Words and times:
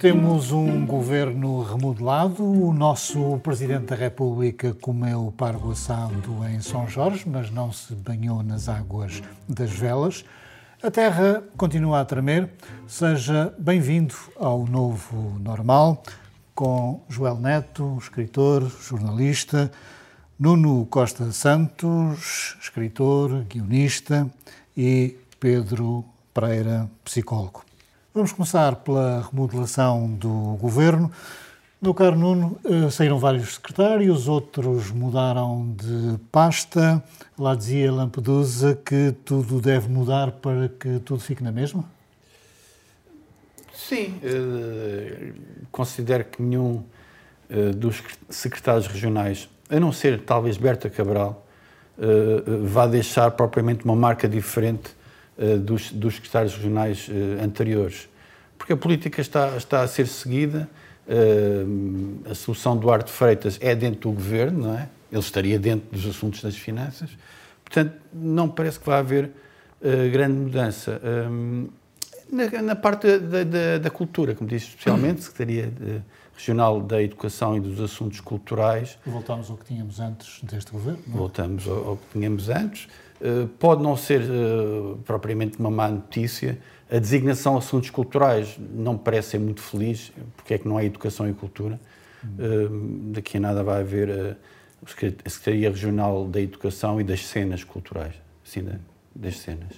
Temos 0.00 0.50
um 0.50 0.86
governo 0.86 1.62
remodelado. 1.62 2.42
O 2.42 2.72
nosso 2.72 3.38
Presidente 3.40 3.84
da 3.84 3.94
República 3.94 4.72
comeu 4.72 5.30
pargo 5.36 5.72
assado 5.72 6.42
em 6.48 6.58
São 6.62 6.88
Jorge, 6.88 7.28
mas 7.28 7.50
não 7.50 7.70
se 7.70 7.94
banhou 7.94 8.42
nas 8.42 8.66
águas 8.66 9.22
das 9.46 9.68
velas. 9.68 10.24
A 10.82 10.90
terra 10.90 11.44
continua 11.54 12.00
a 12.00 12.04
tremer. 12.06 12.48
Seja 12.88 13.54
bem-vindo 13.58 14.14
ao 14.36 14.66
novo 14.66 15.38
normal, 15.38 16.02
com 16.54 17.02
Joel 17.06 17.36
Neto, 17.36 17.98
escritor, 18.00 18.72
jornalista, 18.80 19.70
Nuno 20.38 20.86
Costa 20.86 21.30
Santos, 21.30 22.56
escritor, 22.58 23.44
guionista, 23.44 24.26
e 24.74 25.18
Pedro 25.38 26.06
Pereira, 26.32 26.90
psicólogo. 27.04 27.69
Vamos 28.12 28.32
começar 28.32 28.74
pela 28.74 29.24
remodelação 29.30 30.10
do 30.10 30.56
governo. 30.60 31.12
Meu 31.80 31.94
caro 31.94 32.16
Nuno, 32.16 32.58
eh, 32.64 32.90
saíram 32.90 33.20
vários 33.20 33.54
secretários, 33.54 34.26
outros 34.26 34.90
mudaram 34.90 35.72
de 35.76 36.18
pasta. 36.32 37.00
Lá 37.38 37.54
dizia 37.54 37.92
Lampedusa 37.92 38.74
que 38.74 39.14
tudo 39.24 39.60
deve 39.60 39.88
mudar 39.88 40.32
para 40.32 40.68
que 40.68 40.98
tudo 41.04 41.20
fique 41.20 41.40
na 41.40 41.52
mesma? 41.52 41.84
Sim, 43.72 44.18
eh, 44.24 45.32
considero 45.70 46.24
que 46.24 46.42
nenhum 46.42 46.82
eh, 47.48 47.70
dos 47.70 48.02
secretários 48.28 48.88
regionais, 48.88 49.48
a 49.70 49.78
não 49.78 49.92
ser 49.92 50.22
talvez 50.22 50.56
Berta 50.56 50.90
Cabral, 50.90 51.46
vá 52.64 52.86
deixar 52.86 53.30
propriamente 53.32 53.84
uma 53.84 53.94
marca 53.94 54.26
diferente 54.26 54.98
dos, 55.58 55.90
dos 55.90 56.16
secretários 56.16 56.54
regionais 56.54 57.08
uh, 57.08 57.42
anteriores. 57.42 58.08
Porque 58.58 58.72
a 58.72 58.76
política 58.76 59.20
está, 59.20 59.56
está 59.56 59.82
a 59.82 59.88
ser 59.88 60.06
seguida, 60.06 60.68
uh, 61.08 62.30
a 62.30 62.34
solução 62.34 62.74
do 62.76 62.82
Duarte 62.82 63.10
Freitas 63.10 63.58
é 63.60 63.74
dentro 63.74 64.10
do 64.10 64.12
governo, 64.12 64.68
não 64.68 64.78
é? 64.78 64.88
Ele 65.10 65.20
estaria 65.20 65.58
dentro 65.58 65.88
dos 65.90 66.06
assuntos 66.06 66.42
das 66.42 66.56
finanças. 66.56 67.10
Portanto, 67.64 67.94
não 68.12 68.48
parece 68.48 68.78
que 68.78 68.86
vai 68.86 69.00
haver 69.00 69.30
grande 70.12 70.36
mudança. 70.36 71.00
Na, 72.30 72.62
na, 72.62 72.76
parte 72.76 73.18
da, 73.18 73.42
da, 73.42 73.78
da, 73.78 73.90
cultura, 73.90 74.36
como 74.36 74.48
disse, 74.48 74.68
especialmente, 74.68 75.22
Secretaria 75.24 75.66
de, 75.66 76.00
Regional 76.40 76.80
da 76.80 77.02
Educação 77.02 77.56
e 77.56 77.60
dos 77.60 77.80
Assuntos 77.80 78.20
Culturais. 78.20 78.98
Voltamos 79.04 79.50
ao 79.50 79.56
que 79.56 79.66
tínhamos 79.66 80.00
antes 80.00 80.42
deste 80.42 80.72
governo? 80.72 81.02
Não? 81.06 81.14
É? 81.14 81.18
Voltamos 81.18 81.68
ao, 81.68 81.88
ao 81.90 81.96
que 81.96 82.06
tínhamos 82.12 82.48
antes. 82.48 82.88
Eh, 83.20 83.46
pode 83.58 83.82
não 83.82 83.96
ser 83.96 84.22
uh, 84.22 84.98
propriamente 85.04 85.58
uma 85.58 85.70
má 85.70 85.88
notícia. 85.88 86.58
A 86.90 86.98
designação 86.98 87.56
assuntos 87.56 87.90
culturais 87.90 88.58
não 88.58 88.94
me 88.94 88.98
parece 88.98 89.30
ser 89.30 89.38
muito 89.38 89.60
feliz, 89.60 90.10
porque 90.36 90.54
é 90.54 90.58
que 90.58 90.66
não 90.66 90.78
há 90.78 90.84
educação 90.84 91.28
e 91.28 91.34
cultura. 91.34 91.78
Uh, 92.24 93.12
daqui 93.12 93.36
a 93.36 93.40
nada 93.40 93.62
vai 93.62 93.80
haver 93.80 94.36
a 95.24 95.28
Secretaria 95.28 95.70
Regional 95.70 96.26
da 96.26 96.40
Educação 96.40 97.00
e 97.00 97.04
das 97.04 97.26
Cenas 97.26 97.62
Culturais. 97.62 98.14
Assim, 98.44 98.66
das 99.14 99.38
cenas. 99.38 99.72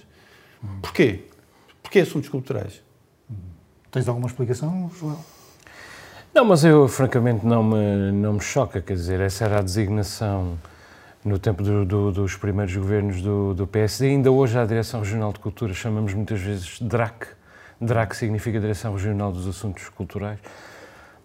Uhum. 0.63 0.79
Porquê? 0.81 1.25
Porquê 1.81 1.99
assuntos 1.99 2.29
culturais? 2.29 2.81
Tens 3.91 4.07
alguma 4.07 4.27
explicação, 4.27 4.89
João? 4.97 5.23
Não, 6.33 6.43
mas 6.43 6.63
eu 6.63 6.87
francamente 6.87 7.45
não 7.45 7.63
me, 7.63 8.11
não 8.11 8.33
me 8.33 8.41
choca, 8.41 8.81
quer 8.81 8.95
dizer, 8.95 9.21
essa 9.21 9.45
era 9.45 9.59
a 9.59 9.61
designação 9.61 10.57
no 11.23 11.37
tempo 11.37 11.61
do, 11.61 11.85
do, 11.85 12.11
dos 12.11 12.35
primeiros 12.35 12.75
governos 12.75 13.21
do, 13.21 13.53
do, 13.53 13.67
PSD. 13.67 14.07
Ainda 14.07 14.31
hoje 14.31 14.57
a 14.57 14.65
Direção 14.65 15.01
Regional 15.01 15.31
de 15.31 15.37
Cultura 15.37 15.75
chamamos 15.75 16.11
muitas 16.15 16.41
vezes 16.41 16.81
DRAC. 16.81 17.27
DRAC 17.79 18.15
significa 18.15 18.59
Direção 18.59 18.93
Regional 18.93 19.31
dos 19.31 19.47
Assuntos 19.47 19.87
Culturais. 19.89 20.39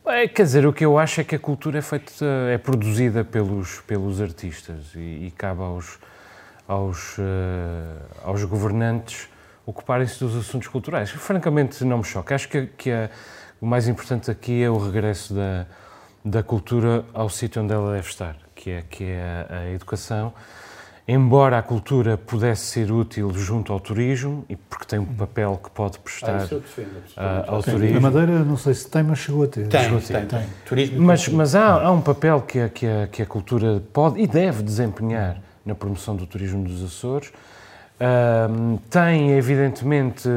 É, 0.04 0.28
quer 0.28 0.42
dizer, 0.42 0.66
o 0.66 0.74
que 0.74 0.84
eu 0.84 0.98
acho 0.98 1.22
é 1.22 1.24
que 1.24 1.34
a 1.34 1.38
cultura 1.38 1.78
é 1.78 1.82
feita, 1.82 2.24
é 2.52 2.58
produzida 2.58 3.24
pelos, 3.24 3.80
pelos 3.86 4.20
artistas 4.20 4.92
e, 4.94 4.98
e 4.98 5.32
cabe 5.34 5.62
aos, 5.62 5.98
aos, 6.66 7.16
uh, 7.16 7.22
aos 8.24 8.44
governantes 8.44 9.26
ocuparem-se 9.64 10.18
dos 10.18 10.36
assuntos 10.36 10.68
culturais. 10.68 11.10
Francamente, 11.10 11.82
não 11.82 11.98
me 11.98 12.04
choca. 12.04 12.34
Acho 12.34 12.48
que, 12.48 12.66
que 12.66 12.90
a, 12.90 13.10
o 13.60 13.66
mais 13.66 13.88
importante 13.88 14.30
aqui 14.30 14.62
é 14.62 14.70
o 14.70 14.78
regresso 14.78 15.34
da, 15.34 15.66
da 16.24 16.42
cultura 16.42 17.04
ao 17.12 17.28
sítio 17.28 17.62
onde 17.62 17.72
ela 17.72 17.92
deve 17.92 18.08
estar 18.08 18.36
que 18.58 18.70
é, 18.70 18.82
que 18.88 19.04
é 19.04 19.46
a, 19.48 19.58
a 19.60 19.70
educação. 19.70 20.32
Embora 21.10 21.56
a 21.56 21.62
cultura 21.62 22.18
pudesse 22.18 22.66
ser 22.66 22.92
útil 22.92 23.32
junto 23.32 23.72
ao 23.72 23.80
turismo, 23.80 24.44
e 24.46 24.56
porque 24.56 24.84
tem 24.84 24.98
um 24.98 25.06
papel 25.06 25.58
que 25.62 25.70
pode 25.70 25.98
prestar 26.00 26.46
ah, 27.16 27.44
ao 27.46 27.62
tem. 27.62 27.72
turismo. 27.72 27.96
A 27.96 28.00
Madeira, 28.00 28.40
não 28.40 28.58
sei 28.58 28.74
se 28.74 28.90
tem, 28.90 29.02
mas 29.02 29.18
chegou 29.18 29.44
a 29.44 29.46
ter. 29.46 29.68
Tem, 29.68 29.84
chegou 29.84 29.98
a 29.98 30.00
ter. 30.02 30.26
tem. 30.26 30.26
tem. 30.26 30.48
Turismo 30.66 31.00
mas 31.00 31.26
mas 31.28 31.54
há, 31.54 31.82
há, 31.82 31.90
um 31.90 32.02
papel 32.02 32.42
que 32.42 32.60
a, 32.60 32.68
que, 32.68 32.86
a, 32.86 33.06
que 33.06 33.22
a 33.22 33.26
cultura 33.26 33.82
pode 33.90 34.20
e 34.20 34.26
deve 34.26 34.62
desempenhar 34.62 35.38
na 35.64 35.74
promoção 35.74 36.14
do 36.14 36.26
turismo 36.26 36.62
dos 36.62 36.84
Açores. 36.84 37.28
Uh, 37.28 38.78
tem, 38.90 39.32
evidentemente, 39.32 40.28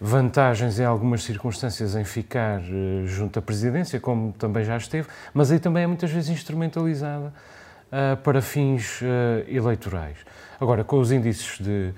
vantagens 0.00 0.80
em 0.80 0.84
algumas 0.84 1.22
circunstâncias 1.22 1.94
em 1.94 2.04
ficar 2.04 2.60
uh, 2.60 3.06
junto 3.06 3.38
à 3.38 3.42
presidência, 3.42 4.00
como 4.00 4.32
também 4.32 4.64
já 4.64 4.76
esteve, 4.76 5.06
mas 5.34 5.52
aí 5.52 5.58
também 5.60 5.84
é 5.84 5.86
muitas 5.86 6.10
vezes 6.10 6.30
instrumentalizada 6.30 7.26
uh, 7.26 8.16
para 8.22 8.40
fins 8.40 9.02
uh, 9.02 9.04
eleitorais. 9.46 10.16
Agora, 10.58 10.82
com 10.82 10.98
os 10.98 11.12
índices 11.12 11.58
de, 11.58 11.92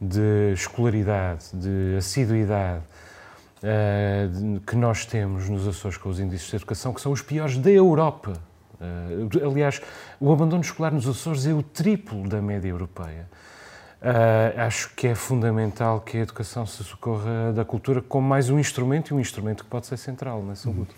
de 0.00 0.52
escolaridade, 0.52 1.44
de 1.52 1.96
assiduidade 1.96 2.82
de, 3.62 4.60
que 4.60 4.76
nós 4.76 5.06
temos 5.06 5.48
nos 5.48 5.66
Açores 5.66 5.96
com 5.96 6.10
os 6.10 6.20
índices 6.20 6.50
de 6.50 6.56
educação, 6.56 6.92
que 6.92 7.00
são 7.00 7.12
os 7.12 7.22
piores 7.22 7.56
da 7.56 7.70
Europa. 7.70 8.34
aliás, 9.42 9.80
o 10.20 10.30
abandono 10.30 10.60
escolar 10.60 10.92
nos 10.92 11.08
Açores 11.08 11.46
é 11.46 11.54
o 11.54 11.62
triplo 11.62 12.28
da 12.28 12.42
média 12.42 12.68
europeia. 12.68 13.26
Uh, 14.04 14.60
acho 14.60 14.90
que 14.94 15.06
é 15.06 15.14
fundamental 15.14 15.98
que 15.98 16.18
a 16.18 16.20
educação 16.20 16.66
se 16.66 16.84
socorra 16.84 17.54
da 17.54 17.64
cultura 17.64 18.02
como 18.02 18.28
mais 18.28 18.50
um 18.50 18.58
instrumento 18.58 19.12
e 19.12 19.14
um 19.14 19.20
instrumento 19.20 19.64
que 19.64 19.70
pode 19.70 19.86
ser 19.86 19.96
central 19.96 20.42
nessa 20.42 20.68
luta. 20.68 20.94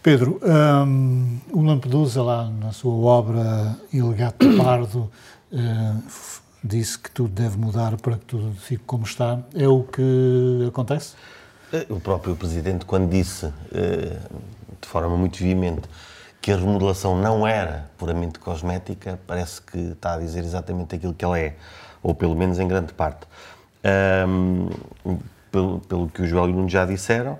Pedro, 0.00 0.40
um, 0.40 1.40
o 1.50 1.62
Lampedusa, 1.62 2.22
lá 2.22 2.48
na 2.48 2.70
sua 2.70 2.92
obra 2.92 3.76
Ilegato 3.92 4.46
Pardo, 4.56 5.10
uh, 5.50 6.02
disse 6.62 6.96
que 6.96 7.10
tudo 7.10 7.30
deve 7.30 7.58
mudar 7.58 7.96
para 7.96 8.18
que 8.18 8.24
tudo 8.24 8.54
fique 8.54 8.84
como 8.86 9.02
está. 9.02 9.40
É 9.52 9.66
o 9.66 9.82
que 9.82 10.66
acontece? 10.68 11.14
Eh, 11.72 11.86
o 11.90 11.98
próprio 11.98 12.36
Presidente, 12.36 12.84
quando 12.84 13.10
disse, 13.10 13.46
uh, 13.46 13.52
de 14.80 14.86
forma 14.86 15.16
muito 15.16 15.40
veemente, 15.40 15.88
que 16.40 16.52
a 16.52 16.56
remodelação 16.56 17.20
não 17.20 17.44
era 17.44 17.90
puramente 17.98 18.38
cosmética, 18.38 19.18
parece 19.26 19.60
que 19.60 19.78
está 19.78 20.14
a 20.14 20.18
dizer 20.18 20.44
exatamente 20.44 20.94
aquilo 20.94 21.14
que 21.14 21.24
ela 21.24 21.36
é 21.36 21.56
ou 22.04 22.14
pelo 22.14 22.36
menos 22.36 22.60
em 22.60 22.68
grande 22.68 22.92
parte. 22.92 23.26
Um, 24.28 24.68
pelo, 25.50 25.80
pelo 25.80 26.08
que 26.08 26.22
o 26.22 26.26
Joel 26.26 26.50
e 26.50 26.52
o 26.52 26.56
Nuno 26.56 26.68
já 26.68 26.84
disseram. 26.84 27.32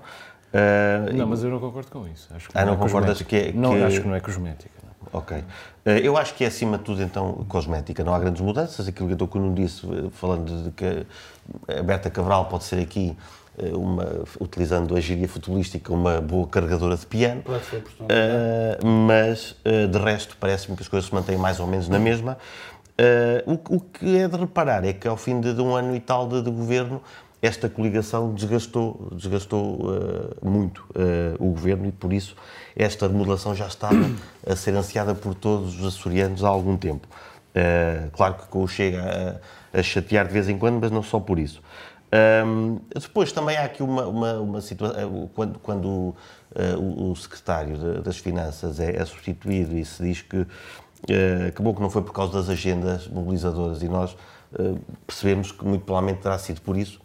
Uh, 0.52 1.12
não, 1.14 1.26
mas 1.26 1.44
eu 1.44 1.50
não 1.50 1.60
concordo 1.60 1.90
com 1.90 2.08
isso. 2.08 2.28
Acho 2.34 2.48
que 2.48 2.56
ah, 2.56 2.64
não, 2.64 2.74
não 2.74 2.80
é 2.80 2.86
concordas 2.86 3.22
que 3.22 3.36
é, 3.36 3.52
que 3.52 3.58
Não, 3.58 3.84
acho 3.84 4.00
que 4.00 4.08
não 4.08 4.14
é 4.14 4.20
cosmética. 4.20 4.74
Não. 4.82 5.20
Ok. 5.20 5.36
Uh, 5.38 5.44
eu 6.02 6.16
acho 6.16 6.34
que 6.34 6.44
é, 6.44 6.46
acima 6.46 6.78
de 6.78 6.84
tudo, 6.84 7.02
então, 7.02 7.44
cosmética. 7.48 8.02
Não 8.02 8.14
há 8.14 8.18
grandes 8.18 8.40
mudanças. 8.40 8.88
Aquilo 8.88 9.08
que 9.08 9.20
eu 9.20 9.26
estou 9.26 9.40
Nuno 9.40 9.54
disse, 9.54 9.86
falando 10.12 10.64
de 10.64 10.70
que 10.70 11.06
a 11.68 11.82
Berta 11.82 12.08
Cabral 12.08 12.46
pode 12.46 12.64
ser 12.64 12.80
aqui 12.80 13.16
uma, 13.58 14.24
utilizando 14.40 14.96
a 14.96 15.00
gíria 15.00 15.28
futebolística, 15.28 15.92
uma 15.92 16.20
boa 16.20 16.46
carregadora 16.46 16.96
de 16.96 17.06
piano. 17.06 17.42
Pode 17.42 17.64
ser, 17.66 17.78
uh, 17.78 18.86
mas, 18.86 19.52
uh, 19.64 19.86
de 19.88 19.98
resto, 19.98 20.36
parece-me 20.38 20.76
que 20.76 20.82
as 20.82 20.88
coisas 20.88 21.08
se 21.08 21.14
mantêm 21.14 21.36
mais 21.36 21.60
ou 21.60 21.66
menos 21.66 21.88
na 21.88 21.98
mesma. 21.98 22.36
Uh, 22.96 23.58
o, 23.68 23.76
o, 23.76 23.80
que 23.80 24.16
é 24.18 24.28
de 24.28 24.36
reparar 24.36 24.84
é 24.84 24.92
que 24.92 25.08
ao 25.08 25.16
fim 25.16 25.40
de, 25.40 25.52
de 25.52 25.60
um 25.60 25.74
ano 25.74 25.96
e 25.96 26.00
tal 26.00 26.28
de, 26.28 26.40
de 26.40 26.50
governo, 26.50 27.02
esta 27.42 27.68
coligação 27.68 28.32
desgastou, 28.32 29.08
desgastou 29.12 29.90
uh, 29.90 30.48
muito 30.48 30.86
uh, 30.90 31.34
o 31.40 31.50
governo 31.50 31.86
e 31.86 31.92
por 31.92 32.12
isso 32.12 32.36
esta 32.76 33.08
remodelação 33.08 33.52
já 33.52 33.66
estava 33.66 33.98
a 34.46 34.54
ser 34.54 34.74
ansiada 34.76 35.12
por 35.12 35.34
todos 35.34 35.80
os 35.80 35.86
açorianos 35.86 36.44
há 36.44 36.48
algum 36.48 36.76
tempo. 36.76 37.08
claro 38.12 38.34
que 38.34 38.56
o 38.56 38.66
chega 38.68 39.40
a, 39.72 39.78
a, 39.78 39.82
chatear 39.82 40.26
de 40.26 40.32
vez 40.32 40.48
em 40.48 40.56
quando, 40.56 40.78
mas 40.80 40.90
não 40.92 41.02
só 41.02 41.18
por 41.18 41.38
isso. 41.38 41.60
Um, 42.46 42.78
depois 42.94 43.32
também 43.32 43.56
há 43.56 43.64
aqui 43.64 43.82
uma, 43.82 44.06
uma, 44.06 44.34
uma 44.34 44.60
situação, 44.60 45.28
quando, 45.34 45.58
quando 45.58 46.14
o, 46.78 47.10
o, 47.10 47.16
secretário 47.16 48.00
das 48.02 48.18
Finanças 48.18 48.78
é, 48.78 48.96
é 48.96 49.04
substituído 49.04 49.76
e 49.76 49.84
se 49.84 50.00
diz 50.00 50.22
que 50.22 50.36
Uh, 50.38 50.83
acabou 51.48 51.74
que 51.74 51.80
não 51.80 51.90
foi 51.90 52.02
por 52.02 52.12
causa 52.12 52.32
das 52.32 52.48
agendas 52.48 53.06
mobilizadoras 53.08 53.82
e 53.82 53.88
nós 53.88 54.12
uh, 54.52 54.78
percebemos 55.06 55.52
que 55.52 55.64
muito 55.64 55.84
provavelmente 55.84 56.22
terá 56.22 56.38
sido 56.38 56.60
por 56.60 56.76
isso. 56.76 57.00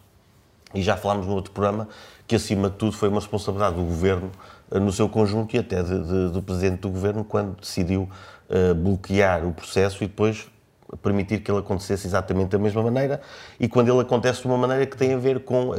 E 0.74 0.82
já 0.82 0.96
falámos 0.96 1.26
no 1.26 1.34
outro 1.34 1.52
programa 1.52 1.88
que, 2.26 2.36
acima 2.36 2.70
de 2.70 2.76
tudo, 2.76 2.92
foi 2.92 3.08
uma 3.08 3.20
responsabilidade 3.20 3.76
do 3.76 3.82
Governo 3.82 4.30
uh, 4.70 4.80
no 4.80 4.92
seu 4.92 5.08
conjunto 5.08 5.54
e 5.54 5.58
até 5.58 5.82
de, 5.82 6.02
de, 6.02 6.30
do 6.30 6.42
Presidente 6.42 6.80
do 6.80 6.90
Governo 6.90 7.24
quando 7.24 7.60
decidiu 7.60 8.08
bloquear 8.82 9.46
o 9.46 9.52
processo 9.52 10.02
e 10.02 10.08
depois 10.08 10.50
permitir 11.02 11.40
que 11.40 11.50
ele 11.50 11.60
acontecesse 11.60 12.06
exatamente 12.06 12.50
da 12.50 12.58
mesma 12.58 12.82
maneira 12.82 13.20
e 13.58 13.68
quando 13.68 13.90
ele 13.90 14.00
acontece 14.00 14.42
de 14.42 14.46
uma 14.46 14.58
maneira 14.58 14.86
que 14.86 14.96
tem 14.96 15.14
a 15.14 15.18
ver 15.18 15.40
com, 15.40 15.74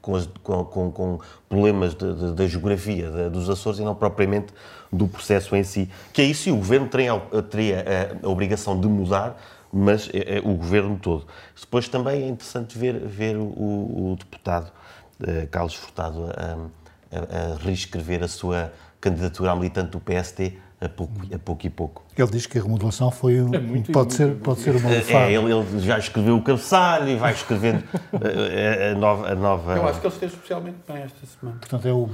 com, 0.00 0.16
as, 0.16 0.28
com, 0.42 0.64
com, 0.64 0.90
com 0.90 1.18
problemas 1.48 1.94
da 1.94 2.46
geografia 2.46 3.10
de, 3.10 3.30
dos 3.30 3.48
Açores 3.48 3.78
e 3.78 3.82
não 3.82 3.94
propriamente 3.94 4.52
do 4.92 5.06
processo 5.06 5.54
em 5.56 5.62
si. 5.62 5.88
Que 6.12 6.22
é 6.22 6.24
isso 6.24 6.48
e 6.48 6.52
o 6.52 6.56
Governo 6.56 6.88
teria, 6.88 7.20
teria 7.50 7.84
a, 8.22 8.26
a 8.26 8.28
obrigação 8.28 8.78
de 8.78 8.88
mudar, 8.88 9.40
mas 9.72 10.08
é, 10.12 10.38
é 10.38 10.40
o 10.40 10.54
Governo 10.54 10.98
todo. 11.00 11.26
Depois 11.58 11.88
também 11.88 12.22
é 12.22 12.28
interessante 12.28 12.78
ver, 12.78 12.98
ver 12.98 13.36
o, 13.36 13.42
o 13.42 14.16
deputado 14.18 14.72
uh, 15.20 15.46
Carlos 15.50 15.74
Furtado 15.74 16.30
a, 16.36 17.16
a, 17.16 17.54
a 17.54 17.56
reescrever 17.58 18.22
a 18.22 18.28
sua 18.28 18.72
candidatura 19.00 19.52
a 19.52 19.56
militante 19.56 19.90
do 19.90 20.00
PSD 20.00 20.58
a 20.80 20.88
pouco, 20.88 21.12
a 21.34 21.38
pouco 21.38 21.66
e 21.66 21.70
pouco. 21.70 22.04
Ele 22.16 22.30
diz 22.30 22.46
que 22.46 22.58
a 22.58 22.62
remodelação 22.62 23.10
foi 23.10 23.40
um, 23.40 23.54
é 23.54 23.58
muito, 23.58 23.90
pode, 23.92 24.14
ser, 24.14 24.34
pode 24.36 24.60
ser 24.60 24.76
uma 24.76 24.90
É, 24.90 25.32
ele, 25.32 25.52
ele, 25.52 25.80
já 25.80 25.98
escreveu 25.98 26.36
o 26.36 26.42
cabeçalho 26.42 27.08
e 27.08 27.16
vai 27.16 27.32
escrevendo 27.32 27.82
a, 28.12 28.92
a, 28.92 28.94
nova, 28.94 29.32
a 29.32 29.34
nova... 29.34 29.76
Eu 29.76 29.88
acho 29.88 30.00
que 30.00 30.06
ele 30.06 30.14
esteve 30.14 30.34
especialmente 30.34 30.76
bem 30.86 30.98
esta 30.98 31.26
semana. 31.26 31.58
Portanto, 31.58 31.88
é 31.88 31.92
o 31.92 32.10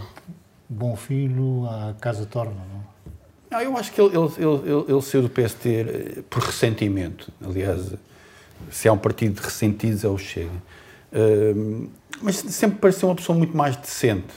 bom 0.69 0.94
filho 0.97 1.67
à 1.67 1.94
casa 2.00 2.25
torna, 2.25 2.55
não? 2.73 2.93
Não, 3.50 3.61
eu 3.61 3.76
acho 3.76 3.93
que 3.93 4.00
ele, 4.00 4.17
ele, 4.17 4.32
ele, 4.38 4.85
ele 4.88 5.03
saiu 5.03 5.23
do 5.23 5.29
PST 5.29 5.69
eh, 5.69 6.23
por 6.31 6.43
ressentimento. 6.43 7.31
Aliás, 7.44 7.94
se 8.70 8.88
há 8.88 8.93
um 8.93 8.99
partido 8.99 9.35
de 9.35 9.43
ressentidos 9.43 10.05
é 10.05 10.09
o 10.09 10.17
Chega. 10.17 10.50
Uh, 11.12 11.91
mas 12.23 12.37
sempre 12.37 12.79
pareceu 12.79 13.11
uma 13.11 13.14
pessoa 13.14 13.37
muito 13.37 13.55
mais 13.55 13.76
decente. 13.76 14.32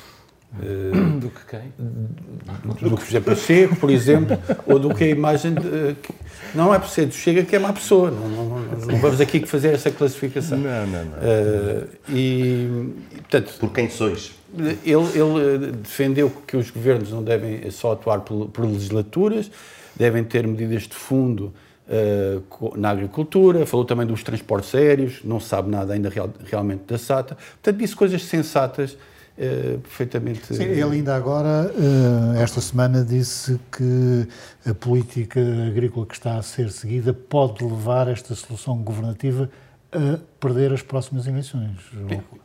Uh, 0.60 1.20
do 1.20 1.30
que 1.30 1.46
quem? 1.50 1.74
Do, 1.78 2.90
do 2.90 2.98
que 2.98 3.06
José 3.06 3.20
Pacheco, 3.20 3.76
por 3.76 3.90
exemplo, 3.90 4.38
ou 4.66 4.80
do 4.80 4.94
que 4.94 5.04
a 5.04 5.08
imagem. 5.08 5.54
De, 5.54 5.96
que, 5.96 6.14
não 6.54 6.74
é 6.74 6.80
por 6.80 6.88
ser 6.88 7.08
do 7.08 7.14
Chega 7.14 7.44
que 7.44 7.56
é 7.56 7.60
má 7.60 7.74
pessoa. 7.74 8.10
Não, 8.10 8.28
não, 8.30 8.46
não, 8.50 8.62
não 8.88 8.98
vamos 9.00 9.20
aqui 9.20 9.46
fazer 9.46 9.74
essa 9.74 9.92
classificação. 9.92 10.58
Não, 10.58 10.88
não, 10.88 11.06
não. 11.06 11.18
Uh, 11.18 11.88
e, 12.10 12.94
portanto, 13.18 13.54
por 13.60 13.72
quem 13.72 13.90
sois? 13.90 14.34
Ele, 14.58 14.86
ele, 14.86 15.72
defendeu 15.74 16.32
que 16.48 16.56
os 16.56 16.70
governos 16.70 17.12
não 17.12 17.22
devem 17.22 17.70
só 17.72 17.92
atuar 17.92 18.22
por, 18.22 18.48
por 18.48 18.66
legislaturas, 18.66 19.52
devem 19.96 20.24
ter 20.24 20.48
medidas 20.48 20.84
de 20.84 20.96
fundo 20.96 21.54
uh, 21.90 22.78
na 22.78 22.92
agricultura, 22.92 23.66
falou 23.66 23.86
também 23.86 24.08
dos 24.08 24.24
transportes 24.24 24.74
aéreos, 24.74 25.20
não 25.26 25.42
sabe 25.42 25.70
nada 25.70 25.94
ainda 25.94 26.08
real, 26.08 26.30
realmente 26.46 26.84
da 26.88 26.98
SATA. 26.98 27.36
Portanto, 27.36 27.78
disse 27.78 27.96
coisas 27.96 28.24
sensatas 28.24 28.98
Uh, 29.38 29.80
perfeitamente. 29.80 30.56
Sim, 30.56 30.64
ele 30.64 30.82
ainda 30.82 31.14
agora, 31.14 31.70
uh, 31.74 32.38
esta 32.38 32.62
semana, 32.62 33.04
disse 33.04 33.60
que 33.70 34.28
a 34.66 34.74
política 34.74 35.42
agrícola 35.68 36.06
que 36.06 36.14
está 36.14 36.38
a 36.38 36.42
ser 36.42 36.72
seguida 36.72 37.14
pode 37.14 37.64
levar 37.64 38.08
esta 38.08 38.34
solução 38.34 38.78
governativa 38.78 39.50
a 39.92 40.20
perder 40.40 40.72
as 40.72 40.82
próximas 40.82 41.28
eleições, 41.28 41.80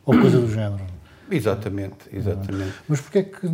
ou, 0.05 0.15
ou 0.15 0.21
coisa 0.21 0.39
do 0.39 0.51
género. 0.51 0.83
Exatamente, 1.29 1.95
exatamente. 2.11 2.73
Mas 2.89 2.99
porquê 2.99 3.19
é 3.19 3.23
que, 3.23 3.47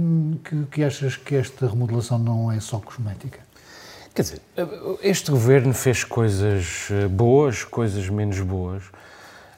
que, 0.44 0.66
que 0.72 0.84
achas 0.84 1.16
que 1.16 1.36
esta 1.36 1.68
remodelação 1.68 2.18
não 2.18 2.52
é 2.52 2.60
só 2.60 2.80
cosmética? 2.80 3.40
Quer 4.16 4.24
dizer, 4.24 4.42
este 5.04 5.30
governo 5.30 5.76
fez 5.76 6.04
coisas 6.04 6.88
eh, 6.90 7.08
boas, 7.08 7.64
coisas 7.64 8.10
menos 8.10 8.40
boas. 8.40 8.84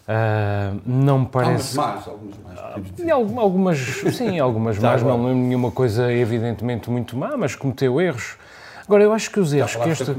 Uh, 0.10 0.82
não 0.88 1.20
me 1.20 1.26
parece. 1.28 1.78
Algumas 1.80 1.96
más, 1.96 2.08
algumas 2.08 2.38
más. 2.40 2.58
Uh, 2.98 3.40
algumas, 3.40 3.78
sim, 4.16 4.40
algumas 4.40 4.80
más. 4.80 5.04
Não 5.04 5.18
lembro 5.18 5.36
nenhuma 5.36 5.70
coisa 5.70 6.12
evidentemente 6.12 6.90
muito 6.90 7.16
má, 7.16 7.38
mas 7.38 7.54
cometeu 7.54 8.02
erros. 8.02 8.36
Agora, 8.88 9.04
eu 9.04 9.14
acho 9.14 9.30
que 9.30 9.40
os 9.40 9.54
erros 9.54 9.76
que 9.76 9.90
este. 9.90 10.16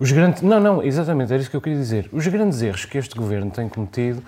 Os 0.00 0.12
grandes, 0.12 0.40
não, 0.40 0.58
não, 0.58 0.82
exatamente, 0.82 1.30
era 1.30 1.42
isso 1.42 1.50
que 1.50 1.56
eu 1.56 1.60
queria 1.60 1.78
dizer. 1.78 2.08
Os 2.10 2.26
grandes 2.26 2.62
erros 2.62 2.86
que 2.86 2.96
este 2.96 3.14
governo 3.14 3.50
tem 3.50 3.68
cometido 3.68 4.22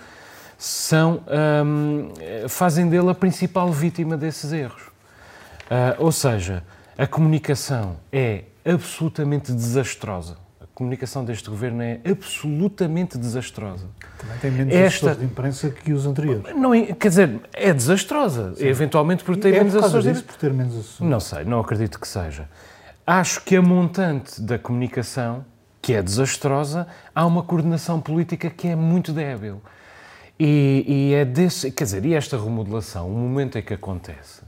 são, 0.58 1.23
um, 1.64 2.11
fazem 2.47 2.87
dele 2.87 3.08
a 3.08 3.14
principal 3.14 3.73
vítima 3.73 4.19
desses 4.19 4.52
erros. 4.52 4.82
Uh, 4.82 5.97
ou 5.97 6.12
seja, 6.12 6.62
a 6.99 7.06
comunicação 7.06 7.97
é 8.12 8.44
absolutamente 8.67 9.50
desastrosa. 9.50 10.37
Comunicação 10.81 11.23
deste 11.23 11.50
governo 11.50 11.82
é 11.82 12.00
absolutamente 12.11 13.19
desastrosa. 13.19 13.87
Também 14.17 14.38
tem 14.38 14.50
menos 14.50 14.75
Esta... 14.75 15.15
de 15.15 15.27
imprensa 15.27 15.69
que 15.69 15.93
os 15.93 16.06
anteriores. 16.06 16.56
Não, 16.56 16.71
quer 16.94 17.09
dizer, 17.09 17.41
é 17.53 17.71
desastrosa. 17.75 18.55
Sim. 18.55 18.67
Eventualmente 18.67 19.23
por 19.23 19.37
ter 19.37 19.53
é 19.53 19.59
menos 19.59 19.77
assessores. 19.77 20.06
Disso, 20.06 20.25
por 20.25 20.37
ter 20.37 20.50
menos 20.55 20.75
assessores. 20.75 21.11
Não 21.11 21.21
sei, 21.21 21.44
não 21.44 21.61
acredito 21.61 22.00
que 22.00 22.09
seja. 22.09 22.49
Acho 23.06 23.43
que 23.43 23.56
a 23.56 23.61
montante 23.61 24.41
da 24.41 24.59
comunicação, 24.59 25.44
que 25.82 25.93
é 25.93 26.03
desastrosa, 26.03 26.87
há 27.15 27.26
uma 27.26 27.43
coordenação 27.43 28.00
política 28.00 28.49
que 28.49 28.67
é 28.67 28.75
muito 28.75 29.12
débil. 29.12 29.61
E, 30.38 30.83
e, 30.88 31.15
é 31.15 31.26
desse, 31.26 31.71
quer 31.71 31.85
dizer, 31.85 32.06
e 32.06 32.15
esta 32.15 32.38
remodelação, 32.38 33.06
o 33.06 33.15
momento 33.15 33.59
em 33.59 33.62
que 33.62 33.75
acontece, 33.75 34.41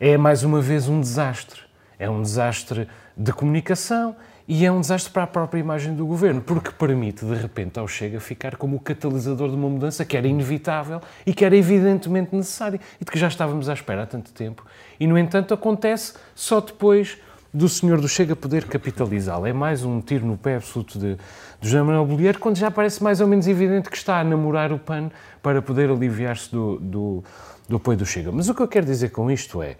é 0.00 0.16
mais 0.16 0.42
uma 0.42 0.62
vez 0.62 0.88
um 0.88 1.02
desastre. 1.02 1.60
É 1.98 2.08
um 2.08 2.22
desastre 2.22 2.88
de 3.14 3.30
comunicação 3.30 4.16
e 4.52 4.66
é 4.66 4.72
um 4.72 4.80
desastre 4.80 5.12
para 5.12 5.22
a 5.22 5.26
própria 5.28 5.60
imagem 5.60 5.94
do 5.94 6.04
governo, 6.04 6.40
porque 6.40 6.72
permite, 6.72 7.24
de 7.24 7.36
repente, 7.36 7.78
ao 7.78 7.86
Chega 7.86 8.18
ficar 8.18 8.56
como 8.56 8.78
o 8.78 8.80
catalisador 8.80 9.48
de 9.48 9.54
uma 9.54 9.68
mudança 9.68 10.04
que 10.04 10.16
era 10.16 10.26
inevitável 10.26 11.00
e 11.24 11.32
que 11.32 11.44
era 11.44 11.56
evidentemente 11.56 12.34
necessária 12.34 12.80
e 13.00 13.04
de 13.04 13.10
que 13.12 13.16
já 13.16 13.28
estávamos 13.28 13.68
à 13.68 13.74
espera 13.74 14.02
há 14.02 14.06
tanto 14.06 14.32
tempo. 14.32 14.66
E, 14.98 15.06
no 15.06 15.16
entanto, 15.16 15.54
acontece 15.54 16.14
só 16.34 16.60
depois 16.60 17.16
do 17.54 17.68
senhor 17.68 18.00
do 18.00 18.08
Chega 18.08 18.34
poder 18.34 18.64
capitalizá-la. 18.64 19.48
É 19.48 19.52
mais 19.52 19.84
um 19.84 20.00
tiro 20.00 20.26
no 20.26 20.36
pé 20.36 20.56
absoluto 20.56 20.98
de, 20.98 21.14
de 21.14 21.68
José 21.68 21.80
Manuel 21.80 22.04
Bolieiro, 22.04 22.40
quando 22.40 22.56
já 22.56 22.72
parece 22.72 23.00
mais 23.04 23.20
ou 23.20 23.28
menos 23.28 23.46
evidente 23.46 23.88
que 23.88 23.96
está 23.96 24.18
a 24.18 24.24
namorar 24.24 24.72
o 24.72 24.80
PAN 24.80 25.12
para 25.40 25.62
poder 25.62 25.90
aliviar-se 25.90 26.50
do, 26.50 26.76
do, 26.80 27.24
do, 27.68 27.76
apoio 27.76 27.98
do 27.98 28.04
Chega. 28.04 28.32
Mas 28.32 28.48
o 28.48 28.54
que 28.56 28.62
eu 28.62 28.66
quero 28.66 28.84
dizer 28.84 29.10
com 29.10 29.30
isto 29.30 29.62
é, 29.62 29.76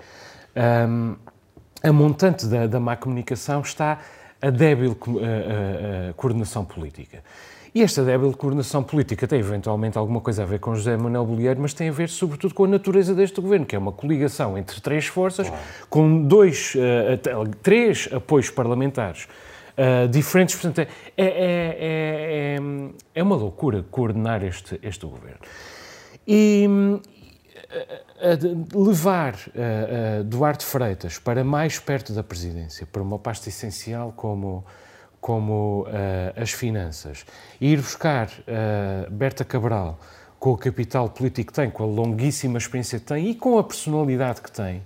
um, 0.89 1.17
a 1.83 1.93
montante 1.93 2.47
da, 2.47 2.69
da 2.69 2.79
má 2.79 2.95
comunicação 2.95 3.63
está 3.63 3.99
a 4.41 4.51
débil 4.51 4.97
a, 5.01 6.07
a, 6.07 6.11
a 6.11 6.13
coordenação 6.15 6.65
política. 6.65 7.23
E 7.73 7.83
esta 7.83 8.03
débil 8.03 8.33
coordenação 8.33 8.83
política 8.83 9.29
tem 9.29 9.39
eventualmente 9.39 9.97
alguma 9.97 10.21
coisa 10.21 10.43
a 10.43 10.47
ver 10.47 10.59
com 10.59 10.75
José 10.75 10.97
Manuel 10.97 11.25
Bolieiro, 11.25 11.61
mas 11.61 11.73
tem 11.73 11.89
a 11.89 11.93
ver 11.93 12.09
sobretudo 12.09 12.53
com 12.53 12.65
a 12.65 12.69
natureza 12.69 13.15
deste 13.15 13.41
governo, 13.41 13.65
que 13.65 13.77
é 13.77 13.79
uma 13.79 13.93
coligação 13.93 14.59
entre 14.59 14.81
três 14.81 15.07
forças, 15.07 15.49
claro. 15.49 15.65
com 15.89 16.23
dois, 16.23 16.75
uh, 16.75 17.49
três 17.63 18.09
apoios 18.13 18.51
parlamentares 18.51 19.29
uh, 19.79 20.09
diferentes. 20.09 20.57
Portanto, 20.57 20.81
é, 20.81 20.89
é, 21.17 22.57
é, 22.57 22.59
é, 23.15 23.23
uma 23.23 23.37
loucura 23.37 23.85
coordenar 23.89 24.43
este, 24.43 24.81
este 24.83 25.07
governo. 25.07 25.39
E 26.27 26.67
uh, 28.21 28.85
levar 28.85 29.35
Duarte 30.25 30.65
Freitas 30.65 31.19
para 31.19 31.43
mais 31.43 31.79
perto 31.79 32.13
da 32.13 32.23
presidência, 32.23 32.87
para 32.87 33.03
uma 33.03 33.19
pasta 33.19 33.49
essencial 33.49 34.13
como 34.17 34.65
como 35.21 35.83
uh, 35.83 36.41
as 36.41 36.51
finanças, 36.51 37.27
e 37.61 37.73
ir 37.73 37.77
buscar 37.77 38.27
uh, 38.27 39.11
Berta 39.11 39.45
Cabral 39.45 40.01
com 40.39 40.53
o 40.53 40.57
capital 40.57 41.11
político 41.11 41.49
que 41.49 41.53
tem, 41.53 41.71
com 41.71 41.83
a 41.83 41.87
longuíssima 41.87 42.57
experiência 42.57 42.99
que 42.99 43.05
tem 43.05 43.29
e 43.29 43.35
com 43.35 43.59
a 43.59 43.63
personalidade 43.63 44.41
que 44.41 44.51
tem, 44.51 44.83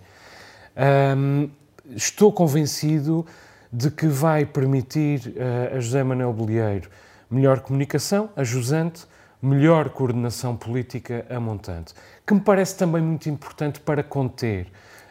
um, 1.16 1.48
estou 1.94 2.32
convencido 2.32 3.24
de 3.72 3.90
que 3.90 4.08
vai 4.08 4.44
permitir 4.44 5.20
uh, 5.28 5.76
a 5.76 5.80
José 5.80 6.02
Manuel 6.02 6.32
Bolieiro 6.32 6.90
melhor 7.30 7.60
comunicação, 7.60 8.30
a 8.36 8.42
jusante, 8.42 9.06
melhor 9.44 9.90
coordenação 9.90 10.56
política 10.56 11.26
a 11.28 11.38
montante, 11.38 11.94
que 12.26 12.34
me 12.34 12.40
parece 12.40 12.76
também 12.76 13.02
muito 13.02 13.28
importante 13.28 13.80
para 13.80 14.02
conter 14.02 14.66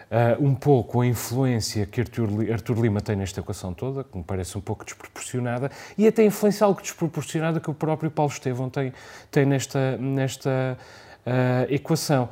uh, 0.09 0.43
um 0.43 0.55
pouco 0.55 1.01
a 1.01 1.05
influência 1.05 1.85
que 1.85 2.01
Artur, 2.01 2.29
Artur 2.51 2.81
Lima 2.81 3.01
tem 3.01 3.15
nesta 3.15 3.39
equação 3.39 3.73
toda, 3.73 4.03
que 4.03 4.17
me 4.17 4.23
parece 4.23 4.57
um 4.57 4.61
pouco 4.61 4.83
desproporcionada, 4.83 5.69
e 5.97 6.07
até 6.07 6.23
a 6.23 6.25
influência 6.25 6.65
algo 6.65 6.81
desproporcionada 6.81 7.59
que 7.59 7.69
o 7.69 7.73
próprio 7.73 8.09
Paulo 8.09 8.31
Estevão 8.31 8.69
tem, 8.69 8.91
tem 9.29 9.45
nesta, 9.45 9.97
nesta 9.97 10.77
uh, 11.25 11.73
equação. 11.73 12.29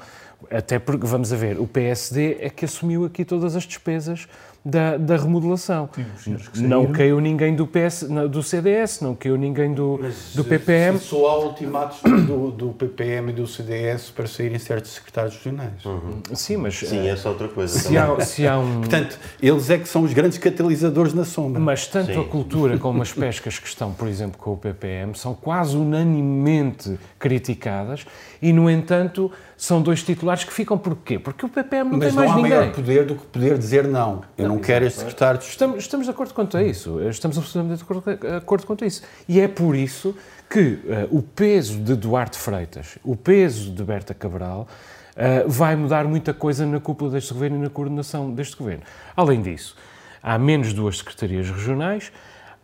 Até 0.49 0.79
porque, 0.79 1.05
vamos 1.05 1.29
ver, 1.31 1.59
o 1.59 1.67
PSD 1.67 2.37
é 2.41 2.49
que 2.49 2.65
assumiu 2.65 3.05
aqui 3.05 3.23
todas 3.23 3.55
as 3.55 3.63
despesas 3.63 4.27
da, 4.63 4.95
da 4.95 5.17
remodelação. 5.17 5.89
Sim, 6.17 6.37
não 6.55 6.85
caiu 6.87 7.19
ninguém 7.19 7.55
do, 7.55 7.65
PS, 7.65 8.03
do 8.29 8.43
CDS, 8.43 9.01
não 9.01 9.15
caiu 9.15 9.35
ninguém 9.35 9.73
do, 9.73 9.99
Mas, 10.01 10.33
do 10.35 10.43
PPM. 10.43 10.99
Só 10.99 11.27
há 11.27 11.39
ultimatos 11.39 11.99
do, 12.01 12.51
do 12.51 12.69
PPM 12.69 13.31
e 13.31 13.33
do 13.33 13.47
CDS 13.47 14.11
para 14.11 14.27
saírem 14.27 14.59
certos 14.59 14.91
secretários 14.91 15.35
regionais. 15.35 15.83
Uhum. 15.83 16.21
Sim, 16.33 16.57
mas... 16.57 16.75
Sim, 16.75 17.07
essa 17.07 17.27
é 17.27 17.31
outra 17.31 17.47
coisa. 17.47 17.79
Se 17.79 17.97
há, 17.97 18.19
se 18.19 18.47
há 18.47 18.59
um... 18.59 18.81
Portanto, 18.81 19.17
eles 19.41 19.69
é 19.69 19.79
que 19.79 19.89
são 19.89 20.03
os 20.03 20.13
grandes 20.13 20.37
catalisadores 20.37 21.13
na 21.13 21.25
sombra. 21.25 21.59
Mas 21.59 21.87
tanto 21.87 22.13
Sim. 22.13 22.21
a 22.21 22.23
cultura 22.23 22.77
como 22.77 23.01
as 23.01 23.11
pescas 23.11 23.57
que 23.57 23.67
estão, 23.67 23.91
por 23.91 24.07
exemplo, 24.07 24.37
com 24.37 24.53
o 24.53 24.57
PPM, 24.57 25.17
são 25.17 25.33
quase 25.33 25.75
unanimemente 25.75 26.99
criticadas 27.17 28.05
e, 28.41 28.53
no 28.53 28.69
entanto, 28.69 29.31
são 29.61 29.79
dois 29.79 30.01
titulares 30.03 30.43
que 30.43 30.51
ficam 30.51 30.75
por 30.75 30.95
quê? 30.95 31.19
Porque 31.19 31.45
o 31.45 31.49
PPM 31.49 31.91
não 31.91 31.97
Mas 31.99 32.07
tem 32.07 32.15
mais 32.15 32.35
ninguém. 32.35 32.43
Mas 32.43 32.51
não 32.51 32.57
há 32.57 32.61
maior 32.61 32.73
poder 32.73 33.05
do 33.05 33.15
que 33.15 33.25
poder 33.27 33.57
dizer 33.59 33.87
não. 33.87 34.23
Eu 34.35 34.47
não, 34.47 34.50
não 34.51 34.59
quer 34.59 34.81
este 34.83 34.99
secretário. 34.99 35.39
Estamos, 35.39 35.77
estamos 35.77 36.05
de 36.05 36.11
acordo 36.11 36.33
quanto 36.33 36.57
a 36.57 36.63
isso. 36.63 37.01
Estamos 37.09 37.37
absolutamente 37.37 37.77
de 37.77 37.83
acordo, 37.83 38.17
de 38.17 38.27
acordo 38.35 38.67
quanto 38.67 38.83
a 38.83 38.87
isso. 38.87 39.01
E 39.27 39.39
é 39.39 39.47
por 39.47 39.75
isso 39.75 40.15
que 40.49 40.59
uh, 40.59 41.17
o 41.17 41.21
peso 41.21 41.79
de 41.79 41.95
Duarte 41.95 42.37
Freitas, 42.37 42.97
o 43.03 43.15
peso 43.15 43.71
de 43.71 43.83
Berta 43.83 44.13
Cabral, 44.13 44.67
uh, 44.67 45.49
vai 45.49 45.75
mudar 45.75 46.05
muita 46.05 46.33
coisa 46.33 46.65
na 46.65 46.79
cúpula 46.79 47.11
deste 47.11 47.33
governo 47.33 47.57
e 47.57 47.59
na 47.61 47.69
coordenação 47.69 48.31
deste 48.31 48.57
governo. 48.57 48.83
Além 49.15 49.41
disso, 49.41 49.75
há 50.21 50.37
menos 50.37 50.73
duas 50.73 50.97
secretarias 50.97 51.49
regionais, 51.49 52.11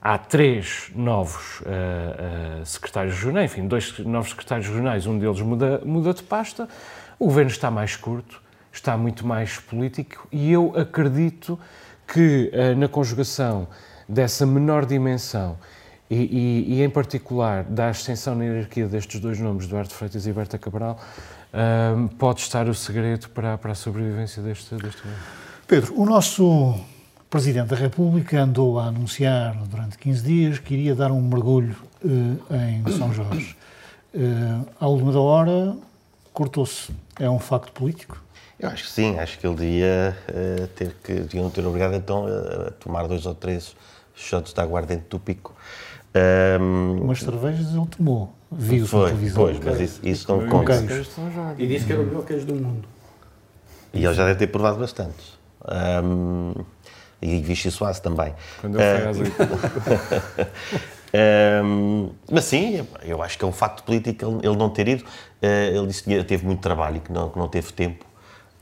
há 0.02 0.18
três 0.18 0.92
novos 0.94 1.62
uh, 1.62 2.66
secretários 2.66 3.16
regionais, 3.16 3.52
enfim, 3.52 3.68
dois 3.68 3.98
novos 4.00 4.32
secretários 4.32 4.68
regionais, 4.68 5.08
um 5.08 5.18
deles 5.18 5.40
muda, 5.40 5.82
muda 5.86 6.14
de 6.14 6.24
pasta, 6.24 6.68
o 7.18 7.26
governo 7.26 7.52
está 7.52 7.72
mais 7.72 7.96
curto, 7.96 8.42
está 8.78 8.98
muito 8.98 9.26
mais 9.26 9.58
político 9.58 10.28
e 10.32 10.52
eu 10.52 10.74
acredito 10.76 11.60
que 12.08 12.52
na 12.78 12.88
conjugação 12.88 13.68
dessa 14.08 14.46
menor 14.46 14.86
dimensão 14.86 15.58
e, 16.10 16.16
e, 16.16 16.76
e, 16.76 16.84
em 16.84 16.90
particular 16.90 17.66
da 17.66 17.90
ascensão 17.90 18.34
na 18.34 18.46
hierarquia 18.46 18.88
destes 18.88 19.20
dois 19.20 19.40
nomes, 19.40 19.68
Duarte 19.68 19.94
Freitas 19.94 20.26
e 20.26 20.32
Berta 20.32 20.58
Cabral, 20.58 20.98
um, 21.54 22.08
pode 22.08 22.40
estar 22.40 22.70
o 22.70 22.74
segredo 22.74 23.28
para, 23.30 23.58
para 23.58 23.74
a 23.74 23.76
sobrevivência 23.76 24.42
deste, 24.42 24.74
deste 24.76 25.02
governo. 25.02 25.24
Pedro, 25.68 26.00
o 26.00 26.06
nosso 26.06 26.76
Presidente 27.30 27.68
da 27.68 27.76
República 27.76 28.42
andou 28.42 28.80
a 28.80 28.86
anunciar 28.86 29.54
durante 29.66 29.98
15 29.98 30.24
dias 30.24 30.60
que 30.60 30.74
iria 30.74 30.96
dar 30.96 31.12
um 31.12 31.22
mergulho 31.22 31.76
uh, 32.06 32.56
em 32.56 32.90
São 32.98 33.14
Jorge. 33.14 33.58
Uh, 34.14 34.66
à 34.80 34.88
última 34.88 35.20
hora, 35.20 35.76
cortou-se. 36.32 36.90
É 37.20 37.30
um 37.30 37.40
facto 37.40 37.74
político? 37.74 38.24
Eu 38.60 38.70
acho 38.70 38.86
que 38.86 38.90
sim, 38.90 39.20
acho 39.20 39.38
que 39.38 39.46
ele 39.46 39.56
devia 39.56 40.18
uh, 40.30 40.68
ter 40.68 40.96
que, 41.04 41.14
deviam 41.14 41.50
ter 41.50 41.66
obrigado 41.66 41.94
então 41.94 42.26
a 42.26 42.72
tomar 42.72 43.08
dois 43.08 43.26
ou 43.26 43.36
três 43.36 43.76
shots 44.16 44.52
de 44.54 44.60
aguardente 44.60 45.06
do 45.10 45.20
pico. 45.20 45.56
Um, 46.60 47.04
Umas 47.04 47.20
cervejas 47.20 47.74
ele 47.74 47.86
tomou, 47.86 48.34
viu-se 48.52 48.96
na 48.96 49.06
televisão. 49.06 49.44
Pois, 49.44 49.60
mas 49.60 49.80
isso, 49.80 50.00
isso 50.04 50.32
não 50.32 50.48
conta. 50.48 50.74
E 51.58 51.68
disse 51.68 51.86
que 51.86 51.94
era 51.94 52.02
o 52.02 52.06
melhor 52.06 52.26
queijo 52.26 52.48
do 52.48 52.56
mundo. 52.56 52.88
E 53.94 54.04
ele 54.04 54.14
já 54.14 54.26
deve 54.26 54.40
ter 54.40 54.48
provado 54.48 54.80
bastantes. 54.80 55.38
Um, 56.04 56.54
e 57.22 57.42
Vichy 57.42 57.70
Soase 57.72 58.02
também. 58.02 58.34
Quando 58.62 58.80
ele 58.80 59.00
foi 59.00 59.10
às 59.10 59.18
um, 61.64 62.10
Mas 62.32 62.46
sim, 62.46 62.88
eu 63.04 63.22
acho 63.22 63.38
que 63.38 63.44
é 63.44 63.48
um 63.48 63.52
facto 63.52 63.84
político 63.84 64.40
ele, 64.44 64.56
não 64.56 64.70
ter 64.70 64.88
ido. 64.88 65.04
Uh, 65.04 65.78
ele 65.78 65.88
disse 65.88 66.04
que 66.04 66.24
teve 66.24 66.46
muito 66.46 66.62
trabalho 66.62 66.98
e 66.98 67.00
que 67.00 67.12
não, 67.12 67.30
que 67.30 67.38
não 67.38 67.48
teve 67.48 67.72
tempo. 67.74 68.06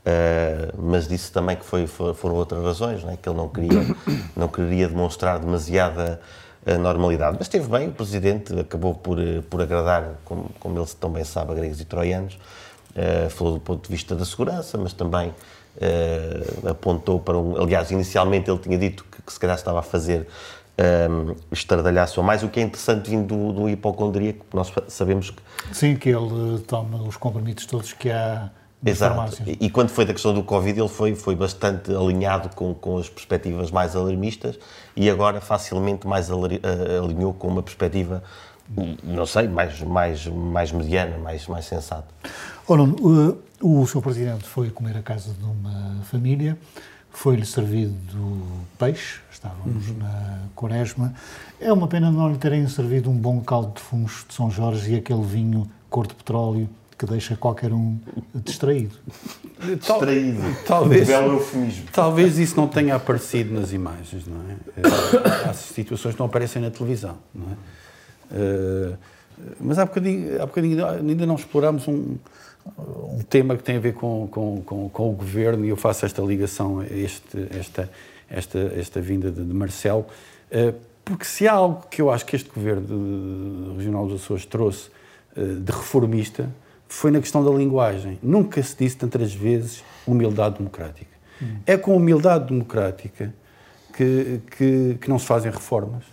Uh, 0.06 0.72
mas 0.78 1.08
disse 1.08 1.32
também 1.32 1.56
que 1.56 1.64
foi, 1.64 1.84
foram 1.88 2.36
outras 2.36 2.62
razões, 2.62 3.02
não 3.02 3.12
é? 3.12 3.16
que 3.16 3.28
ele 3.28 3.36
não 3.36 3.48
queria, 3.48 3.96
não 4.36 4.46
queria 4.46 4.86
demonstrar 4.88 5.40
demasiada 5.40 6.20
a 6.64 6.78
normalidade. 6.78 7.36
Mas 7.38 7.48
esteve 7.48 7.68
bem, 7.68 7.88
o 7.88 7.92
Presidente 7.92 8.56
acabou 8.58 8.94
por, 8.94 9.18
eh, 9.18 9.40
por 9.50 9.60
agradar, 9.60 10.14
como, 10.24 10.50
como 10.60 10.78
ele 10.78 10.86
também 11.00 11.24
sabe, 11.24 11.52
a 11.52 11.54
gregos 11.54 11.80
e 11.80 11.84
troianos. 11.84 12.38
Uh, 12.96 13.28
falou 13.28 13.54
do 13.54 13.60
ponto 13.60 13.84
de 13.84 13.94
vista 13.94 14.14
da 14.14 14.24
segurança, 14.24 14.78
mas 14.78 14.94
também 14.94 15.28
uh, 15.28 16.68
apontou 16.68 17.20
para 17.20 17.36
um. 17.36 17.60
Aliás, 17.60 17.90
inicialmente 17.90 18.50
ele 18.50 18.58
tinha 18.58 18.78
dito 18.78 19.04
que, 19.04 19.20
que 19.20 19.32
se 19.32 19.38
calhar 19.38 19.54
estava 19.54 19.80
a 19.80 19.82
fazer 19.82 20.26
um, 21.10 21.34
estardalhaço 21.52 22.18
a 22.20 22.22
mais, 22.22 22.42
o 22.42 22.48
que 22.48 22.58
é 22.58 22.62
interessante 22.62 23.10
vindo 23.10 23.36
do, 23.36 23.52
do 23.52 23.68
hipocondríaco, 23.68 24.44
porque 24.44 24.56
nós 24.56 24.72
sabemos 24.88 25.28
que. 25.30 25.42
Sim, 25.72 25.96
que 25.96 26.08
ele 26.08 26.58
toma 26.66 27.02
os 27.02 27.18
compromissos 27.18 27.66
todos 27.66 27.92
que 27.92 28.10
há 28.10 28.50
Exato. 28.84 29.42
E, 29.46 29.70
quando 29.70 29.88
foi 29.88 30.04
da 30.04 30.12
questão 30.12 30.34
do 30.34 30.42
Covid, 30.42 30.78
ele 30.78 30.88
foi, 30.88 31.14
foi 31.14 31.34
bastante 31.34 31.90
alinhado 31.94 32.50
com, 32.54 32.74
com 32.74 32.98
as 32.98 33.08
perspectivas 33.08 33.70
mais 33.70 33.96
alarmistas 33.96 34.58
e 34.94 35.08
agora 35.08 35.40
facilmente 35.40 36.06
mais 36.06 36.30
alinhou 36.30 37.32
com 37.32 37.48
uma 37.48 37.62
perspectiva, 37.62 38.22
não 39.02 39.26
sei, 39.26 39.48
mais, 39.48 39.80
mais, 39.82 40.26
mais 40.26 40.72
mediana, 40.72 41.18
mais, 41.18 41.46
mais 41.46 41.64
sensata. 41.64 42.06
Oh, 42.68 42.76
Nuno, 42.76 43.38
o, 43.60 43.80
o 43.80 43.86
seu 43.86 44.02
presidente 44.02 44.44
foi 44.44 44.70
comer 44.70 44.96
a 44.96 45.02
casa 45.02 45.32
de 45.32 45.44
uma 45.44 46.02
família, 46.04 46.58
foi-lhe 47.10 47.46
servido 47.46 48.42
peixe, 48.78 49.20
estávamos 49.30 49.88
uhum. 49.88 49.96
na 49.96 50.38
quaresma. 50.54 51.14
É 51.58 51.72
uma 51.72 51.88
pena 51.88 52.10
não 52.10 52.30
lhe 52.30 52.36
terem 52.36 52.68
servido 52.68 53.10
um 53.10 53.16
bom 53.16 53.40
caldo 53.40 53.72
de 53.74 53.80
fumos 53.80 54.24
de 54.28 54.34
São 54.34 54.50
Jorge 54.50 54.92
e 54.92 54.96
aquele 54.96 55.22
vinho 55.22 55.66
cor 55.88 56.06
de 56.06 56.14
petróleo 56.14 56.68
que 56.98 57.04
deixa 57.04 57.36
qualquer 57.36 57.72
um 57.72 57.98
distraído. 58.34 58.96
Distraído. 59.78 60.40
Talvez, 60.66 61.06
belo 61.06 61.34
eufemismo. 61.34 61.86
Talvez 61.92 62.38
isso 62.38 62.56
não 62.56 62.68
tenha 62.68 62.94
aparecido 62.94 63.52
nas 63.52 63.72
imagens, 63.72 64.26
não 64.26 64.40
é? 64.50 65.48
Há 65.48 65.52
situações 65.52 66.14
que 66.14 66.18
não 66.18 66.26
aparecem 66.26 66.62
na 66.62 66.70
televisão, 66.70 67.18
não 67.34 67.48
é? 67.50 67.54
Uh, 68.32 68.98
mas 69.60 69.78
há 69.78 69.84
bocadinho, 69.84 70.42
há 70.42 70.46
bocadinho 70.46 70.86
ainda 70.86 71.26
não 71.26 71.34
explorámos 71.34 71.86
um, 71.86 72.16
um 72.78 73.20
tema 73.28 73.56
que 73.56 73.62
tem 73.62 73.76
a 73.76 73.80
ver 73.80 73.92
com, 73.92 74.26
com, 74.30 74.62
com, 74.62 74.88
com, 74.88 75.10
o 75.10 75.12
governo 75.12 75.64
e 75.64 75.68
eu 75.68 75.76
faço 75.76 76.06
esta 76.06 76.22
ligação 76.22 76.82
este, 76.82 77.46
esta, 77.50 77.90
esta, 78.28 78.58
esta 78.74 79.00
vinda 79.00 79.30
de, 79.30 79.44
de 79.44 79.54
Marcelo, 79.54 80.06
uh, 80.50 80.74
porque 81.04 81.26
se 81.26 81.46
há 81.46 81.52
algo 81.52 81.86
que 81.90 82.00
eu 82.00 82.10
acho 82.10 82.24
que 82.24 82.34
este 82.34 82.48
governo 82.48 83.76
regional 83.76 84.06
dos 84.06 84.22
Açores 84.22 84.46
trouxe 84.46 84.90
de 85.36 85.70
reformista, 85.70 86.48
foi 86.96 87.10
na 87.10 87.20
questão 87.20 87.44
da 87.44 87.50
linguagem. 87.50 88.18
Nunca 88.22 88.62
se 88.62 88.74
disse 88.76 88.96
tantas 88.96 89.34
vezes 89.34 89.84
humildade 90.06 90.56
democrática. 90.56 91.14
Hum. 91.42 91.58
É 91.66 91.76
com 91.76 91.94
humildade 91.94 92.46
democrática 92.46 93.34
que, 93.94 94.40
que, 94.56 94.98
que, 95.00 95.08
não 95.08 95.18
se 95.18 95.26
fazem 95.26 95.50
reformas. 95.50 96.04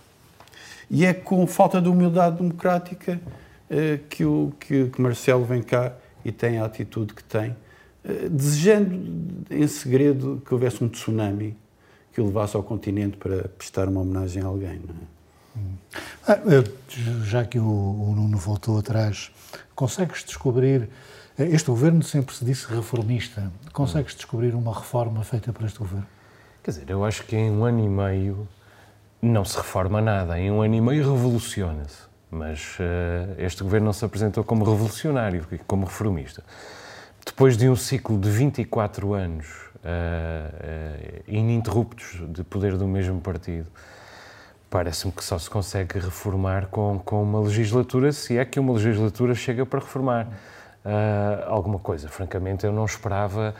E 0.90 1.06
é 1.06 1.14
com 1.14 1.48
falta 1.48 1.82
de 1.82 1.88
humildade 1.88 2.38
democrática 2.38 3.20
eh, 3.70 4.00
que, 4.10 4.26
o, 4.26 4.52
que, 4.60 4.88
que, 4.90 5.02
Marcelo 5.02 5.46
vem 5.46 5.62
cá 5.62 5.94
e 6.24 6.32
tem 6.32 6.60
a 6.60 6.66
atitude 6.66 7.14
que 7.14 7.24
tem, 7.24 7.56
eh, 8.04 8.28
desejando 8.30 9.46
em 9.50 9.68
segredo 9.68 10.42
que 10.46 10.54
houvesse 10.54 10.84
um 10.84 10.90
tsunami 10.90 11.56
que 12.12 12.20
o 12.20 12.26
levasse 12.26 12.58
ao 12.58 12.64
continente 12.64 13.16
para 13.16 13.48
prestar 13.48 13.88
uma 13.88 14.02
homenagem 14.02 14.44
a 14.44 14.48
alguém. 14.48 14.82
Não 14.86 14.96
é? 14.96 15.13
Ah, 16.28 16.38
já 17.24 17.46
que 17.46 17.60
o, 17.60 17.64
o 17.64 18.14
Nuno 18.16 18.38
voltou 18.38 18.80
atrás 18.80 19.32
Consegues 19.76 20.24
descobrir. 20.24 20.90
Eh, 21.38 21.46
este 21.46 21.70
governo 21.70 22.04
sempre 22.04 22.36
se 22.36 22.46
disse 22.46 22.68
reformista. 22.68 23.52
Consegues 23.72 24.16
descobrir 24.16 24.54
uma 24.54 24.74
reforma 24.74 25.24
feita 25.24 25.52
por 25.52 25.66
este 25.66 25.80
governo? 25.80 26.08
Quer 26.64 26.72
dizer, 26.72 26.90
eu 26.90 27.04
acho 27.04 27.24
que 27.24 27.36
em 27.36 27.52
um 27.52 27.66
ano 27.66 27.84
e 27.84 27.90
meio 27.90 28.48
não 29.22 29.44
se 29.44 29.58
reforma 29.58 30.02
nada. 30.02 30.40
Em 30.40 30.52
um 30.52 30.62
ano 30.62 30.76
e 30.76 30.82
meio 30.82 31.12
revoluciona-se. 31.12 32.14
Mas 32.30 32.78
uh, 32.80 33.36
este 33.38 33.64
governo 33.64 33.86
não 33.86 33.94
se 33.94 34.04
apresentou 34.04 34.44
como 34.44 34.64
revolucionário, 34.64 35.46
como 35.68 35.86
reformista. 35.86 36.44
Depois 37.26 37.56
de 37.56 37.70
um 37.70 37.76
ciclo 37.76 38.18
de 38.20 38.30
24 38.30 39.14
anos 39.14 39.48
uh, 39.76 39.80
uh, 39.80 41.24
ininterruptos 41.28 42.24
de 42.30 42.44
poder 42.44 42.76
do 42.76 42.88
mesmo 42.88 43.22
partido, 43.22 43.68
parece-me 44.74 45.14
que 45.14 45.24
só 45.24 45.38
se 45.38 45.48
consegue 45.48 46.00
reformar 46.00 46.66
com, 46.66 47.00
com 47.06 47.22
uma 47.22 47.40
legislatura, 47.40 48.12
se 48.12 48.40
é 48.40 48.44
que 48.44 48.60
uma 48.60 48.74
legislatura 48.74 49.36
chega 49.36 49.64
para 49.68 49.80
reformar 49.80 50.26
uh, 50.26 51.44
alguma 51.46 51.78
coisa. 51.78 52.10
Francamente, 52.10 52.66
eu 52.66 52.72
não 52.72 52.84
esperava 52.84 53.54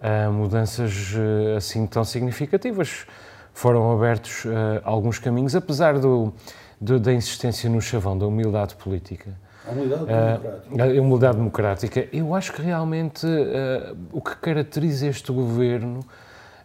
uh, 0.00 0.32
mudanças 0.32 1.12
uh, 1.12 1.58
assim 1.58 1.86
tão 1.86 2.02
significativas. 2.02 3.06
Foram 3.52 3.92
abertos 3.92 4.46
alguns 4.82 5.18
caminhos, 5.18 5.54
apesar 5.54 5.98
do, 5.98 6.32
do, 6.80 6.98
da 6.98 7.12
insistência 7.12 7.68
no 7.68 7.80
chavão 7.80 8.16
da 8.16 8.26
humildade 8.26 8.74
política. 8.74 9.32
A 9.68 9.70
humildade 9.70 10.06
democrática. 10.06 10.82
A 10.82 11.00
humildade 11.02 11.36
democrática. 11.36 12.08
Eu 12.10 12.34
acho 12.34 12.52
que 12.52 12.62
realmente 12.62 13.24
o 14.10 14.20
que 14.20 14.34
caracteriza 14.38 15.06
este 15.06 15.30
governo 15.30 16.00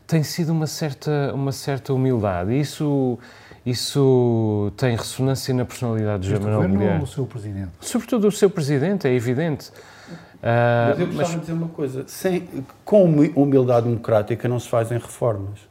tem 0.08 0.24
sido 0.24 0.52
uma 0.52 0.66
certa, 0.66 1.32
uma 1.32 1.52
certa 1.52 1.94
humildade. 1.94 2.60
Isso 2.60 3.20
isso 3.66 4.72
tem 4.78 4.96
ressonância 4.96 5.54
na 5.54 5.66
personalidade 5.66 6.28
de 6.28 6.40
Manuel 6.40 6.70
Mulher. 6.70 6.98
ou 6.98 7.04
o 7.04 7.08
seu 7.08 7.26
presidente? 7.26 7.72
Sobretudo 7.82 8.28
o 8.28 8.32
seu 8.32 8.50
presidente, 8.50 9.08
é 9.08 9.14
evidente. 9.14 9.70
Uh, 9.70 10.90
mas 10.90 11.00
eu 11.00 11.06
gostava 11.08 11.28
mas... 11.28 11.32
de 11.32 11.40
dizer 11.42 11.54
uma 11.54 11.68
coisa: 11.68 12.04
sem, 12.08 12.48
com 12.86 13.04
humildade 13.36 13.88
democrática 13.88 14.48
não 14.48 14.60
se 14.60 14.70
fazem 14.70 14.98
reformas. 14.98 15.70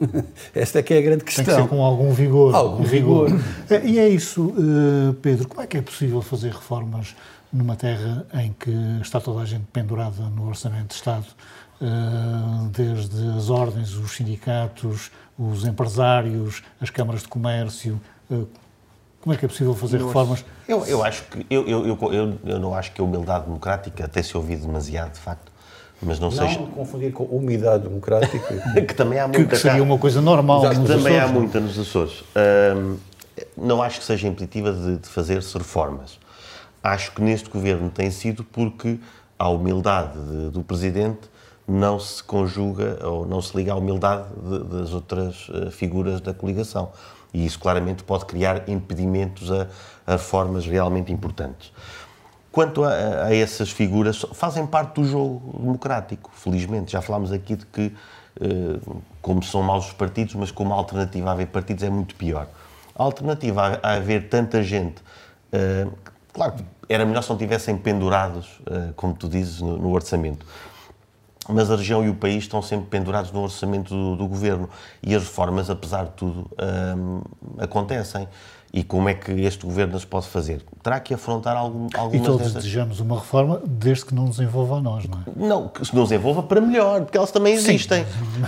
Esta 0.54 0.78
é 0.78 0.82
que 0.82 0.94
é 0.94 0.98
a 0.98 1.02
grande 1.02 1.24
questão. 1.24 1.44
Tem 1.44 1.54
que 1.54 1.62
ser 1.62 1.68
com 1.68 1.82
algum 1.82 2.12
vigor. 2.12 2.54
Algum 2.54 2.84
vigor. 2.84 3.28
É, 3.68 3.84
e 3.84 3.98
é 3.98 4.08
isso, 4.08 4.54
eh, 4.56 5.14
Pedro, 5.20 5.48
como 5.48 5.62
é 5.62 5.66
que 5.66 5.76
é 5.76 5.82
possível 5.82 6.22
fazer 6.22 6.52
reformas 6.52 7.16
numa 7.52 7.76
terra 7.76 8.26
em 8.34 8.52
que 8.52 8.70
está 9.02 9.20
toda 9.20 9.40
a 9.40 9.44
gente 9.44 9.64
pendurada 9.72 10.22
no 10.34 10.48
Orçamento 10.48 10.88
de 10.88 10.94
Estado, 10.94 11.26
eh, 11.80 11.86
desde 12.72 13.28
as 13.36 13.50
ordens, 13.50 13.94
os 13.94 14.12
sindicatos, 14.12 15.10
os 15.38 15.64
empresários, 15.64 16.62
as 16.80 16.90
câmaras 16.90 17.22
de 17.22 17.28
comércio. 17.28 18.00
Eh, 18.30 18.42
como 19.20 19.34
é 19.34 19.36
que 19.36 19.44
é 19.44 19.48
possível 19.48 19.74
fazer 19.74 20.00
eu 20.00 20.06
reformas? 20.06 20.40
Acho, 20.40 20.46
eu, 20.68 20.86
eu 20.86 21.04
acho 21.04 21.22
que 21.24 21.46
eu, 21.50 21.66
eu, 21.68 21.86
eu, 21.86 22.38
eu, 22.44 22.58
não 22.58 22.74
acho 22.74 22.92
que 22.92 23.00
a 23.00 23.04
humildade 23.04 23.44
democrática, 23.46 24.04
até 24.04 24.22
se 24.22 24.36
ouvido 24.36 24.66
demasiado, 24.66 25.12
de 25.12 25.18
facto, 25.20 25.50
Mas 26.02 26.18
não, 26.20 26.30
Não 26.30 26.36
seja. 26.36 26.58
confundir 26.60 27.12
com 27.12 27.24
umidade 27.24 27.82
democrática. 27.84 28.54
que 28.86 28.94
também 28.94 29.18
há 29.18 29.28
Que, 29.28 29.38
muita 29.38 29.56
que 29.56 29.60
seria 29.62 29.78
cá. 29.78 29.82
uma 29.84 29.98
coisa 29.98 30.20
normal 30.20 30.60
Exato, 30.64 30.80
nos 30.80 30.88
também 30.90 31.18
há 31.18 31.24
Açores, 31.24 31.30
não 31.32 31.36
é? 31.36 31.42
muita 31.42 31.60
nos 31.60 31.78
Açores. 31.78 32.24
Não 33.56 33.82
acho 33.82 33.98
que 34.00 34.04
seja 34.04 34.26
impeditiva 34.28 34.72
de, 34.72 34.96
de 34.98 35.08
fazer-se 35.08 35.56
reformas. 35.56 36.18
Acho 36.82 37.12
que 37.12 37.20
neste 37.22 37.48
governo 37.50 37.90
tem 37.90 38.10
sido 38.10 38.42
porque 38.44 38.98
a 39.38 39.48
humildade 39.48 40.12
de- 40.18 40.50
do 40.50 40.62
Presidente 40.62 41.20
não 41.68 42.00
se 42.00 42.24
conjuga 42.24 42.98
ou 43.06 43.26
não 43.26 43.42
se 43.42 43.54
liga 43.54 43.72
à 43.74 43.76
humildade 43.76 44.24
de- 44.42 44.64
das 44.64 44.94
outras 44.94 45.48
eh, 45.52 45.70
figuras 45.70 46.18
da 46.22 46.32
coligação. 46.32 46.90
E 47.34 47.44
isso 47.44 47.58
claramente 47.58 48.02
pode 48.02 48.24
criar 48.24 48.66
impedimentos 48.70 49.52
a, 49.52 49.66
a 50.06 50.12
reformas 50.12 50.64
realmente 50.64 51.12
importantes. 51.12 51.70
Quanto 52.50 52.82
a, 52.84 53.24
a 53.26 53.34
essas 53.36 53.70
figuras, 53.70 54.24
fazem 54.32 54.66
parte 54.66 54.94
do 54.94 55.04
jogo 55.04 55.58
democrático, 55.58 56.30
felizmente. 56.34 56.92
Já 56.92 57.02
falámos 57.02 57.30
aqui 57.30 57.54
de 57.54 57.66
que, 57.66 57.94
eh, 58.40 58.80
como 59.20 59.42
são 59.42 59.62
maus 59.62 59.88
os 59.88 59.92
partidos, 59.92 60.34
mas 60.36 60.50
como 60.50 60.72
alternativa 60.72 61.28
a 61.28 61.32
haver 61.32 61.48
partidos 61.48 61.84
é 61.84 61.90
muito 61.90 62.14
pior. 62.14 62.48
A 62.96 63.02
alternativa 63.02 63.78
a, 63.82 63.90
a 63.90 63.94
haver 63.96 64.30
tanta 64.30 64.62
gente, 64.62 65.02
eh, 65.52 65.86
claro, 66.32 66.54
era 66.88 67.04
melhor 67.04 67.22
se 67.22 67.28
não 67.28 67.36
tivessem 67.36 67.76
pendurados, 67.76 68.62
como 68.96 69.12
tu 69.12 69.28
dizes, 69.28 69.60
no 69.60 69.92
orçamento 69.92 70.46
mas 71.48 71.70
a 71.70 71.76
região 71.76 72.04
e 72.04 72.08
o 72.08 72.14
país 72.14 72.44
estão 72.44 72.60
sempre 72.60 72.86
pendurados 72.86 73.32
no 73.32 73.42
orçamento 73.42 73.94
do, 73.94 74.16
do 74.16 74.26
governo 74.28 74.68
e 75.02 75.14
as 75.14 75.22
reformas, 75.22 75.70
apesar 75.70 76.04
de 76.04 76.12
tudo, 76.12 76.50
hum, 76.96 77.20
acontecem. 77.58 78.28
E 78.70 78.84
como 78.84 79.08
é 79.08 79.14
que 79.14 79.32
este 79.32 79.64
governo 79.64 79.96
as 79.96 80.04
pode 80.04 80.26
fazer? 80.26 80.62
Terá 80.82 81.00
que 81.00 81.14
afrontar 81.14 81.56
algum, 81.56 81.86
E 81.86 81.96
algumas 81.96 82.26
todos 82.26 82.42
destas... 82.42 82.64
desejamos 82.64 83.00
uma 83.00 83.18
reforma, 83.18 83.62
desde 83.64 84.04
que 84.04 84.14
não 84.14 84.26
nos 84.26 84.38
envolva 84.40 84.76
a 84.76 84.80
nós, 84.82 85.08
não 85.08 85.20
é? 85.20 85.22
Não, 85.34 85.68
que 85.68 85.86
se 85.86 85.96
nos 85.96 86.12
envolva 86.12 86.42
para 86.42 86.60
melhor, 86.60 87.00
porque 87.00 87.16
elas 87.16 87.30
também 87.30 87.54
existem. 87.54 88.04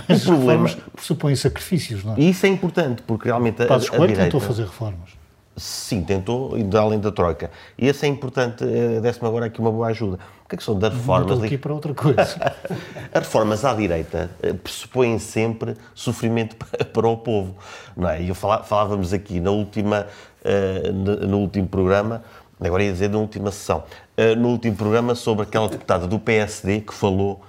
Mas 0.07 0.21
o 0.21 0.27
problema... 0.27 0.67
reformas 0.67 0.75
pressupõem 0.93 1.35
sacrifícios, 1.35 2.03
não 2.03 2.13
é? 2.13 2.19
E 2.19 2.29
isso 2.29 2.45
é 2.45 2.49
importante, 2.49 3.01
porque 3.01 3.29
realmente 3.29 3.63
a, 3.63 3.65
Passos 3.65 3.87
a 3.87 3.97
Coelho 3.97 4.13
direita... 4.13 4.31
tentou 4.31 4.39
fazer 4.39 4.63
reformas. 4.63 5.09
Sim, 5.57 6.03
tentou, 6.03 6.57
e 6.57 6.77
além 6.77 6.99
da 6.99 7.11
troika. 7.11 7.51
E 7.77 7.87
esse 7.87 8.05
é 8.05 8.09
importante, 8.09 8.63
eh, 8.63 9.01
desse-me 9.01 9.27
agora 9.27 9.47
aqui 9.47 9.59
uma 9.59 9.71
boa 9.71 9.87
ajuda. 9.87 10.17
Porque 10.51 10.55
a 10.55 10.57
questão 10.57 10.77
das 10.77 10.91
Não 10.91 10.99
reformas... 10.99 11.31
estou 11.31 11.45
aqui 11.45 11.57
para 11.57 11.73
outra 11.73 11.93
coisa. 11.93 12.53
As 13.13 13.23
reformas 13.23 13.63
à 13.63 13.73
direita 13.73 14.29
eh, 14.43 14.51
pressupõem 14.53 15.17
sempre 15.17 15.75
sofrimento 15.95 16.55
pa- 16.57 16.83
para 16.83 17.07
o 17.07 17.15
povo, 17.17 17.55
não 17.95 18.09
é? 18.09 18.21
E 18.21 18.33
falávamos 18.33 19.13
aqui 19.13 19.39
na 19.39 19.51
última, 19.51 20.07
eh, 20.43 20.91
no, 20.91 21.37
último 21.37 21.67
programa, 21.67 22.23
agora 22.59 22.83
ia 22.83 22.91
dizer 22.91 23.09
na 23.09 23.17
última 23.17 23.49
sessão, 23.51 23.83
eh, 24.17 24.35
no 24.35 24.49
último 24.49 24.75
programa 24.75 25.15
sobre 25.15 25.43
aquela 25.43 25.69
deputada 25.69 26.05
do 26.05 26.19
PSD 26.19 26.81
que 26.81 26.93
falou 26.93 27.41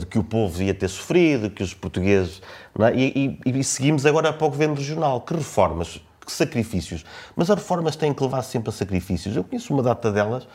de 0.00 0.04
que 0.06 0.18
o 0.18 0.24
povo 0.24 0.60
ia 0.60 0.74
ter 0.74 0.88
sofrido, 0.88 1.48
que 1.50 1.62
os 1.62 1.72
portugueses... 1.72 2.42
é? 2.80 2.96
E, 2.96 3.38
e- 3.46 3.58
e 3.60 3.62
seguimos 3.62 4.04
agora 4.06 4.32
para 4.32 4.44
o 4.44 4.50
governo 4.50 4.74
regional. 4.74 5.20
Que 5.20 5.34
reformas? 5.34 6.00
Que 6.26 6.32
sacrifícios? 6.32 7.04
Mas 7.36 7.48
as 7.48 7.56
reformas 7.58 7.94
têm 7.94 8.12
que 8.12 8.20
levar 8.22 8.42
sempre 8.42 8.70
a 8.70 8.72
sacrifícios. 8.72 9.36
Eu 9.36 9.44
conheço 9.44 9.72
uma 9.72 9.82
data 9.82 10.10
delas. 10.10 10.48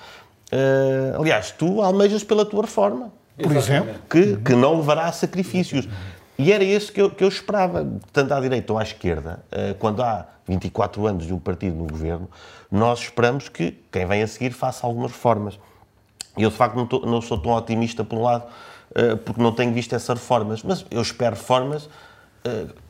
Eh, 0.56 1.16
aliás, 1.20 1.52
tu 1.52 1.82
almejas 1.82 2.24
pela 2.24 2.46
tua 2.46 2.62
reforma 2.62 3.12
Por 3.42 3.56
exemplo, 3.56 3.96
que, 4.10 4.38
que 4.38 4.54
não 4.54 4.76
levará 4.78 5.06
a 5.06 5.12
sacrifícios. 5.12 5.88
E 6.38 6.52
era 6.52 6.63
isso 6.63 6.92
que 6.92 7.02
eu, 7.02 7.10
que 7.10 7.24
eu 7.24 7.28
esperava, 7.28 7.88
tanto 8.12 8.34
à 8.34 8.39
direita 8.39 8.72
ou 8.74 8.78
à 8.80 8.84
esquerda, 8.84 9.44
eh, 9.52 9.76
quando 9.80 10.02
há 10.04 10.26
24 10.48 11.06
anos 11.08 11.26
de 11.26 11.34
um 11.34 11.39
partido 11.39 11.76
no 11.76 11.86
governo, 11.88 12.30
nós 12.72 13.00
esperamos 13.00 13.50
que 13.50 13.72
quem 13.92 14.06
vem 14.06 14.22
a 14.24 14.28
seguir 14.28 14.52
faça 14.52 14.86
algumas 14.86 15.12
reformas. 15.12 15.60
E 16.38 16.44
eu, 16.44 16.50
de 16.50 16.56
facto, 16.56 16.76
não, 16.76 16.86
tô- 16.88 17.06
não 17.06 17.22
sou 17.22 17.38
tão 17.38 17.52
otimista, 17.52 18.04
por 18.04 18.18
um 18.18 18.24
lado, 18.24 18.46
eh, 18.96 19.16
porque 19.16 19.42
não 19.42 19.52
tenho 19.52 19.72
visto 19.74 19.94
essas 19.96 20.18
reformas. 20.20 20.62
Mas 20.63 20.86
eu 20.92 21.02
espero 21.02 21.36
reformas 21.36 21.88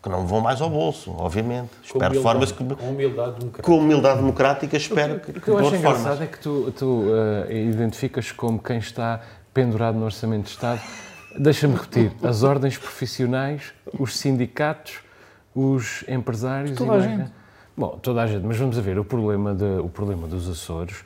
que 0.01 0.09
não 0.09 0.25
vão 0.25 0.41
mais 0.41 0.59
ao 0.61 0.69
bolso, 0.69 1.11
obviamente. 1.17 1.69
Espero 1.83 2.13
reformas 2.13 2.51
que, 2.51 2.63
Com 2.63 2.89
humildade 2.89 3.35
democrática. 3.39 3.61
com 3.63 3.77
humildade 3.77 4.19
democrática, 4.19 4.77
espero 4.77 5.19
que, 5.19 5.31
O 5.31 5.41
que 5.41 5.47
eu 5.47 5.53
boas 5.53 5.67
acho 5.67 5.75
reformas. 5.75 5.99
engraçado 6.01 6.23
é 6.23 6.27
que 6.27 6.39
tu, 6.39 6.71
tu 6.75 7.03
eh, 7.49 7.61
identificas 7.63 8.31
como 8.31 8.57
quem 8.57 8.79
está 8.79 9.21
pendurado 9.53 9.95
no 9.97 10.05
Orçamento 10.05 10.45
de 10.45 10.49
Estado. 10.49 10.81
Deixa-me 11.37 11.75
repetir: 11.75 12.11
as 12.23 12.41
ordens 12.41 12.77
profissionais, 12.77 13.73
os 13.99 14.17
sindicatos, 14.17 14.95
os 15.53 16.03
empresários. 16.07 16.75
Toda 16.75 16.93
e 16.93 16.95
a 16.95 16.99
mais- 16.99 17.03
gente. 17.03 17.31
Bom, 17.77 17.97
toda 18.01 18.21
a 18.21 18.27
gente, 18.27 18.43
mas 18.45 18.57
vamos 18.57 18.77
a 18.77 18.81
ver: 18.81 18.97
o 18.97 19.05
problema, 19.05 19.53
de, 19.53 19.65
o 19.79 19.89
problema 19.89 20.27
dos 20.27 20.49
Açores 20.49 20.97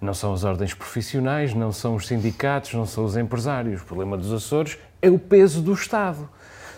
não 0.00 0.14
são 0.14 0.32
as 0.32 0.44
ordens 0.44 0.72
profissionais, 0.72 1.52
não 1.52 1.72
são 1.72 1.96
os 1.96 2.06
sindicatos, 2.06 2.74
não 2.74 2.86
são 2.86 3.04
os 3.04 3.16
empresários. 3.16 3.82
O 3.82 3.84
problema 3.84 4.16
dos 4.16 4.32
Açores 4.32 4.78
é 5.02 5.10
o 5.10 5.18
peso 5.18 5.60
do 5.60 5.72
Estado. 5.72 6.28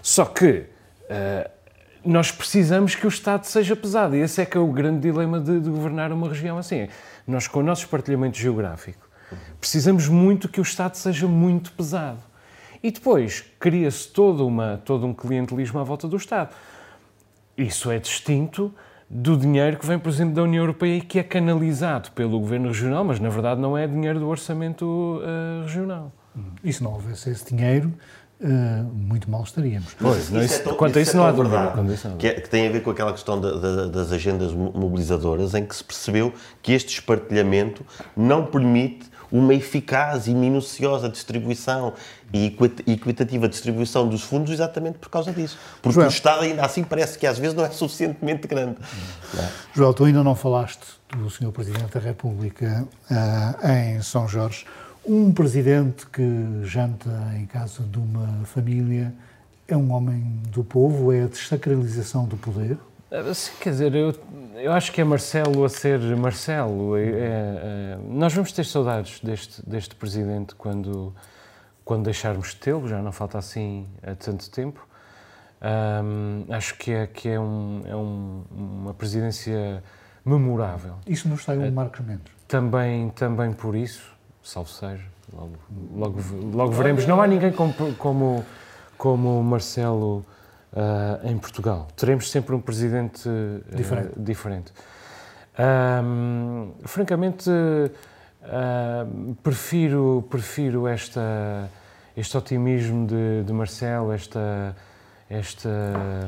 Só 0.03 0.25
que. 0.25 0.65
Eh, 1.11 1.51
nós 2.05 2.31
precisamos 2.31 2.95
que 2.95 3.05
o 3.05 3.09
Estado 3.09 3.45
seja 3.45 3.77
pesado. 3.77 4.17
E 4.17 4.21
esse 4.21 4.41
é 4.41 4.47
que 4.47 4.57
é 4.57 4.61
o 4.61 4.69
grande 4.69 5.01
dilema 5.01 5.41
de, 5.41 5.61
de 5.61 5.69
governar 5.69 6.13
uma 6.13 6.29
região 6.29 6.57
assim. 6.57 6.89
Nós, 7.27 7.47
com 7.47 7.61
o 7.61 7.63
nosso 7.63 7.83
espartilhamento 7.83 8.39
geográfico, 8.39 9.07
precisamos 9.61 10.09
muito 10.09 10.49
que 10.49 10.61
o 10.61 10.63
Estado 10.63 10.95
seja 10.95 11.27
muito 11.27 11.73
pesado. 11.73 12.21
E 12.83 12.91
depois 12.91 13.45
cria-se 13.59 14.09
todo, 14.09 14.49
todo 14.85 15.07
um 15.07 15.13
clientelismo 15.13 15.79
à 15.79 15.83
volta 15.83 16.09
do 16.09 16.17
Estado. 16.17 16.55
Isso 17.59 17.91
é 17.91 17.99
distinto 17.99 18.73
do 19.09 19.37
dinheiro 19.37 19.77
que 19.77 19.85
vem, 19.85 19.99
por 19.99 20.09
exemplo, 20.09 20.35
da 20.35 20.43
União 20.45 20.63
Europeia 20.63 20.97
e 20.97 21.01
que 21.01 21.19
é 21.19 21.23
canalizado 21.23 22.13
pelo 22.13 22.39
governo 22.39 22.69
regional, 22.69 23.05
mas 23.05 23.19
na 23.19 23.29
verdade 23.29 23.61
não 23.61 23.77
é 23.77 23.87
dinheiro 23.87 24.21
do 24.21 24.29
orçamento 24.29 25.21
eh, 25.23 25.63
regional. 25.65 26.13
e 26.63 26.73
se 26.73 26.83
não 26.83 26.93
houvesse 26.93 27.29
esse 27.29 27.55
dinheiro, 27.55 27.93
eh, 28.43 28.47
muito 28.93 29.31
mal 29.31 29.43
estaríamos. 29.43 29.95
Pois, 29.99 30.31
não, 30.31 30.41
é 30.41 30.45
isso- 30.45 30.63
tão- 30.63 30.75
quanto 30.75 30.99
a 30.99 31.03
isso 31.03 31.17
não 31.17 31.25
é 31.27 31.29
há 31.29 31.33
verdade, 31.33 31.93
isso 31.93 32.09
há 32.09 32.11
que, 32.13 32.27
é- 32.27 32.41
que 32.41 32.49
tem 32.49 32.67
a 32.67 32.71
ver 32.71 32.83
com 32.83 32.91
aquela 32.91 33.13
questão 33.13 33.41
da- 33.41 33.53
da- 33.59 33.87
das 33.87 34.13
agendas 34.13 34.53
mo- 34.53 34.73
mobilizadoras, 34.75 35.55
em 35.55 35.65
que 35.65 35.75
se 35.77 35.85
percebeu 35.85 36.33
que 36.63 36.73
este 36.73 36.95
espartilhamento 36.95 37.85
não 38.17 38.47
permite 38.47 39.11
uma 39.33 39.55
eficaz 39.55 40.27
e 40.27 40.35
minuciosa 40.35 41.09
distribuição 41.09 41.93
e 42.33 42.47
equi- 42.47 42.83
equitativa 42.91 43.49
distribuição 43.49 44.09
dos 44.09 44.23
fundos 44.23 44.51
exatamente 44.51 44.99
por 44.99 45.09
causa 45.09 45.33
disso. 45.33 45.57
Porque 45.81 45.95
Joel. 45.95 46.09
o 46.09 46.11
Estado 46.11 46.43
ainda 46.43 46.65
assim 46.65 46.83
parece 46.83 47.17
que 47.17 47.27
às 47.29 47.39
vezes 47.39 47.55
não 47.55 47.65
é 47.65 47.71
suficientemente 47.71 48.49
grande. 48.49 48.77
não 49.35 49.43
é? 49.45 49.49
Joel, 49.73 49.95
tu 49.95 50.05
ainda 50.05 50.25
não 50.25 50.35
falaste 50.35 50.81
do 51.17 51.31
Sr. 51.31 51.53
Presidente 51.53 51.93
da 51.95 52.01
República 52.01 52.89
ah, 53.09 53.55
em 53.73 54.03
São 54.03 54.27
Jorge. 54.27 54.65
Um 55.05 55.33
presidente 55.33 56.07
que 56.07 56.61
janta 56.63 57.11
em 57.37 57.47
casa 57.47 57.83
de 57.83 57.99
uma 57.99 58.45
família 58.45 59.13
é 59.67 59.77
um 59.77 59.93
homem 59.93 60.21
do 60.49 60.63
povo, 60.63 61.13
é 61.13 61.23
a 61.23 61.27
desacralização 61.27 62.27
do 62.27 62.37
poder. 62.37 62.77
Sim, 63.35 63.53
quer 63.61 63.71
dizer, 63.71 63.95
eu, 63.95 64.15
eu 64.55 64.73
acho 64.73 64.93
que 64.93 65.01
é 65.01 65.05
Marcelo 65.05 65.65
a 65.65 65.69
ser 65.69 65.99
Marcelo. 66.17 66.97
É- 66.97 67.03
é- 67.03 67.13
é- 67.13 67.99
nós 68.09 68.33
vamos 68.33 68.53
ter 68.53 68.65
saudades 68.65 69.21
deste, 69.21 69.69
deste 69.69 69.95
presidente 69.97 70.55
quando, 70.55 71.13
quando 71.85 72.05
deixarmos 72.05 72.51
de 72.51 72.57
tê-lo, 72.57 72.87
já 72.87 73.01
não 73.03 73.11
falta 73.11 73.39
assim 73.39 73.87
há 74.03 74.15
tanto 74.15 74.49
tempo. 74.51 74.87
Ahm, 75.61 76.45
acho 76.51 76.77
que 76.79 76.91
é, 76.93 77.07
que 77.07 77.29
é, 77.29 77.41
um, 77.41 77.83
é 77.85 77.97
um- 77.97 78.45
uma 78.51 78.95
presidência 78.95 79.83
memorável. 80.25 80.95
Isso 81.07 81.29
nos 81.29 81.43
sai 81.45 81.59
um 81.59 81.71
Marcos 81.73 82.01
Mendes. 82.05 82.33
Também, 82.47 83.09
também 83.11 83.53
por 83.53 83.75
isso, 83.75 84.03
salvo 84.43 84.69
seja, 84.71 85.05
logo, 85.33 85.53
logo, 85.95 86.21
logo 86.55 86.73
veremos. 86.73 87.07
Não 87.07 87.21
há 87.21 87.27
ninguém 87.27 87.53
como, 87.53 87.73
como, 87.97 88.45
como 88.99 89.43
Marcelo 89.43 90.25
ah, 90.75 91.21
em 91.25 91.37
Portugal. 91.39 91.89
Teremos 91.97 92.31
sempre 92.31 92.55
um 92.55 92.61
presidente 92.61 93.29
ah, 93.29 93.77
Diferente. 93.77 94.13
diferente. 94.17 94.73
Ahm, 95.59 96.71
francamente, 96.85 97.51
ah, 98.43 99.07
prefiro, 99.43 100.25
prefiro 100.31 100.87
esta, 100.89 101.69
este 102.17 102.37
otimismo 102.37 103.07
de, 103.07 103.43
de 103.45 103.53
Marcelo, 103.53 104.13
esta, 104.13 104.75
esta, 105.29 105.69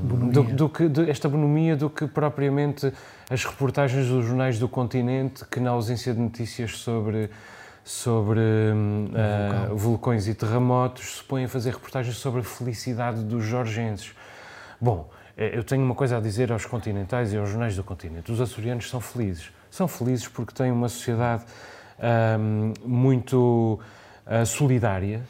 Bonomia. 0.03 0.33
do, 0.33 0.43
do 0.55 0.69
que, 0.69 0.89
de- 0.89 1.11
esta 1.11 1.29
bonomia 1.29 1.77
do 1.77 1.89
que 1.89 2.07
propriamente 2.07 2.93
as 3.31 3.45
reportagens 3.45 4.07
dos 4.09 4.27
jornais 4.27 4.59
do 4.59 4.69
continente 4.69 5.45
que 5.47 5.59
na 5.61 5.71
ausência 5.71 6.13
de 6.13 6.21
notícias 6.21 6.79
sobre 6.79 7.31
sobre 7.85 8.41
hum, 8.41 9.11
ah, 9.15 9.75
vulcões 9.75 10.29
e 10.29 10.35
terremotos 10.35 11.17
se 11.17 11.25
põem 11.25 11.45
a 11.45 11.49
fazer 11.49 11.73
reportagens 11.73 12.17
sobre 12.17 12.41
a 12.41 12.45
felicidade 12.45 13.23
dos 13.23 13.45
jorgenses. 13.45 14.15
Bom, 14.81 15.11
eh, 15.37 15.57
eu 15.57 15.65
tenho 15.65 15.85
uma 15.85 15.95
coisa 15.95 16.19
a 16.19 16.21
dizer 16.21 16.53
aos 16.53 16.65
continentais 16.65 17.33
e 17.33 17.37
aos 17.37 17.49
jornais 17.49 17.75
do 17.75 17.83
continente. 17.83 18.31
Os 18.31 18.41
açorianos 18.41 18.89
são 18.89 19.01
felizes. 19.01 19.51
São 19.71 19.89
felizes 19.89 20.29
porque 20.29 20.53
têm 20.53 20.71
uma 20.71 20.89
sociedade 20.89 21.45
hum, 22.39 22.73
muito 22.85 23.81
ah, 24.25 24.45
solidária, 24.45 25.23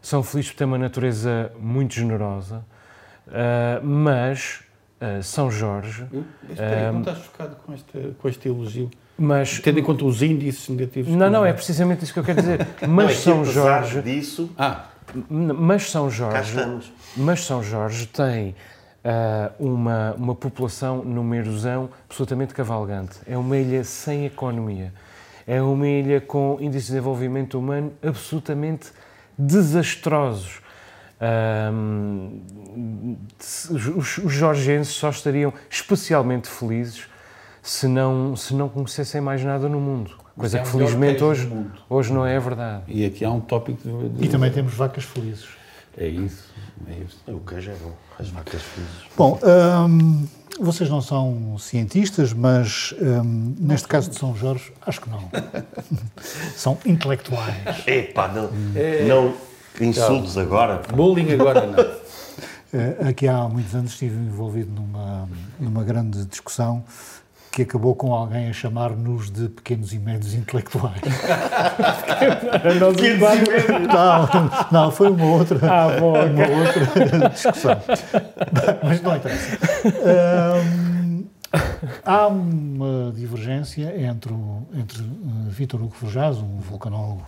são 0.00 0.22
felizes 0.22 0.52
por 0.52 0.58
ter 0.58 0.64
uma 0.64 0.78
natureza 0.78 1.52
muito 1.58 1.94
generosa, 1.94 2.64
ah, 3.28 3.80
mas 3.82 4.62
ah, 5.00 5.20
São 5.22 5.50
Jorge, 5.50 6.06
Espera 6.48 6.88
aí, 6.88 6.92
não 6.92 7.00
estás 7.00 7.18
chocado 7.18 7.56
com 7.56 7.74
este, 7.74 8.16
com 8.18 8.28
este 8.28 8.48
elogio? 8.48 8.90
Mas 9.18 9.60
Tendo 9.60 9.78
em 9.78 9.82
conta 9.82 10.04
os 10.04 10.22
índices 10.22 10.68
negativos. 10.68 11.12
não, 11.12 11.30
não, 11.30 11.44
é 11.46 11.52
precisamente 11.52 12.04
isso 12.04 12.12
que 12.12 12.18
eu 12.18 12.24
quero 12.24 12.40
dizer. 12.40 12.66
Não, 12.82 12.88
Mas 12.88 13.12
é 13.12 13.14
que 13.14 13.20
São 13.22 13.40
apesar 13.40 13.52
Jorge, 13.52 14.02
disso, 14.02 14.50
Ah, 14.58 14.86
Mas 15.30 15.90
São 15.90 16.10
Jorge, 16.10 16.92
mas 17.16 17.44
São 17.44 17.62
Jorge 17.62 18.06
tem 18.06 18.54
ah, 19.04 19.50
uma, 19.58 20.14
uma 20.18 20.34
população 20.34 21.02
numerosão 21.04 21.88
absolutamente 22.08 22.52
cavalgante. 22.52 23.18
É 23.26 23.36
uma 23.38 23.56
ilha 23.56 23.84
sem 23.84 24.26
economia. 24.26 24.92
É 25.46 25.62
uma 25.62 25.86
ilha 25.86 26.20
com 26.20 26.58
índices 26.60 26.88
de 26.88 26.92
desenvolvimento 26.94 27.58
humano 27.58 27.92
absolutamente 28.02 28.88
desastrosos. 29.38 30.60
Ahm, 31.18 32.40
os, 33.70 34.18
os 34.18 34.32
jorgenses 34.32 34.92
só 34.94 35.08
estariam 35.08 35.52
especialmente 35.70 36.48
felizes 36.48 37.06
se 37.66 37.88
não, 37.88 38.36
se 38.36 38.54
não 38.54 38.68
conhecessem 38.68 39.20
mais 39.20 39.42
nada 39.42 39.68
no 39.68 39.80
mundo. 39.80 40.12
Coisa 40.38 40.58
é 40.58 40.62
que 40.62 40.68
felizmente 40.68 41.24
hoje, 41.24 41.50
hoje 41.90 42.12
não 42.12 42.24
é 42.24 42.38
verdade. 42.38 42.84
E 42.86 43.04
aqui 43.04 43.24
há 43.24 43.30
um 43.30 43.40
tópico 43.40 43.82
de, 43.82 44.24
E 44.24 44.28
também 44.28 44.52
temos 44.52 44.72
vacas 44.72 45.02
felizes. 45.02 45.46
É 45.98 46.06
isso, 46.06 46.44
é 46.86 46.92
isso. 47.04 47.18
O 47.26 47.40
queijo 47.40 47.72
é 47.72 47.74
bom, 47.74 47.92
as 48.20 48.28
vacas 48.28 48.62
felizes. 48.62 48.96
Bom, 49.16 49.40
hum, 49.88 50.26
vocês 50.60 50.88
não 50.88 51.00
são 51.00 51.56
cientistas, 51.58 52.32
mas 52.32 52.94
hum, 53.00 53.56
neste 53.58 53.88
caso 53.88 54.10
de 54.10 54.16
São 54.16 54.36
Jorge, 54.36 54.72
acho 54.86 55.00
que 55.00 55.10
não. 55.10 55.28
são 56.54 56.78
intelectuais. 56.86 57.84
Epá, 57.84 58.28
não, 58.28 58.50
não 59.08 59.34
insultos 59.80 60.38
agora. 60.38 60.82
Bullying 60.94 61.32
agora 61.32 61.66
não. 61.66 61.82
Eh, 62.72 63.08
Aqui 63.08 63.26
há 63.26 63.48
muitos 63.48 63.74
anos 63.74 63.92
estive 63.92 64.14
envolvido 64.16 64.70
numa, 64.70 65.28
numa 65.58 65.82
grande 65.82 66.24
discussão 66.26 66.84
que 67.56 67.62
acabou 67.62 67.96
com 67.96 68.12
alguém 68.12 68.50
a 68.50 68.52
chamar-nos 68.52 69.30
de 69.30 69.48
pequenos 69.48 69.90
e 69.94 69.98
médios 69.98 70.34
intelectuais. 70.34 71.00
não, 73.88 74.50
não, 74.70 74.90
foi 74.90 75.08
uma 75.08 75.24
outra, 75.24 75.58
Ah, 75.62 75.98
bom, 75.98 76.12
uma 76.12 76.46
outra 76.48 77.30
discussão. 77.30 77.80
Mas 78.82 79.00
não 79.00 79.16
interessa. 79.16 79.58
Hum, 80.66 81.24
há 82.04 82.26
uma 82.26 83.10
divergência 83.16 84.04
entre, 84.04 84.34
o, 84.34 84.66
entre 84.74 85.00
uh, 85.00 85.48
Vítor 85.48 85.80
Hugo 85.80 85.94
Forjás, 85.94 86.36
um 86.36 86.58
vulcanólogo 86.60 87.24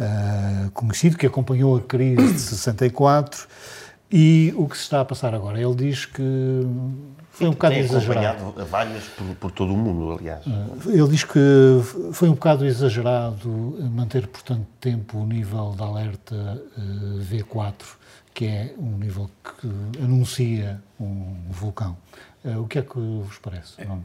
uh, 0.00 0.70
conhecido 0.70 1.18
que 1.18 1.26
acompanhou 1.26 1.76
a 1.76 1.82
crise 1.82 2.32
de 2.32 2.40
64 2.40 3.46
e 4.10 4.54
o 4.56 4.66
que 4.66 4.78
se 4.78 4.84
está 4.84 5.02
a 5.02 5.04
passar 5.04 5.34
agora. 5.34 5.60
Ele 5.60 5.74
diz 5.74 6.06
que 6.06 6.22
foi 7.36 7.48
um 7.48 7.50
bocado 7.50 7.74
Tem 7.74 7.84
exagerado. 7.84 8.54
várias 8.70 9.04
por, 9.04 9.26
por 9.36 9.50
todo 9.50 9.74
o 9.74 9.76
mundo, 9.76 10.12
aliás. 10.18 10.42
Ele 10.86 11.08
diz 11.08 11.22
que 11.22 11.38
foi 12.12 12.28
um 12.30 12.32
bocado 12.32 12.64
exagerado 12.64 13.76
manter 13.92 14.26
por 14.26 14.40
tanto 14.40 14.66
tempo 14.80 15.18
o 15.18 15.26
nível 15.26 15.74
de 15.76 15.82
alerta 15.82 16.62
eh, 16.78 16.80
V4, 17.30 17.74
que 18.32 18.46
é 18.46 18.74
um 18.78 18.96
nível 18.96 19.28
que 19.44 19.68
anuncia 20.02 20.80
um 20.98 21.34
vulcão. 21.50 21.94
Eh, 22.42 22.56
O 22.56 22.66
que 22.66 22.78
é 22.78 22.82
que 22.82 22.98
vos 22.98 23.36
parece? 23.38 23.84
Não? 23.84 24.02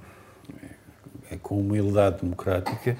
é 1.30 1.38
com 1.38 1.58
humildade 1.62 2.18
democrática 2.22 2.98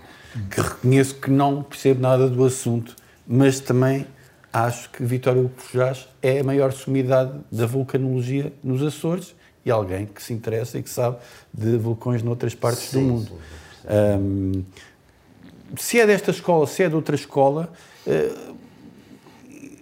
que 0.50 0.62
reconheço 0.62 1.16
que 1.16 1.30
não 1.30 1.62
percebo 1.62 2.02
nada 2.02 2.30
do 2.30 2.46
assunto, 2.46 2.96
mas 3.28 3.60
também 3.60 4.08
acho 4.54 4.90
que 4.92 5.04
Vitório 5.04 5.42
Hugo 5.42 5.54
Forjás 5.58 6.08
é 6.22 6.40
a 6.40 6.44
maior 6.44 6.72
sumidade 6.72 7.34
da 7.52 7.66
vulcanologia 7.66 8.54
nos 8.64 8.82
Açores 8.82 9.36
e 9.66 9.72
alguém 9.72 10.06
que 10.06 10.22
se 10.22 10.34
interessa 10.34 10.78
e 10.78 10.84
que 10.84 10.90
sabe 10.90 11.18
de 11.54 11.78
vulcões 11.78 12.24
noutras 12.24 12.56
partes 12.56 12.92
do 12.92 13.02
mundo. 13.02 13.32
Ahm, 13.86 14.64
se 15.78 16.00
é 16.00 16.06
desta 16.06 16.32
escola, 16.32 16.68
se 16.68 16.84
é 16.84 16.90
de 16.90 16.96
outra 16.96 17.16
escola, 17.16 17.72
eh, 18.06 18.32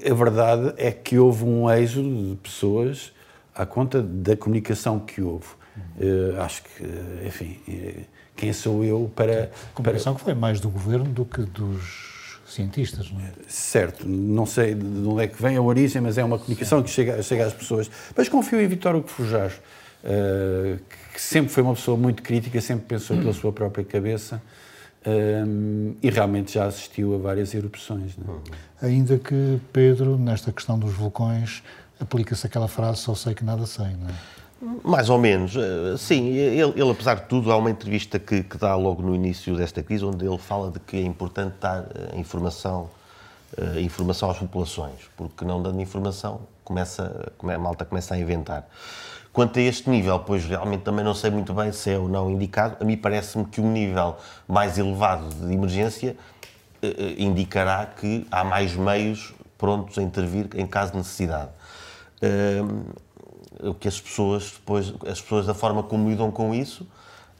a 0.09 0.13
verdade 0.13 0.73
é 0.77 0.91
que 0.91 1.17
houve 1.17 1.43
um 1.43 1.69
êxodo 1.69 2.31
de 2.31 2.35
pessoas 2.37 3.11
à 3.55 3.65
conta 3.65 4.01
da 4.01 4.35
comunicação 4.35 4.99
que 4.99 5.21
houve. 5.21 5.47
Eh, 5.99 6.35
acho 6.39 6.63
que, 6.63 6.83
enfim, 7.25 7.59
eh, 7.67 8.03
quem 8.35 8.53
sou 8.53 8.83
eu 8.83 9.11
para. 9.15 9.51
A 9.71 9.73
comunicação 9.73 10.15
que 10.15 10.21
foi 10.21 10.33
mais 10.33 10.59
do 10.59 10.69
governo 10.69 11.05
do 11.05 11.25
que 11.25 11.41
dos 11.41 12.08
cientistas, 12.53 13.11
não 13.11 13.19
é? 13.21 13.31
Certo, 13.47 14.07
não 14.07 14.45
sei 14.45 14.75
de 14.75 15.07
onde 15.07 15.23
é 15.23 15.27
que 15.27 15.41
vem 15.41 15.57
a 15.57 15.61
origem, 15.61 16.01
mas 16.01 16.17
é 16.17 16.23
uma 16.23 16.37
comunicação 16.37 16.81
que 16.83 16.89
chega, 16.89 17.21
chega 17.21 17.45
às 17.45 17.53
pessoas. 17.53 17.89
Mas 18.15 18.29
confio 18.29 18.59
em 18.61 18.67
Vitório 18.67 18.99
Hugo 18.99 19.07
Forjás, 19.07 19.53
eh, 20.03 20.77
que 21.13 21.21
sempre 21.21 21.51
foi 21.51 21.63
uma 21.63 21.73
pessoa 21.73 21.97
muito 21.97 22.23
crítica, 22.23 22.59
sempre 22.61 22.85
pensou 22.85 23.17
pela 23.17 23.33
sua 23.33 23.51
própria 23.51 23.83
cabeça 23.83 24.41
eh, 25.05 25.43
e 26.01 26.09
realmente 26.09 26.53
já 26.53 26.65
assistiu 26.65 27.15
a 27.15 27.17
várias 27.17 27.53
erupções. 27.53 28.17
não 28.17 28.41
é? 28.81 28.85
Ainda 28.85 29.17
que 29.17 29.59
Pedro, 29.73 30.17
nesta 30.17 30.51
questão 30.51 30.79
dos 30.79 30.93
vulcões, 30.93 31.63
aplica-se 31.99 32.47
aquela 32.47 32.67
frase 32.67 32.99
só 32.99 33.13
sei 33.13 33.33
que 33.33 33.43
nada 33.43 33.65
sei, 33.65 33.95
não 33.99 34.09
é? 34.09 34.13
Mais 34.83 35.09
ou 35.09 35.17
menos, 35.17 35.55
eh, 35.55 35.95
sim. 35.97 36.27
Ele, 36.29 36.73
ele, 36.75 36.91
apesar 36.91 37.15
de 37.15 37.23
tudo, 37.27 37.49
há 37.51 37.55
uma 37.57 37.71
entrevista 37.71 38.19
que, 38.19 38.43
que 38.43 38.57
dá 38.57 38.75
logo 38.75 39.01
no 39.01 39.15
início 39.15 39.55
desta 39.55 39.81
crise, 39.81 40.03
onde 40.03 40.25
ele 40.25 40.37
fala 40.37 40.69
de 40.69 40.79
que 40.81 40.97
é 40.97 41.01
importante 41.01 41.55
dar 41.61 41.85
eh, 41.95 42.17
informação, 42.19 42.89
eh, 43.57 43.79
informação 43.79 44.29
às 44.29 44.37
populações, 44.37 45.09
porque 45.15 45.45
não 45.45 45.61
dando 45.61 45.79
informação, 45.81 46.41
começa, 46.65 47.31
come- 47.37 47.53
a 47.53 47.59
malta 47.59 47.85
começa 47.85 48.13
a 48.15 48.17
inventar. 48.19 48.67
Quanto 49.31 49.59
a 49.59 49.61
este 49.61 49.89
nível, 49.89 50.19
pois 50.19 50.43
realmente 50.43 50.81
também 50.81 51.05
não 51.05 51.13
sei 51.13 51.31
muito 51.31 51.53
bem 51.53 51.71
se 51.71 51.91
é 51.91 51.97
ou 51.97 52.09
não 52.09 52.29
indicado. 52.29 52.75
A 52.81 52.83
mim 52.83 52.97
parece-me 52.97 53.45
que 53.45 53.61
um 53.61 53.71
nível 53.71 54.17
mais 54.47 54.77
elevado 54.77 55.29
de 55.35 55.53
emergência 55.53 56.17
indicará 57.17 57.85
que 57.85 58.25
há 58.31 58.43
mais 58.43 58.75
meios 58.75 59.33
prontos 59.57 59.97
a 59.97 60.01
intervir 60.01 60.49
em 60.55 60.65
caso 60.65 60.91
de 60.93 60.97
necessidade. 60.97 61.49
O 63.61 63.73
que 63.73 63.87
as 63.87 63.99
pessoas 63.99 64.51
depois, 64.51 64.93
as 65.07 65.21
pessoas 65.21 65.45
da 65.45 65.53
forma 65.53 65.83
como 65.83 66.09
lidam 66.09 66.31
com 66.31 66.55
isso, 66.55 66.87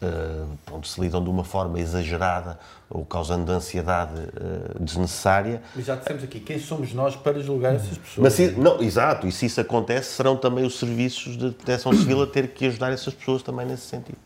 eh, 0.01 0.45
pronto, 0.65 0.88
se 0.88 0.99
lidam 1.01 1.21
de 1.21 1.29
uma 1.29 1.43
forma 1.43 1.77
exagerada 1.77 2.58
ou 2.89 3.05
causando 3.05 3.51
ansiedade 3.51 4.13
eh, 4.17 4.77
desnecessária. 4.79 5.62
Mas 5.75 5.86
já 5.86 5.95
dissemos 5.95 6.23
aqui, 6.23 6.39
quem 6.39 6.58
somos 6.58 6.93
nós 6.93 7.17
para 7.17 7.41
julgar 7.41 7.75
essas 7.75 7.97
pessoas? 7.97 8.23
Mas 8.23 8.34
se, 8.34 8.51
não, 8.51 8.82
exato, 8.82 9.27
e 9.27 9.32
se 9.32 9.45
isso 9.45 9.60
acontece, 9.60 10.13
serão 10.13 10.38
também 10.38 10.65
os 10.65 10.79
serviços 10.79 11.38
de 11.38 11.51
proteção 11.51 11.91
civil 11.91 12.23
a 12.23 12.27
ter 12.27 12.47
que 12.49 12.65
ajudar 12.67 12.93
essas 12.93 13.13
pessoas 13.13 13.43
também 13.43 13.65
nesse 13.65 13.88
sentido. 13.88 14.17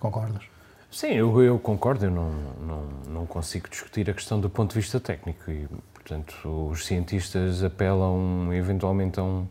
Concordas? 0.00 0.42
Sim, 0.90 1.08
eu, 1.08 1.42
eu 1.42 1.58
concordo, 1.58 2.06
eu 2.06 2.10
não, 2.10 2.30
não, 2.66 2.82
não 3.08 3.26
consigo 3.26 3.68
discutir 3.68 4.08
a 4.08 4.14
questão 4.14 4.40
do 4.40 4.48
ponto 4.48 4.70
de 4.72 4.80
vista 4.80 4.98
técnico 4.98 5.50
e, 5.50 5.68
portanto, 5.92 6.70
os 6.70 6.86
cientistas 6.86 7.62
apelam 7.62 8.52
eventualmente 8.54 9.20
a 9.20 9.22
um, 9.22 9.46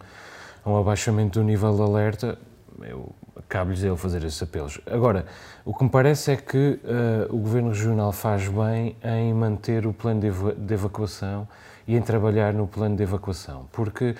a 0.67 0.69
um 0.69 0.77
abaixamento 0.77 1.39
do 1.39 1.45
nível 1.45 1.73
de 1.73 1.81
alerta, 1.81 2.37
eu 2.81 3.15
cabe-lhes 3.47 3.81
ele 3.83 3.95
fazer 3.95 4.23
esses 4.25 4.41
apelos. 4.43 4.79
Agora, 4.85 5.25
o 5.63 5.73
que 5.73 5.83
me 5.85 5.89
parece 5.89 6.31
é 6.31 6.35
que 6.35 6.79
eh, 6.83 7.27
o 7.29 7.37
Governo 7.37 7.69
Regional 7.69 8.11
faz 8.11 8.49
bem 8.49 8.95
em 9.01 9.33
manter 9.33 9.87
o 9.87 9.93
plano 9.93 10.19
de, 10.19 10.29
de 10.29 10.73
evacuação 10.73 11.47
e 11.87 11.95
em 11.95 12.01
trabalhar 12.01 12.53
no 12.53 12.67
plano 12.67 12.97
de 12.97 13.03
evacuação, 13.03 13.69
porque 13.71 14.13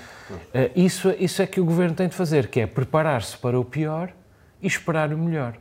eh, 0.53 0.71
isso, 0.73 1.13
isso 1.19 1.41
é 1.41 1.47
que 1.47 1.60
o 1.60 1.65
Governo 1.65 1.93
tem 1.93 2.07
de 2.07 2.15
fazer, 2.15 2.47
que 2.47 2.62
é 2.62 2.65
preparar-se 2.65 3.38
para 3.38 3.60
o 3.60 3.65
pior 3.65 4.13
e 4.62 4.67
esperar 4.67 5.12
o 5.12 5.17
melhor. 5.17 5.55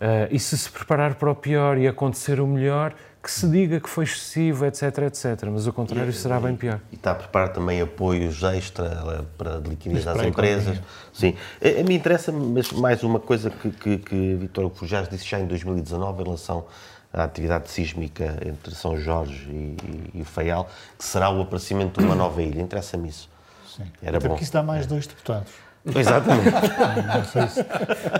Uh, 0.00 0.26
e 0.30 0.38
se 0.38 0.56
se 0.56 0.70
preparar 0.70 1.16
para 1.16 1.30
o 1.30 1.34
pior 1.34 1.76
e 1.76 1.86
acontecer 1.86 2.40
o 2.40 2.46
melhor, 2.46 2.94
que 3.22 3.30
se 3.30 3.46
diga 3.48 3.78
que 3.78 3.88
foi 3.88 4.04
excessivo, 4.04 4.64
etc, 4.64 4.82
etc. 5.06 5.48
Mas 5.52 5.66
o 5.66 5.72
contrário 5.72 6.12
será 6.12 6.40
bem 6.40 6.56
pior. 6.56 6.80
E 6.90 6.94
está 6.94 7.12
a 7.12 7.14
preparar 7.14 7.50
também 7.52 7.80
apoios 7.80 8.42
extra 8.42 8.86
eh, 8.86 9.24
para 9.36 9.60
de 9.60 9.68
liquidez 9.70 10.04
Mas 10.04 10.08
às 10.08 10.16
para 10.16 10.26
a 10.26 10.28
empresas. 10.28 10.78
economia. 10.78 10.84
Sim. 11.12 11.36
A, 11.62 11.80
a 11.80 11.84
mim 11.84 11.94
interessa 11.94 12.32
mas 12.32 12.72
mais 12.72 13.02
uma 13.02 13.20
coisa 13.20 13.50
que, 13.50 13.70
que, 13.70 13.98
que 13.98 14.34
Vítor 14.36 14.70
Fujás 14.70 15.08
disse 15.08 15.26
já 15.26 15.38
em 15.38 15.46
2019 15.46 16.20
em 16.20 16.24
relação 16.24 16.64
à 17.12 17.24
atividade 17.24 17.70
sísmica 17.70 18.38
entre 18.46 18.74
São 18.74 18.98
Jorge 18.98 19.46
e, 19.50 19.76
e, 20.14 20.20
e 20.20 20.24
Faial, 20.24 20.68
que 20.98 21.04
será 21.04 21.30
o 21.30 21.42
aparecimento 21.42 22.00
de 22.00 22.06
uma 22.06 22.14
nova 22.14 22.42
ilha. 22.42 22.60
Interessa-me 22.60 23.08
isso. 23.08 23.29
Sim. 23.76 23.84
Era 24.02 24.18
Até 24.18 24.26
bom. 24.28 24.34
porque 24.34 24.44
isso 24.44 24.52
dá 24.52 24.62
mais 24.62 24.86
dois 24.86 25.06
deputados. 25.06 25.52
Exatamente. 25.96 26.50
Não 27.06 27.24
sei 27.24 27.48
se... 27.48 27.64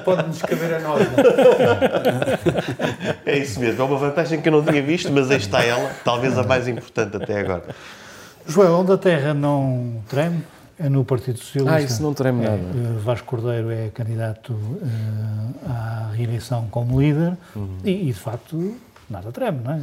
Pode-nos 0.05 0.41
caber 0.43 0.75
a 0.75 0.79
nós. 0.81 1.03
é 3.27 3.39
isso 3.39 3.61
mesmo. 3.61 3.83
É 3.83 3.85
uma 3.85 3.99
vantagem 3.99 4.41
que 4.41 4.49
eu 4.49 4.53
não 4.53 4.65
tinha 4.65 4.83
visto, 4.83 5.13
mas 5.13 5.31
aí 5.31 5.37
está 5.37 5.63
ela, 5.63 5.91
talvez 6.05 6.39
a 6.39 6.43
mais 6.43 6.67
importante 6.69 7.17
até 7.17 7.41
agora. 7.41 7.65
Joel, 8.47 8.73
onde 8.75 8.93
a 8.93 8.99
terra 8.99 9.35
não 9.35 10.03
treme, 10.09 10.43
é 10.79 10.89
no 10.89 11.05
Partido 11.05 11.39
Socialista. 11.39 11.75
Ah, 11.77 11.81
isso 11.83 12.03
não 12.03 12.15
treme 12.15 12.43
nada. 12.45 12.57
Eh, 12.57 12.99
Vasco 13.05 13.27
Cordeiro 13.27 13.71
é 13.71 13.91
candidato 13.91 14.59
eh, 14.83 15.69
à 15.71 16.11
reeleição 16.15 16.67
como 16.71 16.99
líder 17.01 17.37
Uhum. 17.55 17.77
e, 17.85 17.91
e, 18.09 18.13
de 18.13 18.19
facto, 18.19 18.75
nada 19.09 19.31
treme, 19.31 19.61
não 19.63 19.73
é? 19.75 19.81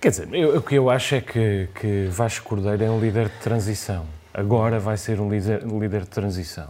Quer 0.00 0.08
dizer, 0.08 0.28
eu- 0.32 0.56
o 0.56 0.62
que 0.62 0.74
eu 0.76 0.88
acho 0.88 1.14
é 1.16 1.20
que, 1.20 1.68
que 1.78 2.06
Vasco 2.10 2.48
Cordeiro 2.48 2.82
é 2.82 2.90
um 2.90 2.98
líder 2.98 3.26
de 3.26 3.36
transição. 3.42 4.06
Agora 4.34 4.80
vai 4.80 4.96
ser 4.96 5.20
um 5.20 5.30
líder, 5.30 5.64
um 5.64 5.78
líder 5.78 6.00
de 6.00 6.08
transição. 6.08 6.68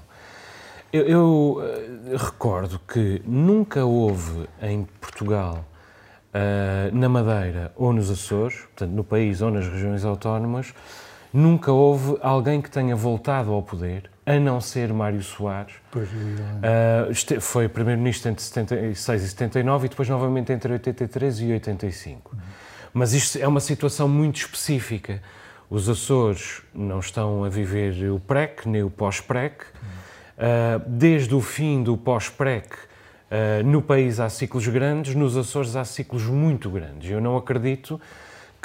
Eu, 0.92 1.07
eu, 1.07 1.62
eh, 1.62 2.16
recordo 2.16 2.79
que 2.87 3.20
nunca 3.27 3.85
houve 3.85 4.46
em 4.62 4.87
Portugal, 5.00 5.64
eh, 6.33 6.90
na 6.92 7.09
Madeira 7.09 7.72
ou 7.74 7.92
nos 7.92 8.11
Açores, 8.11 8.59
portanto 8.61 8.90
no 8.90 9.03
país 9.03 9.40
ou 9.40 9.50
nas 9.50 9.66
regiões 9.66 10.05
autónomas, 10.05 10.74
nunca 11.33 11.72
houve 11.72 12.16
alguém 12.20 12.62
que 12.62 12.70
tenha 12.70 12.94
voltado 12.94 13.53
ao 13.53 13.62
poder, 13.62 14.09
a 14.24 14.38
não 14.38 14.61
ser 14.61 14.92
Mário 14.92 15.22
Soares. 15.22 15.74
Pois, 15.90 16.09
uh, 16.09 17.40
foi 17.40 17.68
primeiro-ministro 17.68 18.31
entre 18.31 18.42
76 18.42 19.22
e 19.22 19.29
79 19.29 19.87
e 19.87 19.88
depois 19.88 20.09
novamente 20.09 20.53
entre 20.53 20.72
83 20.72 21.40
e 21.40 21.53
85. 21.53 22.31
Uhum. 22.33 22.40
Mas 22.92 23.12
isto 23.12 23.38
é 23.38 23.48
uma 23.48 23.61
situação 23.61 24.09
muito 24.09 24.37
específica. 24.37 25.20
Os 25.70 25.88
Açores 25.88 26.62
não 26.74 27.00
estão 27.00 27.44
a 27.44 27.48
viver 27.48 28.11
o 28.11 28.20
PREC 28.20 28.68
nem 28.68 28.83
o 28.83 28.90
pós-PREC. 28.90 29.64
Uh, 29.64 30.83
desde 30.87 31.35
o 31.35 31.40
fim 31.40 31.83
do 31.83 31.96
pós-PREC, 31.96 32.68
uh, 32.74 33.64
no 33.64 33.81
país 33.81 34.20
há 34.20 34.29
ciclos 34.29 34.66
grandes, 34.68 35.14
nos 35.14 35.37
Açores 35.37 35.77
há 35.77 35.85
ciclos 35.85 36.24
muito 36.24 36.68
grandes. 36.70 37.11
Eu 37.11 37.20
não 37.20 37.37
acredito 37.37 38.00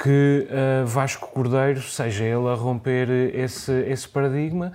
que 0.02 0.48
uh, 0.48 0.86
Vasco 0.86 1.28
Cordeiro 1.28 1.82
seja 1.82 2.24
ele 2.24 2.48
a 2.48 2.54
romper 2.54 3.08
esse, 3.34 3.72
esse 3.82 4.08
paradigma. 4.08 4.72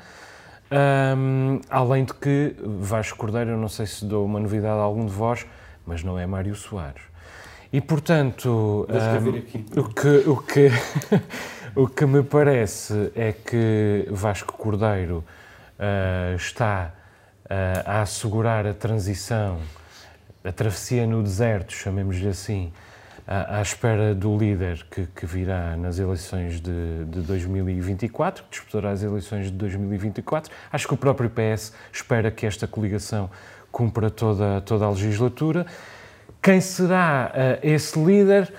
Um, 0.71 1.61
além 1.69 2.05
de 2.05 2.13
que 2.13 2.55
Vasco 2.79 3.17
Cordeiro, 3.17 3.51
eu 3.51 3.57
não 3.57 3.69
sei 3.69 3.85
se 3.85 4.03
dou 4.03 4.25
uma 4.25 4.39
novidade 4.39 4.79
a 4.79 4.83
algum 4.83 5.05
de 5.05 5.11
vós, 5.11 5.45
mas 5.85 6.03
não 6.03 6.17
é 6.17 6.25
Mário 6.25 6.55
Soares. 6.55 7.01
E 7.71 7.81
portanto, 7.81 8.87
um, 8.89 9.79
o 9.79 9.89
que, 9.89 10.29
o, 10.29 10.37
que, 10.37 10.71
o 11.75 11.87
que 11.87 12.05
me 12.05 12.23
parece 12.23 13.11
é 13.15 13.33
que 13.33 14.07
Vasco 14.09 14.53
Cordeiro 14.53 15.23
uh, 15.77 16.35
está 16.35 16.93
uh, 17.43 17.49
a 17.85 18.01
assegurar 18.01 18.65
a 18.65 18.73
transição, 18.73 19.59
a 20.43 20.51
travessia 20.53 21.05
no 21.05 21.21
deserto, 21.21 21.73
chamemos-lhe 21.73 22.29
assim, 22.29 22.71
à, 23.27 23.57
à, 23.57 23.61
espera 23.61 24.15
do 24.15 24.37
líder 24.37 24.85
que, 24.89 25.05
que 25.07 25.25
virá 25.25 25.75
nas 25.75 25.99
eleições 25.99 26.61
de, 26.61 27.05
de 27.09 27.19
2024, 27.21 28.43
que 28.45 28.51
disputará 28.51 28.91
as 28.91 29.03
eleições 29.03 29.47
de 29.47 29.57
2024. 29.57 30.53
Acho 30.71 30.87
que 30.87 30.93
o 30.93 30.97
próprio 30.97 31.29
PS 31.29 31.73
espera 31.91 32.31
que 32.31 32.45
esta 32.45 32.67
coligação 32.67 33.29
cumpra 33.69 34.09
toda, 34.09 34.61
toda 34.61 34.85
a 34.85 34.89
legislatura. 34.89 35.65
Quem 36.41 36.61
será 36.61 37.33
uh, 37.33 37.59
esse 37.67 37.99
líder? 37.99 38.53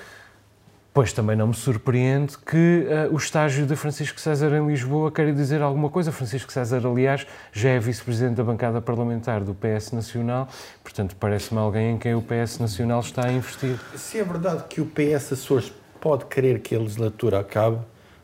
Pois 0.96 1.12
também 1.12 1.36
não 1.36 1.48
me 1.48 1.54
surpreende 1.54 2.38
que 2.38 2.86
uh, 2.88 3.12
o 3.12 3.18
estágio 3.18 3.66
de 3.66 3.76
Francisco 3.76 4.18
César 4.18 4.56
em 4.56 4.66
Lisboa 4.66 5.12
queira 5.12 5.30
dizer 5.30 5.60
alguma 5.60 5.90
coisa. 5.90 6.10
Francisco 6.10 6.50
César, 6.50 6.86
aliás, 6.86 7.26
já 7.52 7.68
é 7.68 7.78
vice-presidente 7.78 8.36
da 8.36 8.42
bancada 8.42 8.80
parlamentar 8.80 9.44
do 9.44 9.54
PS 9.54 9.92
Nacional, 9.92 10.48
portanto, 10.82 11.14
parece-me 11.20 11.60
alguém 11.60 11.90
em 11.90 11.98
quem 11.98 12.14
o 12.14 12.22
PS 12.22 12.60
Nacional 12.60 13.00
está 13.00 13.26
a 13.26 13.30
investir. 13.30 13.78
Se 13.94 14.18
é 14.18 14.24
verdade 14.24 14.64
que 14.70 14.80
o 14.80 14.86
PS 14.86 15.34
Açores 15.34 15.70
pode 16.00 16.24
querer 16.24 16.60
que 16.60 16.74
a 16.74 16.78
legislatura 16.78 17.40
acabe, 17.40 17.76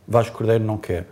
Vasco 0.08 0.38
Cordeiro 0.38 0.64
não 0.64 0.78
quer. 0.78 1.06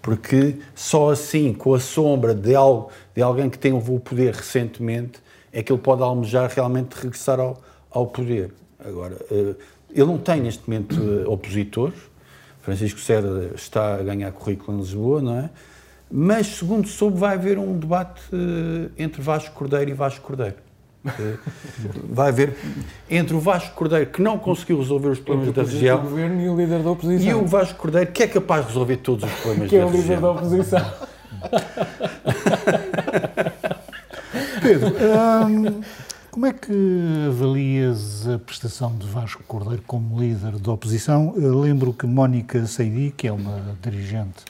Porque 0.00 0.60
só 0.72 1.10
assim, 1.10 1.52
com 1.52 1.74
a 1.74 1.80
sombra 1.80 2.32
de, 2.32 2.54
algo, 2.54 2.92
de 3.12 3.20
alguém 3.20 3.50
que 3.50 3.58
tem 3.58 3.72
o 3.72 3.80
poder 3.98 4.32
recentemente, 4.32 5.18
é 5.52 5.64
que 5.64 5.72
ele 5.72 5.82
pode 5.82 6.04
almejar 6.04 6.48
realmente 6.48 6.92
regressar 6.92 7.40
ao, 7.40 7.60
ao 7.90 8.06
poder. 8.06 8.52
Agora. 8.78 9.16
Uh, 9.30 9.56
ele 9.94 10.06
não 10.06 10.18
tem 10.18 10.40
neste 10.40 10.68
momento 10.68 11.00
eh, 11.00 11.28
opositores. 11.28 11.94
Francisco 12.60 12.98
César 12.98 13.52
está 13.54 13.94
a 13.94 14.02
ganhar 14.02 14.32
currículo 14.32 14.76
em 14.76 14.80
Lisboa, 14.80 15.22
não 15.22 15.38
é? 15.38 15.50
Mas, 16.10 16.48
segundo 16.48 16.88
soube, 16.88 17.18
vai 17.18 17.34
haver 17.34 17.58
um 17.58 17.78
debate 17.78 18.22
uh, 18.32 18.90
entre 18.96 19.20
Vasco 19.20 19.54
Cordeiro 19.54 19.90
e 19.90 19.94
Vasco 19.94 20.24
Cordeiro. 20.24 20.54
Uh, 21.04 21.38
vai 22.08 22.28
haver 22.28 22.56
entre 23.10 23.34
o 23.34 23.40
Vasco 23.40 23.74
Cordeiro, 23.74 24.10
que 24.10 24.22
não 24.22 24.38
conseguiu 24.38 24.78
resolver 24.78 25.08
os 25.08 25.18
problemas 25.18 25.54
da 25.54 25.62
região, 25.62 26.00
do 26.00 26.08
governo 26.08 26.40
e 26.40 26.48
o 26.48 26.56
líder 26.56 26.82
da 26.82 26.90
oposição. 26.90 27.30
E 27.30 27.34
o 27.34 27.46
Vasco 27.46 27.78
Cordeiro, 27.78 28.12
que 28.12 28.22
é 28.22 28.28
capaz 28.28 28.62
de 28.62 28.68
resolver 28.68 28.96
todos 28.98 29.24
os 29.24 29.32
problemas 29.40 29.70
que 29.70 29.78
da 29.78 29.86
região. 29.86 29.90
Que 29.90 29.96
é 29.96 29.98
o 29.98 30.02
líder 30.02 30.20
da 30.20 30.30
oposição. 30.30 30.84
Pedro, 34.62 34.88
hum, 34.88 35.82
como 36.34 36.46
é 36.46 36.52
que 36.52 36.72
avalias 37.28 38.26
a 38.26 38.40
prestação 38.40 38.92
de 38.98 39.06
Vasco 39.06 39.44
Cordeiro 39.44 39.84
como 39.86 40.20
líder 40.20 40.58
da 40.58 40.72
oposição? 40.72 41.32
Eu 41.36 41.60
lembro 41.60 41.92
que 41.92 42.08
Mónica 42.08 42.66
Seidi, 42.66 43.14
que 43.16 43.28
é 43.28 43.32
uma 43.32 43.78
dirigente 43.80 44.44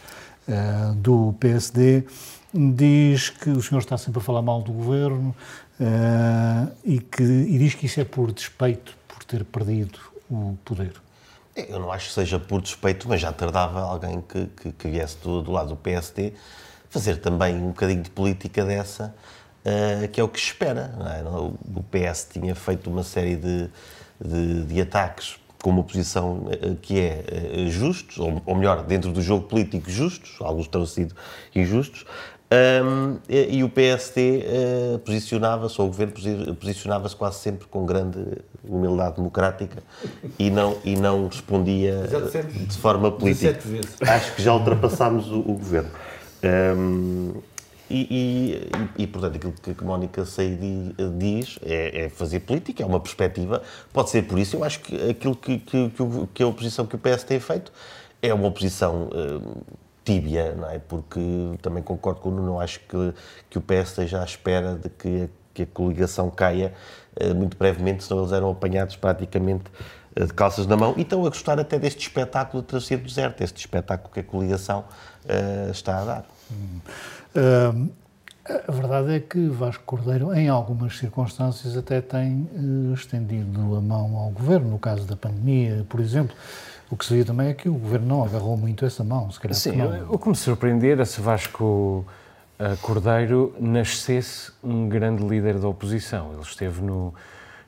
uh, 0.49 0.95
do 0.95 1.35
PSD, 1.39 2.07
diz 2.55 3.29
que 3.29 3.51
o 3.51 3.61
senhor 3.61 3.81
está 3.81 3.99
sempre 3.99 4.19
a 4.19 4.23
falar 4.23 4.41
mal 4.41 4.63
do 4.63 4.73
governo 4.73 5.37
uh, 5.79 6.73
e, 6.83 7.01
que, 7.01 7.23
e 7.23 7.59
diz 7.59 7.75
que 7.75 7.85
isso 7.85 8.01
é 8.01 8.05
por 8.07 8.33
despeito, 8.33 8.97
por 9.07 9.23
ter 9.23 9.45
perdido 9.45 9.99
o 10.31 10.57
poder. 10.65 10.95
Eu 11.55 11.79
não 11.79 11.93
acho 11.93 12.09
que 12.09 12.15
seja 12.15 12.39
por 12.39 12.63
despeito, 12.63 13.07
mas 13.11 13.21
já 13.21 13.31
tardava 13.31 13.83
alguém 13.83 14.23
que, 14.23 14.47
que, 14.47 14.73
que 14.73 14.89
viesse 14.89 15.19
do, 15.19 15.43
do 15.43 15.53
lado 15.53 15.69
do 15.69 15.77
PSD 15.77 16.33
fazer 16.89 17.19
também 17.19 17.57
um 17.57 17.69
bocadinho 17.69 18.03
de 18.03 18.09
política 18.09 18.65
dessa 18.65 19.15
uh, 19.65 20.09
que 20.09 20.21
é 20.21 20.25
o 20.25 20.29
que 20.29 20.39
se 20.39 20.47
espera. 20.47 20.93
É? 21.01 21.23
O 21.29 21.83
PS 21.91 22.29
tinha 22.33 22.55
feito 22.55 22.91
uma 22.91 23.03
série 23.03 23.37
de, 23.37 23.69
de, 24.25 24.65
de 24.65 24.81
ataques 24.81 25.37
com 25.63 25.71
uma 25.71 25.83
posição 25.83 26.47
uh, 26.47 26.77
que 26.81 27.01
é 27.01 27.25
justos, 27.69 28.19
ou, 28.19 28.43
ou, 28.45 28.55
melhor, 28.55 28.83
dentro 28.83 29.11
do 29.11 29.23
jogo 29.23 29.47
político 29.47 29.91
justos, 29.91 30.37
alguns 30.41 30.69
terão 30.69 30.87
sido 30.87 31.15
injustos, 31.55 32.05
um, 32.55 33.17
e, 33.29 33.57
e, 33.57 33.65
o 33.65 33.69
PSD 33.69 34.45
uh, 34.95 34.99
posicionava-se, 35.01 35.81
ou 35.81 35.89
o 35.89 35.91
governo 35.91 36.13
posicionava-se 36.55 37.17
quase 37.17 37.39
sempre 37.39 37.67
com 37.67 37.85
grande 37.85 38.19
humildade 38.63 39.17
democrática 39.17 39.83
e 40.39 40.51
não, 40.51 40.77
e 40.85 40.95
não 40.95 41.27
respondia 41.27 42.07
de 42.53 42.77
forma 42.77 43.11
política. 43.11 43.59
Acho 44.03 44.35
que 44.37 44.43
já 44.43 44.55
ultrapassámos 44.55 45.31
o, 45.31 45.41
o 45.41 45.55
governo. 45.55 45.91
Um, 46.45 47.33
e, 47.91 48.71
e, 48.97 49.03
e, 49.03 49.07
portanto, 49.07 49.37
aquilo 49.37 49.53
que, 49.53 49.85
Mónica 49.85 50.25
Seidi 50.25 50.95
diz 51.19 51.59
é, 51.63 52.05
é, 52.05 52.09
fazer 52.09 52.41
política, 52.41 52.83
é 52.83 52.87
uma 52.87 53.01
perspectiva. 53.01 53.63
Pode 53.93 54.11
ser 54.11 54.23
por 54.23 54.39
isso. 54.39 54.57
Eu 54.57 54.65
acho 54.65 54.81
que 54.81 55.11
aquilo 55.11 55.37
que, 55.37 55.59
que, 55.59 55.93
que 56.33 56.43
a 56.43 56.47
oposição 56.47 56.87
que 56.87 56.97
o 56.97 56.99
PS 56.99 57.25
tem 57.25 57.39
feito 57.39 57.71
é 58.23 58.33
uma 58.33 58.49
oposição 58.49 59.09
uh, 59.09 59.63
tíbia, 60.03 60.55
não 60.55 60.71
é? 60.71 60.79
Porque 60.79 61.21
também 61.61 61.83
concordo 61.83 62.21
com 62.21 62.31
o 62.31 62.33
Nuno, 62.33 62.59
acho 62.59 62.81
que, 62.81 63.15
que 63.51 63.59
o 63.59 63.61
PS 63.61 63.91
esteja 63.91 64.23
à 64.23 64.25
espera 64.25 64.77
de 64.77 64.89
que, 64.89 65.29
que 65.53 65.63
a 65.65 65.67
coligação 65.67 66.31
caia 66.31 66.73
uh, 67.21 67.35
muito 67.35 67.57
brevemente, 67.59 68.03
senão 68.03 68.23
eles 68.23 68.33
eram 68.33 68.51
apanhados 68.51 68.97
praticamente 68.97 69.65
uh, 70.19 70.27
de 70.27 70.33
calças 70.33 70.67
na 70.67 70.75
mão 70.77 70.95
e 70.97 71.03
estão 71.03 71.21
a 71.27 71.29
gostar 71.29 71.61
até 71.61 71.79
deste 71.79 72.01
espetáculo 72.01 72.63
de 72.63 72.69
travessia 72.69 72.97
do 72.97 73.05
deserto, 73.05 73.43
este 73.43 73.61
espetáculo 73.61 74.11
que 74.13 74.21
a 74.21 74.25
coligação 74.25 74.87
está 75.71 76.01
a 76.01 76.05
dar. 76.05 76.25
Hum. 76.51 76.81
Uh, 77.37 77.91
a 78.69 78.71
verdade 78.71 79.15
é 79.15 79.21
que 79.21 79.49
Vasco 79.49 79.83
Cordeiro, 79.85 80.35
em 80.35 80.49
algumas 80.49 80.99
circunstâncias, 80.99 81.77
até 81.77 82.01
tem 82.01 82.49
uh, 82.53 82.93
estendido 82.93 83.77
a 83.77 83.81
mão 83.81 84.17
ao 84.17 84.31
governo, 84.31 84.71
no 84.71 84.79
caso 84.79 85.07
da 85.07 85.17
pandemia, 85.17 85.85
por 85.89 86.01
exemplo. 86.01 86.37
O 86.91 86.97
que 86.97 87.07
se 87.07 87.15
viu 87.15 87.25
também 87.25 87.49
é 87.49 87.55
que 87.55 87.69
o 87.69 87.75
governo 87.75 88.07
não 88.07 88.25
agarrou 88.25 88.57
muito 88.57 88.85
essa 88.85 89.03
mão, 89.03 89.31
se 89.31 89.41
calhar. 89.41 89.57
Sim, 89.57 89.81
o 90.09 90.19
que 90.19 90.29
me 90.29 90.37
surpreender 90.37 90.93
era 90.93 91.05
se 91.07 91.21
Vasco 91.21 92.05
uh, 92.59 92.77
Cordeiro 92.83 93.55
nascesse 93.59 94.53
um 94.63 94.89
grande 94.89 95.27
líder 95.27 95.59
da 95.59 95.67
oposição. 95.67 96.33
Ele 96.35 96.43
esteve 96.43 96.83
no, 96.83 97.15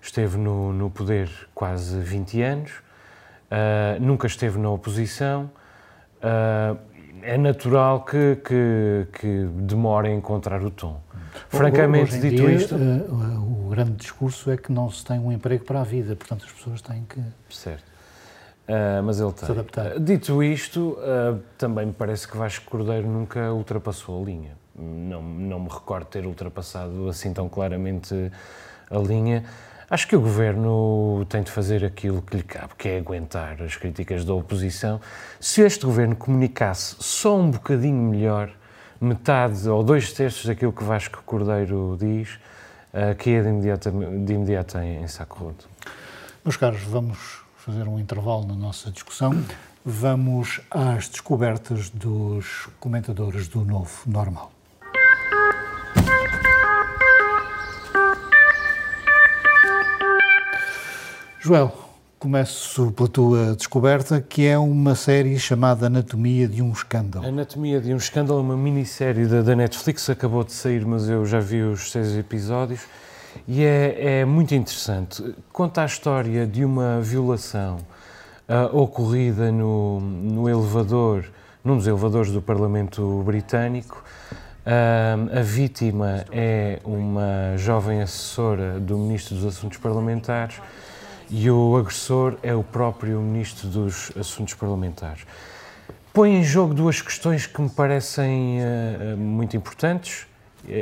esteve 0.01 0.37
no, 0.37 0.73
no 0.73 0.91
poder 0.91 1.31
quase 1.55 1.99
20 1.99 2.43
anos, 2.43 2.73
uh, 2.73 4.01
nunca 4.01 4.27
esteve 4.27 4.59
na 4.59 4.71
oposição. 4.71 5.51
Uh, 6.19 6.79
é 7.27 7.37
natural 7.37 8.05
que, 8.05 8.37
que, 8.37 9.07
que 9.13 9.49
demore 9.53 10.09
a 10.09 10.13
encontrar 10.13 10.63
o 10.63 10.71
tom. 10.71 11.01
Francamente, 11.49 12.19
dito 12.19 12.37
dia, 12.37 12.53
isto. 12.53 12.75
Uh, 12.75 13.67
o 13.67 13.71
grande 13.71 13.93
discurso 13.93 14.51
é 14.51 14.57
que 14.57 14.73
não 14.73 14.91
se 14.91 15.05
tem 15.05 15.19
um 15.19 15.31
emprego 15.33 15.65
para 15.65 15.81
a 15.81 15.85
vida, 15.85 16.15
portanto 16.17 16.45
as 16.47 16.53
pessoas 16.53 16.81
têm 16.81 17.05
que. 17.09 17.21
Certo. 17.51 17.85
Uh, 18.69 19.03
mas 19.05 19.21
ele 19.21 19.33
tem. 19.33 19.45
Se 19.45 19.53
adaptar. 19.53 19.99
Dito 19.99 20.43
isto, 20.43 20.99
uh, 20.99 21.41
também 21.59 21.87
me 21.87 21.93
parece 21.93 22.27
que 22.27 22.37
Vasco 22.37 22.71
Cordeiro 22.71 23.07
nunca 23.07 23.53
ultrapassou 23.53 24.23
a 24.23 24.25
linha. 24.25 24.53
Não, 24.75 25.23
não 25.23 25.61
me 25.61 25.69
recordo 25.69 26.07
ter 26.07 26.27
ultrapassado 26.27 27.09
assim 27.09 27.33
tão 27.33 27.49
claramente 27.49 28.15
a 28.91 28.99
linha. 28.99 29.45
Acho 29.89 30.09
que 30.09 30.17
o 30.17 30.21
governo 30.21 31.25
tem 31.29 31.45
de 31.45 31.51
fazer 31.51 31.85
aquilo 31.85 32.21
que 32.21 32.37
lhe 32.37 32.43
cabe, 32.43 32.75
que 32.77 32.89
é 32.89 32.99
aguentar 32.99 33.63
as 33.63 33.77
críticas 33.77 34.25
da 34.25 34.35
oposição. 34.35 35.01
Se 35.39 35.61
este 35.63 35.87
governo 35.87 36.17
comunicasse 36.17 36.97
só 36.99 37.39
um 37.39 37.53
bocadinho 37.53 38.03
melhor, 38.03 38.51
metade 39.01 39.69
ou 39.69 39.85
dois 39.85 40.13
terços 40.13 40.45
daquilo 40.45 40.73
que 40.73 40.83
Vasco 40.83 41.23
Cordeiro 41.25 41.97
diz, 42.01 42.35
uh, 42.93 43.15
que 43.17 43.31
é 43.31 43.43
de 43.43 43.49
imediato, 43.49 43.91
de 43.93 44.33
imediato 44.33 44.79
em, 44.79 45.05
em 45.05 45.07
saco 45.07 45.45
rodo. 45.45 45.65
Meus 46.45 46.57
caros, 46.57 46.83
vamos 46.83 47.43
fazer 47.57 47.87
um 47.87 48.01
intervalo 48.01 48.45
na 48.45 48.55
nossa 48.55 48.91
discussão. 48.91 49.41
Vamos 49.85 50.61
às 50.69 51.09
descobertas 51.09 51.91
dos 51.91 52.69
comentadores 52.81 53.47
do 53.47 53.65
novo 53.65 54.03
normal. 54.05 54.51
Joel, 61.47 61.73
começo 62.19 62.91
pela 62.91 63.09
tua 63.09 63.55
descoberta, 63.55 64.21
que 64.21 64.45
é 64.45 64.59
uma 64.59 64.97
série 64.97 65.39
chamada 65.39 65.87
Anatomia 65.87 66.49
de 66.49 66.61
um 66.61 66.73
Escândalo. 66.73 67.25
Anatomia 67.25 67.81
de 67.81 67.95
um 67.95 67.97
Escândalo 67.97 68.41
é 68.41 68.43
uma 68.43 68.57
minissérie 68.57 69.27
da, 69.27 69.43
da 69.43 69.55
Netflix, 69.55 70.11
acabou 70.11 70.43
de 70.43 70.53
sair, 70.53 70.85
mas 70.85 71.09
eu 71.09 71.25
já 71.25 71.39
vi 71.39 71.63
os 71.63 71.93
seis 71.93 72.19
episódios, 72.19 72.81
e 73.47 73.63
é, 73.63 74.23
é 74.23 74.25
muito 74.25 74.57
interessante. 74.57 75.37
Conta 75.53 75.83
a 75.83 75.87
história 75.87 76.49
de 76.49 76.65
uma 76.65 77.01
violação 77.01 77.77
uh, 78.49 78.77
ocorrida 78.77 79.53
no, 79.53 80.01
no 80.01 80.49
elevador, 80.49 81.27
num 81.63 81.77
dos 81.77 81.87
elevadores 81.87 82.33
do 82.33 82.43
Parlamento 82.43 83.23
Britânico, 83.25 84.03
a 84.67 85.43
vítima 85.43 86.25
é 86.33 86.81
uma 86.85 87.57
jovem 87.57 88.03
assessora 88.03 88.81
do 88.81 88.99
Ministro 88.99 89.37
dos 89.37 89.45
Assuntos 89.45 89.79
Parlamentares 89.79 90.61
e 91.31 91.51
o 91.51 91.77
agressor 91.77 92.37
é 92.43 92.55
o 92.55 92.63
próprio 92.63 93.21
Ministro 93.21 93.69
dos 93.69 94.13
Assuntos 94.17 94.55
Parlamentares. 94.55 95.27
Põe 96.13 96.37
em 96.37 96.43
jogo 96.43 96.73
duas 96.73 97.01
questões 97.01 97.47
que 97.47 97.61
me 97.61 97.69
parecem 97.69 98.59
uh, 98.61 99.17
muito 99.17 99.57
importantes, 99.57 100.27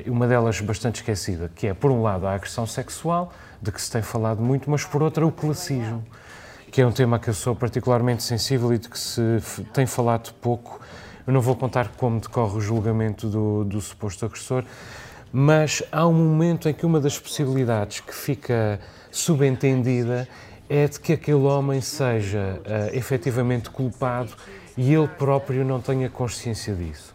uma 0.07 0.27
delas 0.27 0.61
bastante 0.61 0.97
esquecida, 0.97 1.51
que 1.55 1.67
é, 1.67 1.75
por 1.75 1.91
um 1.91 2.03
lado, 2.03 2.27
a 2.27 2.35
agressão 2.35 2.67
sexual, 2.67 3.33
de 3.61 3.71
que 3.71 3.81
se 3.81 3.91
tem 3.91 4.01
falado 4.01 4.41
muito, 4.41 4.71
mas 4.71 4.85
por 4.85 5.03
outra, 5.03 5.27
o 5.27 5.33
classismo, 5.33 6.03
que 6.71 6.81
é 6.81 6.87
um 6.87 6.93
tema 6.93 7.19
que 7.19 7.29
eu 7.29 7.35
sou 7.35 7.55
particularmente 7.55 8.23
sensível 8.23 8.73
e 8.73 8.79
de 8.79 8.89
que 8.89 8.99
se 8.99 9.41
tem 9.73 9.87
falado 9.87 10.33
pouco 10.35 10.81
eu 11.27 11.33
não 11.33 11.41
vou 11.41 11.57
contar 11.57 11.89
como 11.97 12.21
decorre 12.21 12.59
o 12.59 12.61
julgamento 12.61 13.29
do, 13.29 13.65
do 13.65 13.81
suposto 13.81 14.27
agressor, 14.27 14.63
mas 15.33 15.83
há 15.91 16.07
um 16.07 16.13
momento 16.13 16.69
em 16.69 16.75
que 16.75 16.85
uma 16.85 17.01
das 17.01 17.19
possibilidades 17.19 18.01
que 18.01 18.15
fica 18.15 18.79
subentendida 19.17 20.29
é 20.69 20.87
de 20.87 20.99
que 20.99 21.13
aquele 21.13 21.43
homem 21.43 21.81
seja 21.81 22.61
uh, 22.61 22.97
efetivamente 22.97 23.71
culpado 23.71 24.33
e 24.77 24.93
ele 24.93 25.09
próprio 25.09 25.65
não 25.65 25.81
tenha 25.81 26.09
consciência 26.09 26.75
disso. 26.75 27.15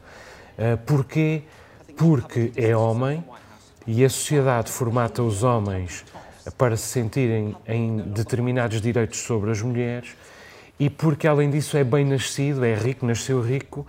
Uh, 0.58 0.78
porquê? 0.86 1.44
Porque 1.98 2.52
é 2.56 2.76
homem 2.76 3.24
e 3.86 4.06
a 4.06 4.10
sociedade 4.10 4.72
formata 4.72 5.24
os 5.24 5.44
homens 5.44 6.06
para 6.58 6.78
se 6.78 6.88
sentirem 6.88 7.56
em 7.68 7.98
determinados 7.98 8.82
direitos 8.82 9.20
sobre 9.20 9.52
as 9.52 9.62
mulheres 9.62 10.16
e 10.80 10.90
porque, 10.90 11.28
além 11.28 11.50
disso, 11.50 11.76
é 11.76 11.84
bem 11.84 12.06
nascido, 12.06 12.64
é 12.64 12.74
rico, 12.74 13.06
nasceu 13.06 13.42
rico, 13.42 13.86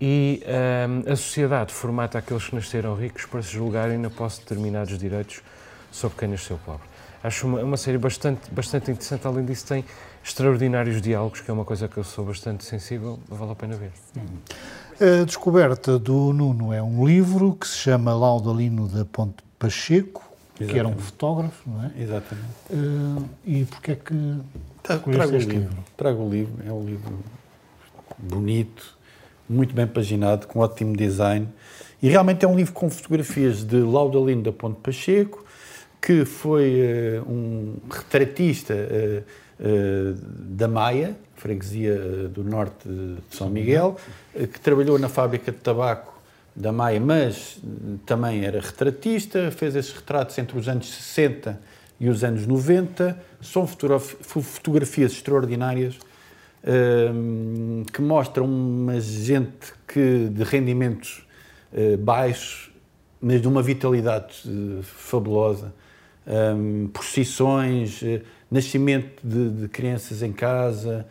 e 0.00 0.40
um, 0.46 1.12
a 1.12 1.16
sociedade 1.16 1.74
formata 1.74 2.18
aqueles 2.18 2.46
que 2.46 2.54
nasceram 2.54 2.94
ricos 2.94 3.26
para 3.26 3.42
se 3.42 3.50
julgarem 3.50 3.98
na 3.98 4.08
posse 4.08 4.36
de 4.36 4.42
determinados 4.44 4.96
direitos 4.96 5.42
sobre 5.90 6.16
quem 6.16 6.28
nasceu 6.28 6.56
pobre. 6.64 6.87
Acho 7.22 7.46
uma, 7.46 7.60
uma 7.62 7.76
série 7.76 7.98
bastante, 7.98 8.50
bastante 8.50 8.90
interessante, 8.90 9.26
além 9.26 9.44
disso 9.44 9.66
tem 9.66 9.84
extraordinários 10.22 11.00
diálogos, 11.02 11.40
que 11.40 11.50
é 11.50 11.54
uma 11.54 11.64
coisa 11.64 11.88
que 11.88 11.96
eu 11.96 12.04
sou 12.04 12.24
bastante 12.24 12.64
sensível, 12.64 13.18
vale 13.28 13.52
a 13.52 13.54
pena 13.54 13.76
ver. 13.76 13.92
A 15.00 15.24
descoberta 15.24 15.98
do 15.98 16.32
Nuno 16.32 16.72
é 16.72 16.82
um 16.82 17.06
livro 17.06 17.54
que 17.54 17.66
se 17.66 17.76
chama 17.76 18.14
Laudalino 18.14 18.86
da 18.88 19.04
Ponte 19.04 19.42
Pacheco, 19.58 20.22
Exatamente. 20.60 20.72
que 20.72 20.78
era 20.78 20.88
um 20.88 20.98
fotógrafo, 20.98 21.70
não 21.70 21.84
é? 21.84 21.92
Exatamente. 21.96 22.48
Uh, 22.70 23.28
e 23.44 23.64
porquê 23.64 23.92
é 23.92 23.94
que 23.94 24.38
trago 24.82 25.10
o 25.10 25.12
livro. 25.12 25.52
livro. 25.52 25.76
Trago 25.96 26.22
o 26.22 26.30
livro, 26.30 26.54
é 26.66 26.72
um 26.72 26.84
livro 26.84 27.18
bonito, 28.18 28.96
muito 29.48 29.74
bem 29.74 29.86
paginado, 29.86 30.46
com 30.46 30.58
ótimo 30.58 30.96
design. 30.96 31.48
E 32.02 32.08
realmente 32.08 32.44
é 32.44 32.48
um 32.48 32.56
livro 32.56 32.72
com 32.72 32.90
fotografias 32.90 33.64
de 33.64 33.76
Laudalino 33.76 34.42
da 34.42 34.52
Ponte 34.52 34.78
Pacheco, 34.80 35.44
que 36.00 36.24
foi 36.24 36.80
uh, 37.24 37.30
um 37.30 37.76
retratista 37.90 38.74
uh, 38.74 40.14
da 40.40 40.68
Maia, 40.68 41.16
freguesia 41.34 42.28
do 42.28 42.44
norte 42.44 42.88
de 42.88 43.36
São 43.36 43.50
Miguel, 43.50 43.96
que 44.34 44.60
trabalhou 44.60 44.98
na 44.98 45.08
fábrica 45.08 45.50
de 45.50 45.58
tabaco 45.58 46.18
da 46.54 46.72
Maia, 46.72 47.00
mas 47.00 47.58
também 48.04 48.44
era 48.44 48.60
retratista, 48.60 49.50
fez 49.50 49.76
esses 49.76 49.92
retratos 49.92 50.36
entre 50.38 50.58
os 50.58 50.68
anos 50.68 50.92
60 50.92 51.60
e 52.00 52.08
os 52.08 52.24
anos 52.24 52.46
90. 52.46 53.18
São 53.40 53.66
fotografias 53.66 55.12
extraordinárias 55.12 55.98
um, 56.64 57.84
que 57.92 58.02
mostram 58.02 58.46
uma 58.46 59.00
gente 59.00 59.72
que, 59.86 60.28
de 60.28 60.42
rendimentos 60.42 61.26
uh, 61.72 61.96
baixos, 61.96 62.70
mas 63.20 63.40
de 63.40 63.48
uma 63.48 63.62
vitalidade 63.62 64.42
uh, 64.46 64.82
fabulosa. 64.82 65.72
Um, 66.28 66.88
procissões, 66.88 68.02
uh, 68.02 68.20
nascimento 68.50 69.26
de, 69.26 69.48
de, 69.48 69.68
crianças 69.68 70.22
em 70.22 70.32
casa, 70.32 71.06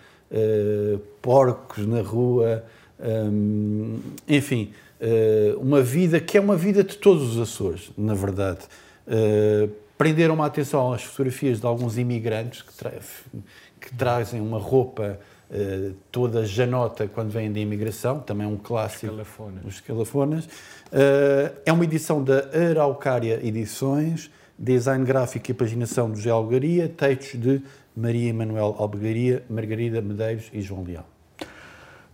porcos 1.21 1.87
na 1.87 2.01
rua, 2.01 2.63
um, 2.99 3.99
enfim, 4.27 4.73
uma 5.57 5.81
vida 5.81 6.19
que 6.19 6.37
é 6.37 6.41
uma 6.41 6.57
vida 6.57 6.83
de 6.83 6.97
todos 6.97 7.35
os 7.35 7.39
Açores, 7.39 7.91
na 7.97 8.13
verdade 8.13 8.67
prenderam-me 9.97 10.41
a 10.43 10.45
atenção 10.45 10.93
as 10.93 11.03
fotografias 11.03 11.59
de 11.59 11.65
alguns 11.65 11.97
imigrantes 11.97 12.61
que, 12.61 12.73
tra 12.73 12.91
que 13.81 13.93
trazem 13.95 14.39
uma 14.39 14.59
roupa 14.59 15.19
uh, 15.49 15.93
toda 16.11 16.45
janota 16.45 17.07
quando 17.07 17.31
vêm 17.31 17.51
da 17.51 17.59
imigração, 17.59 18.19
também 18.19 18.45
é 18.45 18.49
um 18.49 18.57
clássico. 18.57 19.07
Escalafonas. 19.07 19.65
Os 19.65 19.75
escalafonas. 19.75 20.45
Uh, 20.45 21.57
é 21.65 21.73
uma 21.73 21.83
edição 21.83 22.23
da 22.23 22.45
Araucária 22.69 23.39
Edições, 23.43 24.29
design 24.57 25.05
gráfico 25.05 25.51
e 25.51 25.53
paginação 25.53 26.09
do 26.09 26.17
José 26.17 26.29
Algaria, 26.29 26.89
textos 26.89 27.39
de 27.39 27.61
Maria 27.95 28.29
Emanuel 28.29 28.75
Albegaria, 28.77 29.43
Margarida 29.49 30.01
Medeiros 30.01 30.49
e 30.53 30.61
João 30.61 30.83
Leal. 30.83 31.05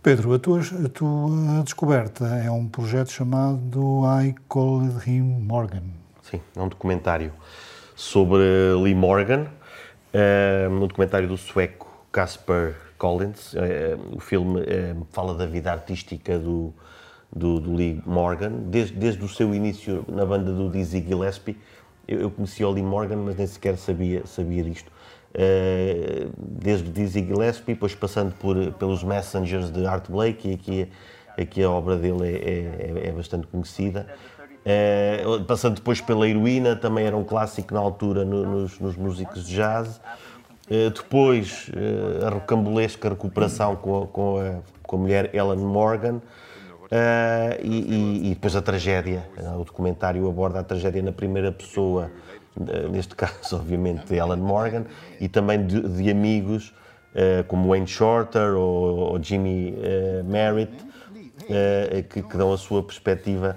Pedro, 0.02 0.34
a 0.34 0.38
tua, 0.38 0.60
a 0.60 0.88
tua 0.90 1.62
descoberta 1.64 2.26
é 2.26 2.50
um 2.50 2.68
projeto 2.68 3.10
chamado 3.10 4.02
I 4.22 4.34
Called 4.48 5.08
Him 5.08 5.22
Morgan. 5.22 5.84
Sim, 6.22 6.40
é 6.54 6.60
um 6.60 6.68
documentário 6.68 7.32
sobre 7.96 8.42
Lee 8.82 8.94
Morgan, 8.94 9.46
uh, 10.12 10.70
um 10.70 10.86
documentário 10.86 11.26
do 11.26 11.38
sueco 11.38 12.06
Casper 12.12 12.74
Collins. 12.98 13.54
Uh, 13.54 14.16
o 14.16 14.20
filme 14.20 14.60
uh, 14.60 15.06
fala 15.10 15.34
da 15.34 15.46
vida 15.46 15.72
artística 15.72 16.38
do, 16.38 16.74
do, 17.34 17.60
do, 17.60 17.74
Lee 17.74 18.02
Morgan, 18.04 18.50
desde, 18.66 18.94
desde 18.94 19.24
o 19.24 19.28
seu 19.28 19.54
início 19.54 20.04
na 20.08 20.26
banda 20.26 20.52
do 20.52 20.68
Dizzy 20.70 21.00
Gillespie. 21.00 21.56
Eu, 22.06 22.20
eu 22.20 22.30
conhecia 22.30 22.66
o 22.66 22.70
Lee 22.70 22.82
Morgan, 22.82 23.16
mas 23.16 23.36
nem 23.36 23.46
sequer 23.46 23.76
sabia, 23.76 24.26
sabia 24.26 24.62
disto. 24.62 24.90
Uh, 25.34 26.30
desde 26.38 26.90
Dizzy 26.90 27.24
Gillespie, 27.24 27.74
depois 27.74 27.94
passando 27.94 28.32
por, 28.34 28.72
pelos 28.74 29.02
Messengers 29.02 29.72
de 29.72 29.84
Art 29.84 30.08
Blake, 30.08 30.48
e 30.48 30.54
aqui, 30.54 30.88
aqui 31.36 31.62
a 31.62 31.70
obra 31.70 31.96
dele 31.96 32.28
é, 32.28 33.06
é, 33.06 33.08
é 33.08 33.12
bastante 33.12 33.46
conhecida. 33.46 34.06
É, 34.64 35.22
passando 35.46 35.74
depois 35.74 36.00
pela 36.00 36.26
Heroína, 36.28 36.74
também 36.76 37.04
era 37.04 37.16
um 37.16 37.24
clássico 37.24 37.74
na 37.74 37.80
altura 37.80 38.24
no, 38.24 38.46
nos, 38.46 38.78
nos, 38.78 38.96
músicos 38.96 39.44
de 39.46 39.56
jazz. 39.56 40.00
É, 40.70 40.88
depois 40.88 41.70
a 42.24 42.30
rocambolesca 42.30 43.10
recuperação 43.10 43.76
com 43.76 44.06
com 44.06 44.38
a, 44.38 44.60
com 44.86 44.96
a 44.96 44.98
mulher 44.98 45.34
Ellen 45.34 45.58
Morgan. 45.58 46.22
E, 46.90 47.68
e, 47.68 48.26
e, 48.26 48.28
depois 48.30 48.54
a 48.56 48.62
tragédia. 48.62 49.26
O 49.58 49.64
documentário 49.64 50.28
aborda 50.28 50.60
a 50.60 50.64
tragédia 50.64 51.02
na 51.02 51.12
primeira 51.12 51.50
pessoa, 51.52 52.10
neste 52.90 53.14
caso, 53.16 53.56
obviamente, 53.56 54.06
de 54.06 54.14
Ellen 54.16 54.40
Morgan, 54.40 54.84
e 55.20 55.28
também 55.28 55.66
de, 55.66 55.80
de 55.80 56.10
amigos 56.10 56.74
como 57.46 57.68
Wayne 57.68 57.86
Shorter 57.86 58.54
ou, 58.56 59.12
ou 59.12 59.22
Jimmy 59.22 59.74
Merritt, 60.24 60.72
que, 62.10 62.22
que 62.22 62.36
dão 62.36 62.52
a 62.52 62.58
sua 62.58 62.82
perspectiva 62.82 63.56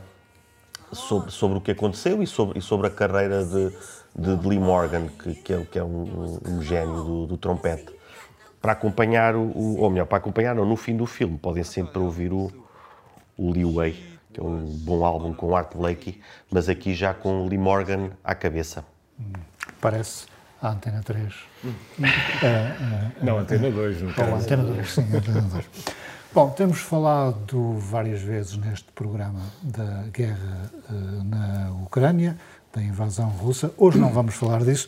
sobre, 0.92 1.32
sobre 1.32 1.58
o 1.58 1.62
que 1.62 1.72
aconteceu 1.72 2.22
e 2.22 2.28
sobre, 2.28 2.60
e 2.60 2.62
sobre 2.62 2.88
a 2.88 2.90
carreira 2.90 3.44
de, 3.44 3.72
de, 4.16 4.36
de 4.36 4.48
Lee 4.48 4.60
Morgan, 4.60 5.08
que, 5.08 5.36
que, 5.36 5.54
é, 5.54 5.66
que 5.66 5.80
é 5.80 5.84
um, 5.84 6.40
um 6.48 6.62
gênio 6.62 7.04
do, 7.04 7.28
do, 7.28 7.38
trompete. 7.38 7.94
Para 8.62 8.72
acompanhar, 8.74 9.36
o, 9.36 9.80
ou 9.80 9.90
melhor, 9.90 10.06
para 10.06 10.18
acompanhar, 10.18 10.56
não, 10.56 10.66
no 10.66 10.76
fim 10.76 10.96
do 10.96 11.06
filme, 11.06 11.38
podem 11.38 11.64
sempre 11.64 12.00
ouvir 12.00 12.32
o, 12.32 12.52
o 13.38 13.52
Lee 13.52 13.66
Way, 13.66 14.04
que 14.34 14.40
é 14.40 14.44
um 14.44 14.66
bom 14.66 15.06
álbum 15.06 15.34
com 15.34 15.56
Art 15.56 15.76
Blakey, 15.76 16.22
mas 16.52 16.68
aqui 16.68 16.94
já 16.94 17.14
com 17.14 17.48
Lee 17.48 17.58
Morgan 17.58 18.12
à 18.24 18.34
cabeça. 18.34 18.84
Parece 19.80 20.26
a 20.62 20.70
Antena 20.72 21.02
3. 21.04 21.34
Hum. 21.64 21.74
É, 22.44 22.48
é, 22.48 23.12
não, 23.22 23.38
Antena 23.38 23.70
2, 23.70 24.02
no 24.02 24.14
caso. 24.14 24.36
Antena 24.36 24.64
2, 24.64 24.90
sim, 24.90 25.16
Antena 25.16 25.42
2. 25.42 25.66
Bom, 26.34 26.50
temos 26.50 26.80
falado 26.80 27.74
várias 27.80 28.22
vezes 28.22 28.58
neste 28.58 28.92
programa 28.92 29.40
da 29.64 30.04
guerra 30.14 30.72
uh, 30.90 31.24
na 31.24 31.72
Ucrânia, 31.84 32.38
da 32.74 32.82
invasão 32.82 33.30
russa. 33.30 33.72
Hoje 33.78 33.98
não 33.98 34.12
vamos 34.12 34.36
falar 34.36 34.64
disso, 34.64 34.88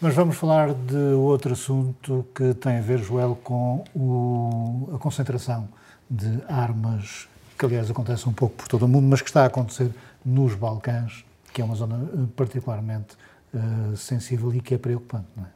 mas 0.00 0.14
vamos 0.14 0.36
falar 0.36 0.72
de 0.72 0.96
outro 1.16 1.52
assunto 1.52 2.26
que 2.34 2.54
tem 2.54 2.78
a 2.78 2.80
ver, 2.80 2.98
Joel, 2.98 3.36
com 3.42 3.82
o, 3.94 4.94
a 4.94 4.98
concentração 4.98 5.68
de 6.08 6.40
armas, 6.48 7.28
que 7.58 7.64
aliás 7.64 7.90
acontece 7.90 8.28
um 8.28 8.32
pouco 8.32 8.56
por 8.56 8.68
todo 8.68 8.84
o 8.84 8.88
mundo, 8.88 9.06
mas 9.06 9.20
que 9.20 9.28
está 9.28 9.42
a 9.42 9.46
acontecer 9.46 9.90
nos 10.24 10.54
Balcãs, 10.54 11.24
que 11.52 11.62
é 11.62 11.64
uma 11.64 11.74
zona 11.74 12.08
eh, 12.12 12.26
particularmente 12.36 13.16
uh, 13.54 13.96
sensível 13.96 14.52
e 14.54 14.60
que 14.60 14.74
é 14.74 14.78
preocupante, 14.78 15.26
não 15.36 15.44
é? 15.44 15.48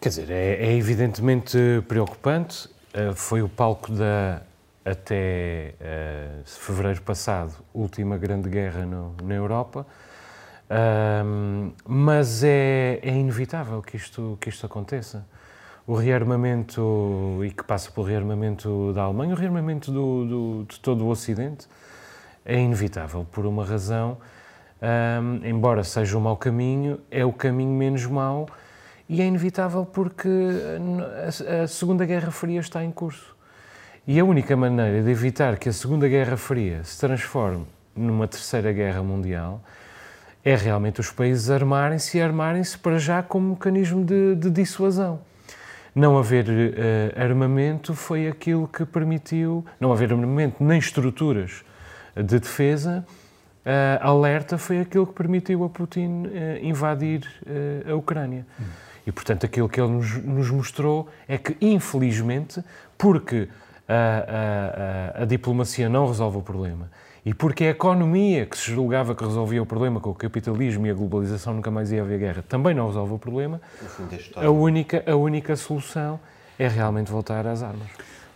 Quer 0.00 0.10
dizer, 0.10 0.30
é, 0.30 0.66
é 0.66 0.72
evidentemente 0.74 1.58
preocupante. 1.88 2.68
Uh, 2.94 3.14
foi 3.14 3.42
o 3.42 3.48
palco 3.48 3.90
da, 3.92 4.42
até 4.84 5.74
uh, 5.80 6.42
fevereiro 6.44 7.02
passado, 7.02 7.54
última 7.74 8.16
grande 8.16 8.48
guerra 8.48 8.86
no, 8.86 9.14
na 9.22 9.34
Europa. 9.34 9.86
Mas 11.84 12.42
é, 12.42 12.98
é, 13.00 13.10
inevitável 13.10 13.80
que 13.80 13.96
isto, 13.96 14.36
que 14.40 14.48
isto 14.48 14.66
aconteça. 14.66 15.24
O 15.86 15.94
rearmamento, 15.94 17.40
e 17.44 17.50
que 17.50 17.62
passa 17.62 17.90
pelo 17.92 18.06
rearmamento 18.06 18.92
da 18.92 19.02
Alemanha, 19.02 19.34
o 19.34 19.36
rearmamento 19.36 19.92
do, 19.92 20.24
do, 20.24 20.66
de 20.68 20.80
todo 20.80 21.04
o 21.04 21.08
Ocidente, 21.08 21.68
é 22.44 22.58
inevitável 22.58 23.24
por 23.30 23.46
uma 23.46 23.64
razão, 23.64 24.18
um, 24.82 25.46
embora 25.46 25.84
seja 25.84 26.18
um 26.18 26.20
mau 26.20 26.36
caminho, 26.36 27.00
é 27.10 27.24
o 27.24 27.32
caminho 27.32 27.70
menos 27.70 28.04
mau 28.06 28.48
e 29.08 29.22
é 29.22 29.26
inevitável 29.26 29.84
porque 29.84 30.28
a, 30.28 31.62
a 31.62 31.68
Segunda 31.68 32.04
Guerra 32.04 32.30
Fria 32.30 32.60
está 32.60 32.84
em 32.84 32.90
curso. 32.90 33.36
E 34.06 34.20
a 34.20 34.24
única 34.24 34.56
maneira 34.56 35.02
de 35.02 35.10
evitar 35.10 35.56
que 35.56 35.68
a 35.68 35.72
Segunda 35.72 36.08
Guerra 36.08 36.36
Fria 36.36 36.84
se 36.84 36.98
transforme 37.00 37.66
numa 37.94 38.28
Terceira 38.28 38.72
Guerra 38.72 39.02
Mundial 39.02 39.60
é 40.44 40.54
realmente 40.54 41.00
os 41.00 41.10
países 41.10 41.50
armarem-se 41.50 42.18
e 42.18 42.20
armarem-se 42.20 42.78
para 42.78 42.98
já 42.98 43.22
como 43.22 43.50
mecanismo 43.50 44.04
de, 44.04 44.36
de 44.36 44.50
dissuasão. 44.50 45.20
Não 45.96 46.18
haver 46.18 46.44
uh, 46.46 47.18
armamento 47.18 47.94
foi 47.94 48.28
aquilo 48.28 48.68
que 48.68 48.84
permitiu, 48.84 49.64
não 49.80 49.90
haver 49.90 50.12
armamento 50.12 50.62
nem 50.62 50.78
estruturas 50.78 51.64
de 52.14 52.38
defesa, 52.38 53.02
uh, 53.64 54.06
alerta 54.06 54.58
foi 54.58 54.80
aquilo 54.80 55.06
que 55.06 55.14
permitiu 55.14 55.64
a 55.64 55.70
Putin 55.70 56.26
uh, 56.26 56.62
invadir 56.62 57.26
a 57.90 57.94
Ucrânia. 57.94 58.46
Hum. 58.60 58.64
E, 59.06 59.10
portanto, 59.10 59.46
aquilo 59.46 59.70
que 59.70 59.80
ele 59.80 59.90
nos, 59.90 60.22
nos, 60.22 60.50
mostrou 60.50 61.08
é 61.26 61.38
que, 61.38 61.56
infelizmente, 61.62 62.62
porque 62.98 63.48
a, 63.88 65.14
a, 65.16 65.22
a, 65.22 65.24
diplomacia 65.24 65.88
não 65.88 66.08
resolve 66.08 66.36
o 66.36 66.42
problema 66.42 66.90
e 67.26 67.34
porque 67.34 67.64
a 67.64 67.70
economia 67.70 68.46
que 68.46 68.56
se 68.56 68.70
julgava 68.70 69.12
que 69.12 69.24
resolvia 69.24 69.60
o 69.60 69.66
problema 69.66 69.98
com 69.98 70.10
o 70.10 70.14
capitalismo 70.14 70.86
e 70.86 70.90
a 70.90 70.94
globalização 70.94 71.54
nunca 71.54 71.72
mais 71.72 71.90
ia 71.90 72.00
haver 72.00 72.20
guerra 72.20 72.44
também 72.48 72.72
não 72.72 72.86
resolve 72.86 73.14
o 73.14 73.18
problema, 73.18 73.60
a 74.36 74.48
única, 74.48 75.02
a 75.04 75.16
única 75.16 75.56
solução 75.56 76.20
é 76.56 76.68
realmente 76.68 77.10
voltar 77.10 77.44
às 77.44 77.64
armas. 77.64 77.88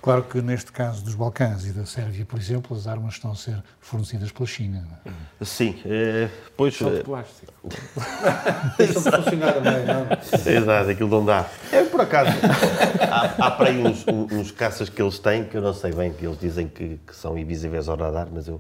Claro 0.02 0.22
que 0.24 0.40
neste 0.40 0.72
caso 0.72 1.04
dos 1.04 1.14
Balcãs 1.14 1.66
e 1.66 1.72
da 1.72 1.84
Sérvia, 1.84 2.24
por 2.24 2.38
exemplo, 2.38 2.74
as 2.74 2.86
armas 2.86 3.14
estão 3.14 3.32
a 3.32 3.34
ser 3.34 3.62
fornecidas 3.80 4.32
pela 4.32 4.46
China. 4.46 4.82
É? 5.04 5.44
Sim, 5.44 5.78
é, 5.84 6.30
pois. 6.56 6.74
Só 6.74 6.88
de 6.88 7.04
plástico. 7.04 7.52
Deixa-me 8.78 9.10
funcionar 9.10 9.52
também, 9.52 9.84
não? 9.84 10.06
É 10.46 10.56
exato, 10.56 10.90
aquilo 10.90 11.10
não 11.10 11.24
dá. 11.26 11.46
É 11.70 11.84
por 11.84 12.00
acaso. 12.00 12.30
há, 13.10 13.46
há 13.46 13.50
para 13.50 13.68
aí 13.68 13.78
uns, 13.78 14.06
uns, 14.06 14.50
caças 14.50 14.88
que 14.88 15.02
eles 15.02 15.18
têm 15.18 15.44
que 15.44 15.56
eu 15.58 15.60
não 15.60 15.74
sei 15.74 15.92
bem, 15.92 16.12
que 16.14 16.24
eles 16.24 16.40
dizem 16.40 16.66
que, 16.66 16.98
que 17.06 17.14
são 17.14 17.36
invisíveis 17.36 17.86
ao 17.86 17.96
radar, 17.96 18.28
mas 18.32 18.48
eu 18.48 18.54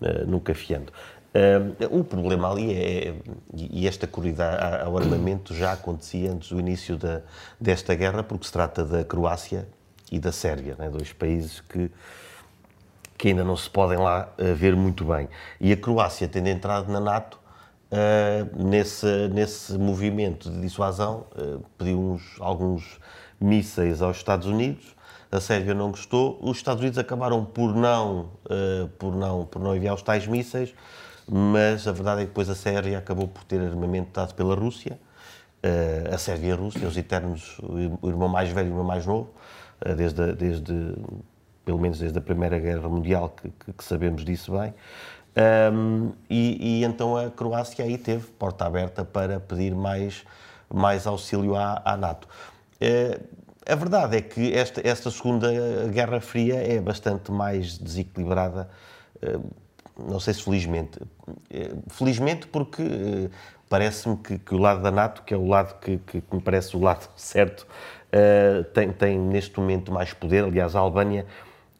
uh, 0.00 0.26
nunca 0.26 0.54
fiando. 0.54 0.90
Uh, 1.34 1.98
o 1.98 2.04
problema 2.04 2.50
ali 2.50 2.74
é, 2.74 3.14
e 3.54 3.86
esta 3.86 4.06
corrida 4.06 4.82
ao 4.84 4.96
armamento 4.96 5.54
já 5.54 5.72
acontecia 5.72 6.30
antes 6.30 6.50
do 6.50 6.58
início 6.58 6.96
da, 6.96 7.20
desta 7.60 7.94
guerra, 7.94 8.22
porque 8.22 8.46
se 8.46 8.52
trata 8.52 8.84
da 8.84 9.04
Croácia, 9.04 9.66
e 10.12 10.20
da 10.20 10.30
Sérvia, 10.30 10.76
né? 10.78 10.90
dois 10.90 11.10
países 11.10 11.60
que, 11.60 11.90
que 13.16 13.28
ainda 13.28 13.42
não 13.42 13.56
se 13.56 13.68
podem 13.68 13.96
lá 13.96 14.28
uh, 14.38 14.54
ver 14.54 14.76
muito 14.76 15.06
bem. 15.06 15.26
E 15.58 15.72
a 15.72 15.76
Croácia, 15.76 16.28
tendo 16.28 16.48
entrado 16.48 16.92
na 16.92 17.00
NATO, 17.00 17.40
uh, 17.90 18.62
nesse, 18.62 19.06
nesse 19.28 19.78
movimento 19.78 20.50
de 20.50 20.60
dissuasão, 20.60 21.24
uh, 21.34 21.64
pediu 21.78 21.98
uns, 21.98 22.36
alguns 22.40 23.00
mísseis 23.40 24.02
aos 24.02 24.18
Estados 24.18 24.46
Unidos, 24.46 24.94
a 25.32 25.40
Sérvia 25.40 25.72
não 25.72 25.90
gostou, 25.90 26.38
os 26.42 26.58
Estados 26.58 26.82
Unidos 26.82 26.98
acabaram 26.98 27.42
por 27.42 27.74
não, 27.74 28.28
por 28.98 29.16
não, 29.16 29.46
por 29.46 29.62
não 29.62 29.74
enviar 29.74 29.94
os 29.94 30.02
tais 30.02 30.26
mísseis, 30.26 30.74
mas 31.26 31.88
a 31.88 31.92
verdade 31.92 32.20
é 32.20 32.24
que 32.24 32.28
depois 32.28 32.50
a 32.50 32.54
Sérvia 32.54 32.98
acabou 32.98 33.26
por 33.26 33.42
ter 33.44 33.58
armamento 33.58 34.10
dado 34.12 34.34
pela 34.34 34.54
Rússia, 34.54 35.00
a 36.12 36.18
Sérvia 36.18 36.50
e 36.50 36.52
a 36.52 36.54
Rússia, 36.54 36.86
os 36.86 36.98
eternos, 36.98 37.58
o 38.02 38.10
irmão 38.10 38.28
mais 38.28 38.50
velho 38.50 38.66
e 38.66 38.70
o 38.70 38.72
irmão 38.72 38.84
mais 38.84 39.06
novo, 39.06 39.30
eh, 39.30 39.41
desde, 39.96 40.32
desde 40.34 40.94
pelo 41.64 41.78
menos 41.78 41.98
desde 41.98 42.18
a 42.18 42.22
Primeira 42.22 42.58
Guerra 42.58 42.88
Mundial, 42.88 43.30
que, 43.30 43.50
que, 43.50 43.72
que 43.72 43.84
sabemos 43.84 44.24
disso 44.24 44.52
bem. 44.58 44.74
Um, 45.72 46.12
e, 46.28 46.80
e, 46.80 46.84
então 46.84 47.16
a 47.16 47.30
Croácia 47.30 47.84
aí 47.84 47.96
teve 47.96 48.26
porta 48.32 48.66
aberta 48.66 49.02
para 49.02 49.40
pedir 49.40 49.74
mais, 49.74 50.24
mais 50.72 51.06
auxílio 51.06 51.56
à, 51.56 51.80
à 51.84 51.96
NATO. 51.96 52.28
Uh, 52.74 53.42
a 53.66 53.74
verdade 53.74 54.16
é 54.16 54.20
que 54.20 54.52
esta, 54.52 54.86
esta 54.86 55.10
Segunda 55.10 55.48
Guerra 55.88 56.20
Fria 56.20 56.56
é 56.56 56.80
bastante 56.80 57.30
mais 57.32 57.78
desequilibrada, 57.78 58.68
uh, 59.22 59.50
não 59.96 60.20
sei 60.20 60.34
se 60.34 60.42
felizmente. 60.42 60.98
Uh, 61.00 61.82
felizmente 61.88 62.46
porque 62.48 63.30
parece-me 63.70 64.18
que, 64.18 64.38
que, 64.38 64.54
o 64.54 64.58
lado 64.58 64.82
da 64.82 64.90
NATO, 64.90 65.22
que 65.22 65.32
é 65.32 65.36
o 65.36 65.46
lado 65.46 65.80
que, 65.80 65.96
que, 65.96 66.20
que 66.20 66.36
me 66.36 66.42
parece 66.42 66.76
o 66.76 66.80
lado 66.80 67.08
certo, 67.16 67.66
uh, 68.12 68.64
tem, 68.64 68.90
tem 68.92 69.18
neste 69.18 69.58
momento 69.58 69.92
mais 69.92 70.12
poder. 70.12 70.44
Aliás, 70.44 70.76
a 70.76 70.80
Albânia, 70.80 71.26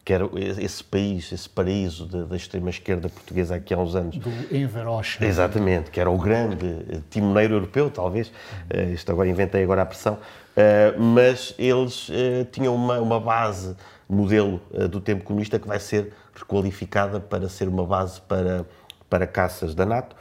que 0.03 0.13
era 0.13 0.29
esse 0.59 0.83
país, 0.83 1.31
esse 1.31 1.49
paraíso 1.49 2.05
da, 2.05 2.23
da 2.23 2.35
extrema-esquerda 2.35 3.09
portuguesa 3.09 3.55
aqui 3.55 3.73
há 3.73 3.77
uns 3.77 3.95
anos. 3.95 4.17
Do 4.17 4.29
Enver 4.51 4.87
Hoxha. 4.87 5.25
Exatamente, 5.25 5.91
que 5.91 5.99
era 5.99 6.09
o 6.09 6.17
grande 6.17 7.03
timoneiro 7.09 7.55
europeu, 7.55 7.89
talvez. 7.89 8.27
Uh, 8.27 8.93
isto 8.93 9.11
agora 9.11 9.29
inventei 9.29 9.63
agora 9.63 9.81
a 9.81 9.85
pressão. 9.85 10.13
Uh, 10.15 11.01
mas 11.01 11.55
eles 11.57 12.09
tinham 12.51 12.75
uma, 12.75 12.99
uma 12.99 13.19
base 13.19 13.75
modelo 14.07 14.61
do 14.91 14.99
tempo 14.99 15.23
comunista 15.23 15.57
que 15.57 15.67
vai 15.67 15.79
ser 15.79 16.13
requalificada 16.35 17.19
para 17.19 17.47
ser 17.49 17.67
uma 17.67 17.85
base 17.85 18.21
para, 18.21 18.65
para 19.09 19.25
caças 19.25 19.73
da 19.73 19.85
NATO. 19.85 20.15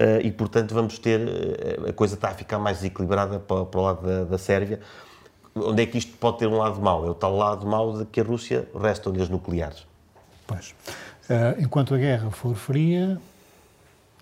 Uh, 0.00 0.24
e, 0.24 0.30
portanto, 0.30 0.74
vamos 0.74 0.96
ter. 0.98 1.20
Uh, 1.20 1.88
a 1.88 1.92
coisa 1.92 2.14
está 2.14 2.28
a 2.28 2.34
ficar 2.34 2.58
mais 2.58 2.84
equilibrada 2.84 3.40
para, 3.40 3.64
para 3.64 3.80
o 3.80 3.82
lado 3.82 4.06
da, 4.06 4.24
da, 4.24 4.38
Sérvia. 4.38 4.78
Onde 5.64 5.82
é 5.82 5.86
que 5.86 5.98
isto 5.98 6.16
pode 6.18 6.38
ter 6.38 6.46
um 6.46 6.58
lado 6.58 6.80
mau? 6.80 7.06
É 7.06 7.10
o 7.10 7.14
tal 7.14 7.36
lado 7.36 7.66
mau 7.66 7.98
de 7.98 8.04
que 8.04 8.20
a 8.20 8.24
Rússia 8.24 8.68
restam-lhe 8.74 9.22
as 9.22 9.28
nucleares. 9.28 9.86
Pois. 10.46 10.74
Uh, 11.28 11.60
enquanto 11.60 11.94
a 11.94 11.98
guerra 11.98 12.30
for 12.30 12.54
fria, 12.54 13.18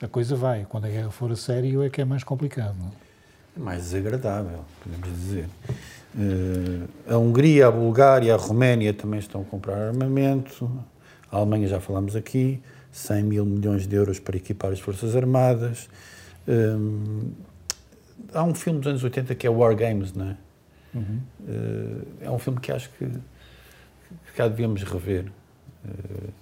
a 0.01 0.09
coisa 0.09 0.34
vai. 0.34 0.66
Quando 0.68 0.87
a 0.87 0.89
guerra 0.89 1.11
for 1.11 1.30
a 1.30 1.37
sério, 1.37 1.82
é 1.82 1.91
que 1.91 2.01
é 2.01 2.05
mais 2.05 2.24
complicado. 2.24 2.74
Não? 2.78 2.93
É 3.57 3.61
mais 3.61 3.84
desagradável, 3.84 4.61
podemos 4.82 5.09
dizer. 5.09 5.49
a 7.09 7.16
Hungria, 7.16 7.68
a 7.68 7.70
Bulgária, 7.70 8.34
a 8.34 8.37
Roménia 8.37 8.93
também 8.93 9.18
estão 9.18 9.41
a 9.41 9.45
comprar 9.45 9.76
armamento. 9.89 10.70
A 11.30 11.37
Alemanha, 11.37 11.66
já 11.66 11.80
falamos 11.80 12.14
aqui. 12.14 12.62
100 12.93 13.22
mil 13.24 13.45
milhões 13.45 13.87
de 13.87 13.95
euros 13.95 14.18
para 14.18 14.37
equipar 14.37 14.72
as 14.72 14.80
Forças 14.80 15.14
Armadas. 15.14 15.89
Um, 16.49 17.32
há 18.32 18.43
um 18.43 18.55
filme 18.55 18.80
dos 18.80 18.89
anos 18.89 19.05
80 19.05 19.34
que 19.34 19.47
é 19.47 19.51
War 19.51 19.74
Games, 19.76 20.14
não 20.14 20.30
é? 20.30 20.37
Uhum. 20.97 21.21
Uh, 21.41 22.07
é 22.21 22.31
um 22.31 22.39
filme 22.39 22.61
que 22.61 22.73
acho 22.73 22.91
que, 22.91 23.07
que 23.07 24.33
cá 24.35 24.49
devíamos 24.49 24.83
rever. 24.83 25.27
Uh, 25.85 26.33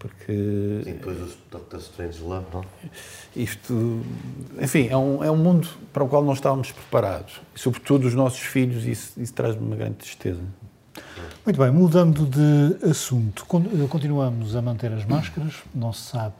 porque. 0.00 0.80
Sim, 0.82 0.92
depois 0.92 1.20
o 1.20 1.36
Doctor 1.50 1.78
Strange 1.78 2.20
Love, 2.22 2.46
não? 2.52 2.64
Isto. 3.36 4.02
Enfim, 4.60 4.88
é 4.88 4.96
um, 4.96 5.22
é 5.22 5.30
um 5.30 5.36
mundo 5.36 5.68
para 5.92 6.02
o 6.02 6.08
qual 6.08 6.24
não 6.24 6.32
estávamos 6.32 6.72
preparados. 6.72 7.40
E, 7.54 7.60
sobretudo, 7.60 8.08
os 8.08 8.14
nossos 8.14 8.40
filhos, 8.40 8.86
isso, 8.86 9.20
isso 9.20 9.34
traz-me 9.34 9.64
uma 9.64 9.76
grande 9.76 9.96
tristeza. 9.96 10.40
Muito 11.44 11.58
bem, 11.58 11.70
mudando 11.70 12.26
de 12.26 12.88
assunto, 12.88 13.46
eh, 13.50 13.86
continuamos 13.88 14.54
a 14.54 14.60
manter 14.60 14.92
as 14.92 15.04
máscaras, 15.06 15.54
não 15.74 15.92
se 15.92 16.10
sabe 16.10 16.34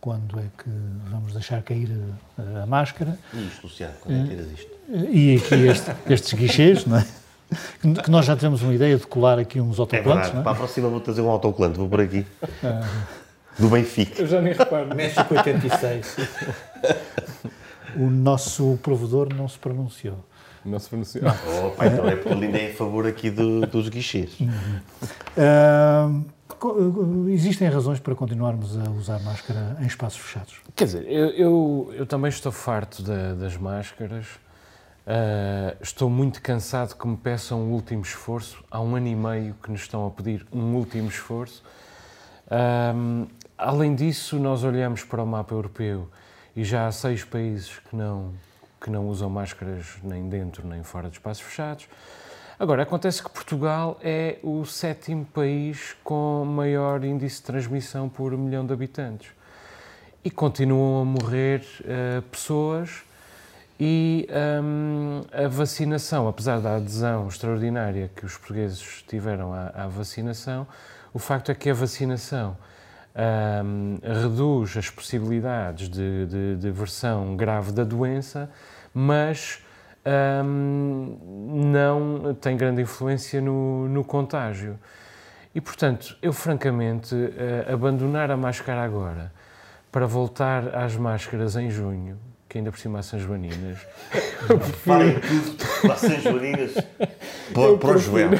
quando 0.00 0.38
é 0.40 0.44
que 0.58 0.70
vamos 1.08 1.32
deixar 1.32 1.62
cair 1.62 1.88
a, 2.36 2.62
a 2.62 2.66
máscara. 2.66 3.18
E 3.32 3.46
isto, 3.46 3.62
Luciano, 3.64 3.94
quando 4.00 4.18
é 4.18 4.22
que 4.22 4.28
tiras 4.28 4.50
isto? 4.50 4.79
E 4.90 5.36
aqui 5.36 5.54
este, 5.66 5.90
estes 6.08 6.32
guichês, 6.34 6.84
não 6.84 6.98
é? 6.98 7.06
Que 8.02 8.10
nós 8.10 8.26
já 8.26 8.36
temos 8.36 8.62
uma 8.62 8.74
ideia 8.74 8.96
de 8.96 9.06
colar 9.06 9.38
aqui 9.38 9.60
uns 9.60 9.78
autocolantes. 9.78 10.34
É 10.34 10.38
é? 10.38 10.42
Para 10.42 10.52
a 10.52 10.54
próxima 10.54 10.88
vou 10.88 11.00
trazer 11.00 11.20
um 11.20 11.30
autocolante, 11.30 11.78
vou 11.78 11.88
por 11.88 12.00
aqui. 12.00 12.26
Ah. 12.62 12.88
Do 13.58 13.68
Benfica. 13.68 14.22
Eu 14.22 14.26
já 14.26 14.40
nem 14.40 14.52
reparo. 14.52 14.88
México 14.94 15.34
86. 15.34 16.16
o 17.96 18.10
nosso 18.10 18.78
provedor 18.82 19.34
não 19.34 19.48
se 19.48 19.58
pronunciou. 19.58 20.24
Não 20.64 20.78
se 20.78 20.88
pronunciou. 20.88 21.30
Pai, 21.76 21.88
então 21.88 22.08
é 22.08 22.16
porque 22.16 22.32
ele 22.32 22.46
ainda 22.46 22.58
é 22.58 22.70
a 22.70 22.74
favor 22.74 23.06
aqui 23.06 23.30
do, 23.30 23.66
dos 23.66 23.88
guichês. 23.88 24.38
Uhum. 24.40 26.24
Uh, 26.62 27.28
existem 27.30 27.68
razões 27.68 27.98
para 27.98 28.14
continuarmos 28.14 28.78
a 28.78 28.90
usar 28.90 29.20
máscara 29.20 29.76
em 29.80 29.86
espaços 29.86 30.20
fechados? 30.20 30.54
Quer 30.76 30.84
dizer, 30.84 31.06
eu, 31.08 31.28
eu, 31.30 31.94
eu 31.96 32.06
também 32.06 32.28
estou 32.28 32.52
farto 32.52 33.02
da, 33.02 33.34
das 33.34 33.56
máscaras. 33.56 34.26
Uh, 35.06 35.76
estou 35.82 36.10
muito 36.10 36.42
cansado 36.42 36.94
que 36.94 37.06
me 37.06 37.16
peçam 37.16 37.60
um 37.60 37.72
último 37.72 38.02
esforço. 38.02 38.62
Há 38.70 38.80
um 38.80 38.94
ano 38.96 39.08
e 39.08 39.14
meio 39.14 39.54
que 39.62 39.70
nos 39.70 39.80
estão 39.80 40.06
a 40.06 40.10
pedir 40.10 40.46
um 40.52 40.74
último 40.74 41.08
esforço. 41.08 41.62
Além 43.56 43.94
disso, 43.94 44.38
nós 44.38 44.64
olhamos 44.64 45.04
para 45.04 45.22
o 45.22 45.26
mapa 45.26 45.54
europeu 45.54 46.08
e 46.56 46.64
já 46.64 46.86
há 46.86 46.92
seis 46.92 47.22
países 47.22 47.78
que 47.78 47.94
não 47.94 48.32
que 48.80 48.88
não 48.88 49.06
usam 49.06 49.28
máscaras 49.28 49.98
nem 50.02 50.26
dentro 50.30 50.66
nem 50.66 50.82
fora 50.82 51.10
de 51.10 51.16
espaços 51.16 51.44
fechados. 51.44 51.86
Agora, 52.58 52.82
acontece 52.82 53.22
que 53.22 53.28
Portugal 53.28 53.98
é 54.02 54.38
o 54.42 54.64
sétimo 54.64 55.26
país 55.26 55.94
com 56.02 56.44
maior 56.46 57.04
índice 57.04 57.36
de 57.36 57.42
transmissão 57.42 58.08
por 58.08 58.32
milhão 58.36 58.64
de 58.64 58.72
habitantes. 58.72 59.30
E 60.24 60.30
continuam 60.30 61.02
a 61.02 61.04
morrer 61.04 61.62
uh, 61.80 62.22
pessoas 62.22 63.02
e 63.82 64.28
um, 64.62 65.22
a 65.32 65.48
vacinação, 65.48 66.28
apesar 66.28 66.60
da 66.60 66.76
adesão 66.76 67.26
extraordinária 67.26 68.10
que 68.14 68.26
os 68.26 68.36
portugueses 68.36 69.02
tiveram 69.08 69.54
à, 69.54 69.68
à 69.68 69.88
vacinação, 69.88 70.66
o 71.14 71.18
facto 71.18 71.50
é 71.50 71.54
que 71.54 71.70
a 71.70 71.72
vacinação 71.72 72.58
um, 73.64 73.98
reduz 74.02 74.76
as 74.76 74.90
possibilidades 74.90 75.88
de, 75.88 76.26
de, 76.26 76.56
de, 76.56 76.70
versão 76.70 77.34
grave 77.34 77.72
da 77.72 77.82
doença, 77.82 78.50
mas 78.92 79.64
um, 80.44 81.16
não 81.72 82.34
tem 82.34 82.58
grande 82.58 82.82
influência 82.82 83.40
no, 83.40 83.88
no 83.88 84.04
contágio. 84.04 84.78
E, 85.54 85.60
portanto, 85.60 86.18
eu 86.20 86.34
francamente, 86.34 87.14
uh, 87.14 87.72
abandonar 87.72 88.30
a 88.30 88.36
máscara 88.36 88.84
agora 88.84 89.32
para 89.90 90.06
voltar 90.06 90.76
às 90.76 90.94
máscaras 90.96 91.56
em 91.56 91.70
junho, 91.70 92.18
que 92.50 92.58
ainda 92.58 92.72
por 92.72 92.80
cima 92.80 92.98
há 92.98 93.02
São 93.02 93.16
Joaninas. 93.20 93.78
Parem 94.84 95.20
tudo 95.20 95.56
para 95.82 95.96
São 95.96 96.20
Joaninas, 96.20 96.72
para, 97.54 97.76
para 97.78 97.96
o 97.96 97.98
Joel. 97.98 98.30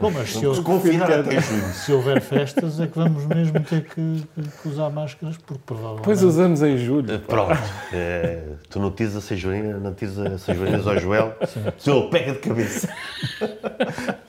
Bom, 0.00 0.10
mas 0.10 0.30
se, 0.30 0.46
houver, 0.46 1.42
se 1.74 1.92
houver 1.92 2.22
festas 2.22 2.80
é 2.80 2.86
que 2.86 2.98
vamos 2.98 3.26
mesmo 3.26 3.60
ter 3.60 3.84
que, 3.84 4.24
que 4.62 4.68
usar 4.68 4.88
máscaras, 4.88 5.36
porque 5.36 5.60
provavelmente... 5.66 6.04
Pois 6.04 6.22
usamos 6.22 6.62
em 6.62 6.78
julho. 6.78 7.20
Pronto. 7.20 7.52
Uh, 7.52 8.56
tu 8.70 8.80
não 8.80 8.90
tens 8.90 9.14
a 9.14 9.20
São 9.20 9.36
Joanina, 9.36 9.76
não 9.76 9.92
tens 9.92 10.18
a 10.18 10.38
São 10.38 10.54
Joaninas 10.54 10.86
ao 10.86 10.98
Joel, 10.98 11.36
Joel 11.78 12.08
pega 12.08 12.32
de 12.32 12.38
cabeça. 12.38 12.88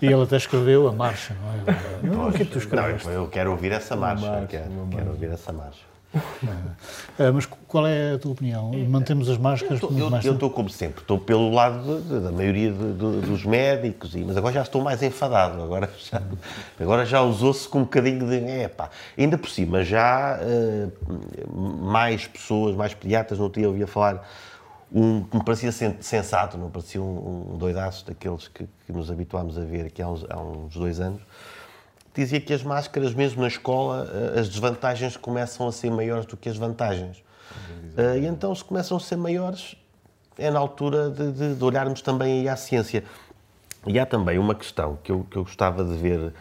E 0.02 0.06
ele 0.06 0.22
até 0.22 0.36
escreveu 0.36 0.90
a 0.90 0.92
marcha, 0.92 1.34
não 1.42 1.74
é? 1.74 1.78
Não, 2.04 2.28
o 2.28 2.34
que 2.34 2.42
é 2.42 2.46
que 2.46 2.52
tu 2.52 2.58
escreveste? 2.58 3.08
Não, 3.08 3.14
eu 3.14 3.28
quero 3.30 3.52
ouvir 3.52 3.72
essa 3.72 3.96
marcha. 3.96 4.30
marcha 4.30 4.48
quero, 4.48 4.88
quero 4.92 5.10
ouvir 5.12 5.30
essa 5.30 5.54
marcha. 5.54 5.91
É, 7.18 7.32
mas 7.32 7.46
qual 7.46 7.88
é 7.88 8.14
a 8.14 8.20
tua 8.20 8.34
opinião? 8.34 8.72
Mantemos 8.90 9.30
as 9.30 9.38
máscaras? 9.38 9.82
Eu 10.26 10.34
estou 10.34 10.50
como 10.50 10.70
sempre, 10.70 11.02
estou 11.02 11.18
pelo 11.18 11.52
lado 11.52 12.02
de, 12.02 12.20
da 12.20 12.32
maioria 12.32 12.72
de, 12.72 12.94
de, 12.94 13.22
dos 13.22 13.46
médicos, 13.46 14.14
mas 14.16 14.36
agora 14.36 14.54
já 14.54 14.62
estou 14.62 14.82
mais 14.82 15.02
enfadado. 15.02 15.62
Agora 15.62 15.90
já, 16.00 16.22
agora 16.80 17.06
já 17.06 17.22
usou-se 17.22 17.68
com 17.68 17.80
um 17.80 17.84
bocadinho 17.84 18.28
de. 18.28 18.38
É, 18.38 18.68
pá. 18.68 18.90
Ainda 19.18 19.38
por 19.38 19.50
cima, 19.50 19.84
já 19.84 20.40
uh, 20.42 21.86
mais 21.86 22.28
pessoas, 22.28 22.76
mais 22.76 22.94
pediatras, 22.94 23.40
não 23.40 23.50
tinha 23.50 23.68
ouvido 23.68 23.88
falar 23.88 24.28
um 24.94 25.24
que 25.24 25.38
me 25.38 25.46
parecia 25.46 25.72
sensato, 25.72 26.58
não 26.58 26.70
parecia 26.70 27.02
um, 27.02 27.54
um 27.54 27.58
doidaço 27.58 28.06
daqueles 28.06 28.50
que, 28.50 28.68
que, 28.86 28.92
nos 28.92 29.10
habituámos 29.10 29.58
a 29.58 29.62
ver 29.62 29.86
aqui 29.86 30.02
há 30.02 30.10
uns, 30.10 30.26
há 30.30 30.38
uns 30.38 30.74
dois 30.74 31.00
anos 31.00 31.22
dizia 32.14 32.42
que 32.42 32.54
as 32.54 32.64
máscaras, 32.64 33.14
mesmo 33.14 33.42
na 33.42 33.48
escola, 33.48 34.10
eh, 34.14 34.40
as 34.40 34.50
desvantagens 34.50 35.16
começam 35.16 35.68
a 35.68 35.72
ser 35.72 35.90
maiores 35.90 36.26
do 36.26 36.36
que 36.36 36.50
as 36.50 36.58
vantagens. 36.58 37.24
Uh, 37.98 38.18
e 38.22 38.26
então, 38.26 38.54
se 38.56 38.64
começam 38.64 38.96
a 38.96 39.00
ser 39.00 39.18
maiores, 39.18 39.76
é 40.38 40.50
na 40.50 40.60
altura 40.60 41.10
de, 41.10 41.32
de, 41.32 41.56
de, 41.56 41.64
olharmos 41.64 42.02
também 42.02 42.40
aí 42.40 42.50
à 42.50 42.56
ciência. 42.56 43.04
E 43.86 44.00
há 44.00 44.06
também 44.06 44.38
uma 44.38 44.56
questão 44.56 44.98
que 45.04 45.12
eu, 45.12 45.26
que 45.30 45.38
eu 45.38 45.44
gostava 45.44 45.84
de 45.84 45.96
ver 45.96 46.20
uh, 46.20 46.34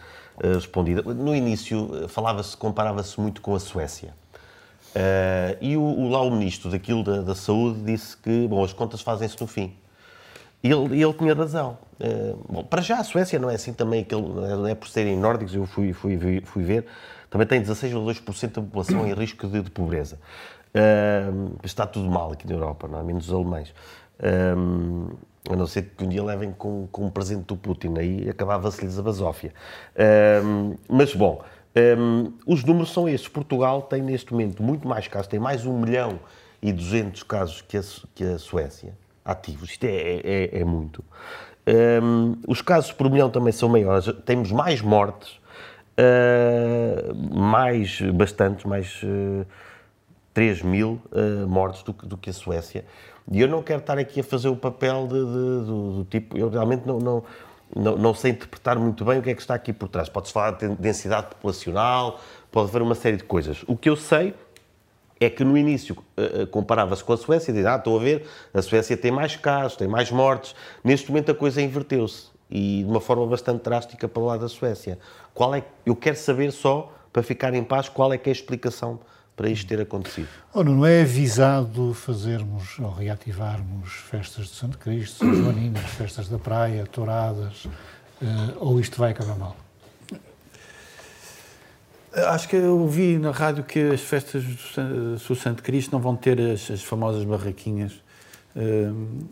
respondida. 0.53 1.01
No 1.01 1.35
início, 1.35 2.07
falava-se, 2.07 2.55
comparava-se 2.55 3.19
muito 3.19 3.41
com 3.41 3.53
a 3.53 3.59
Suécia. 3.59 4.13
Uh, 4.95 5.57
e 5.61 5.77
o, 5.77 5.81
o, 5.81 6.09
lá 6.09 6.21
o 6.21 6.31
ministro 6.31 6.69
daquilo 6.69 7.03
da, 7.03 7.21
da 7.21 7.35
saúde 7.35 7.81
disse 7.81 8.15
que, 8.15 8.47
bom, 8.47 8.63
as 8.63 8.73
contas 8.73 9.01
fazem-se 9.01 9.39
no 9.39 9.47
fim. 9.47 9.75
E 10.63 10.69
ele, 10.69 11.01
ele 11.01 11.13
tinha 11.13 11.33
razão. 11.33 11.77
Uh, 12.01 12.45
bom, 12.51 12.63
para 12.63 12.81
já 12.81 12.97
a 12.97 13.03
Suécia 13.03 13.37
não 13.37 13.49
é 13.49 13.55
assim 13.55 13.73
também, 13.73 14.01
aquele, 14.01 14.21
não 14.23 14.67
é 14.67 14.73
por 14.73 14.87
serem 14.87 15.15
nórdicos, 15.15 15.53
eu 15.53 15.67
fui, 15.67 15.93
fui, 15.93 16.41
fui 16.43 16.63
ver, 16.63 16.87
também 17.29 17.45
tem 17.45 17.61
16,2% 17.61 18.47
da 18.47 18.61
população 18.61 19.07
em 19.07 19.13
risco 19.13 19.47
de, 19.47 19.61
de 19.61 19.69
pobreza. 19.69 20.19
Uh, 20.73 21.59
está 21.63 21.85
tudo 21.85 22.09
mal 22.09 22.31
aqui 22.31 22.47
na 22.47 22.55
Europa, 22.55 22.87
não 22.87 22.99
é? 22.99 23.03
menos 23.03 23.27
os 23.27 23.33
alemães. 23.33 23.69
Uh, 24.19 25.15
a 25.49 25.55
não 25.55 25.67
ser 25.67 25.91
que 25.95 26.03
um 26.03 26.09
dia 26.09 26.23
levem 26.23 26.51
com, 26.51 26.87
com 26.91 27.05
um 27.05 27.09
presente 27.09 27.45
do 27.45 27.55
Putin, 27.55 27.93
aí 27.97 28.29
acabava-se-lhes 28.29 28.97
a 28.97 29.01
basófia. 29.01 29.53
Uh, 29.95 30.77
mas, 30.87 31.13
bom, 31.13 31.41
um, 31.97 32.33
os 32.45 32.63
números 32.63 32.91
são 32.91 33.07
estes. 33.07 33.29
Portugal 33.29 33.81
tem, 33.83 34.01
neste 34.01 34.31
momento, 34.31 34.61
muito 34.61 34.87
mais 34.87 35.07
casos, 35.07 35.27
tem 35.27 35.39
mais 35.39 35.65
1 35.65 35.79
milhão 35.79 36.19
e 36.61 36.71
200 36.71 37.23
casos 37.23 37.61
que 37.61 37.77
a, 37.77 37.81
que 38.13 38.23
a 38.23 38.37
Suécia 38.37 38.93
ativos. 39.23 39.71
Isto 39.71 39.85
é, 39.85 40.21
é, 40.23 40.59
é 40.59 40.63
muito. 40.63 41.03
Um, 41.67 42.37
os 42.47 42.61
casos 42.61 42.91
por 42.91 43.09
milhão 43.09 43.29
também 43.29 43.51
são 43.51 43.69
maiores. 43.69 44.11
Temos 44.25 44.51
mais 44.51 44.81
mortes, 44.81 45.39
uh, 45.97 47.35
mais, 47.35 48.01
bastantes, 48.01 48.65
mais 48.65 49.01
uh, 49.03 49.45
3 50.33 50.63
mil 50.63 50.99
uh, 51.11 51.47
mortes 51.47 51.83
do, 51.83 51.93
do, 51.93 52.17
que 52.17 52.29
a 52.29 52.33
Suécia. 52.33 52.85
E 53.31 53.39
eu 53.39 53.47
não 53.47 53.61
quero 53.61 53.79
estar 53.79 53.97
aqui 53.97 54.21
a 54.21 54.23
fazer 54.23 54.49
o 54.49 54.55
papel 54.55 55.07
de, 55.07 55.19
de, 55.19 55.65
do, 55.65 55.91
do, 55.97 56.07
tipo. 56.09 56.37
Eu 56.37 56.49
realmente 56.49 56.85
não, 56.85 56.97
não, 56.97 57.23
não, 57.75 57.97
não, 57.97 58.13
sei 58.13 58.31
interpretar 58.31 58.79
muito 58.79 59.05
bem 59.05 59.19
o 59.19 59.21
que 59.21 59.29
é 59.29 59.35
que 59.35 59.41
está 59.41 59.53
aqui 59.53 59.71
por 59.71 59.87
trás. 59.87 60.09
Pode-se 60.09 60.33
falar 60.33 60.51
de 60.51 60.67
densidade 60.69 61.27
populacional, 61.27 62.19
pode 62.51 62.69
haver 62.69 62.81
uma 62.81 62.95
série 62.95 63.17
de 63.17 63.23
coisas. 63.23 63.63
O 63.67 63.77
que 63.77 63.87
eu 63.87 63.95
sei 63.95 64.33
é 65.21 65.29
que 65.29 65.43
no 65.43 65.55
início 65.55 65.95
uh, 66.17 66.47
comparava-se 66.47 67.03
com 67.03 67.13
a 67.13 67.17
Suécia 67.17 67.53
dizia, 67.53 67.75
ah, 67.75 67.77
estou 67.77 67.99
a 67.99 68.01
ver, 68.01 68.25
a 68.51 68.61
Suécia 68.61 68.97
tem 68.97 69.11
mais 69.11 69.35
casos, 69.35 69.77
tem 69.77 69.87
mais 69.87 70.09
mortes. 70.09 70.55
Neste 70.83 71.09
momento 71.09 71.31
a 71.31 71.35
coisa 71.35 71.61
inverteu-se 71.61 72.29
e 72.49 72.83
de 72.83 72.89
uma 72.89 72.99
forma 72.99 73.25
bastante 73.27 73.63
drástica 73.63 74.07
para 74.07 74.21
o 74.21 74.25
lado 74.25 74.41
da 74.41 74.49
Suécia. 74.49 74.97
Qual 75.33 75.53
é, 75.53 75.63
eu 75.85 75.95
quero 75.95 76.17
saber 76.17 76.51
só, 76.51 76.91
para 77.13 77.21
ficar 77.21 77.53
em 77.53 77.63
paz, 77.63 77.87
qual 77.87 78.11
é 78.11 78.17
que 78.17 78.29
é 78.29 78.31
a 78.31 78.33
explicação 78.33 78.99
para 79.35 79.49
isto 79.49 79.67
ter 79.67 79.81
acontecido. 79.81 80.27
Oh, 80.53 80.63
não 80.63 80.85
é 80.85 81.01
avisado 81.01 81.93
fazermos 81.93 82.77
ou 82.79 82.91
reativarmos 82.91 83.93
festas 83.93 84.47
de 84.47 84.55
Santo 84.55 84.77
Cristo, 84.77 85.25
Joaninas, 85.33 85.83
festas 85.83 86.27
da 86.27 86.37
praia, 86.37 86.85
touradas, 86.85 87.65
uh, 87.65 87.69
ou 88.59 88.79
isto 88.79 88.99
vai 88.99 89.11
acabar 89.11 89.35
mal? 89.35 89.55
Acho 92.13 92.49
que 92.49 92.57
eu 92.57 92.87
vi 92.87 93.17
na 93.17 93.31
rádio 93.31 93.63
que 93.63 93.79
as 93.79 94.01
festas 94.01 94.43
do 94.43 95.35
Santo 95.35 95.63
Cristo 95.63 95.93
não 95.93 95.99
vão 95.99 96.15
ter 96.15 96.39
as, 96.39 96.69
as 96.69 96.83
famosas 96.83 97.23
barraquinhas. 97.23 97.93
Uh, 98.53 99.25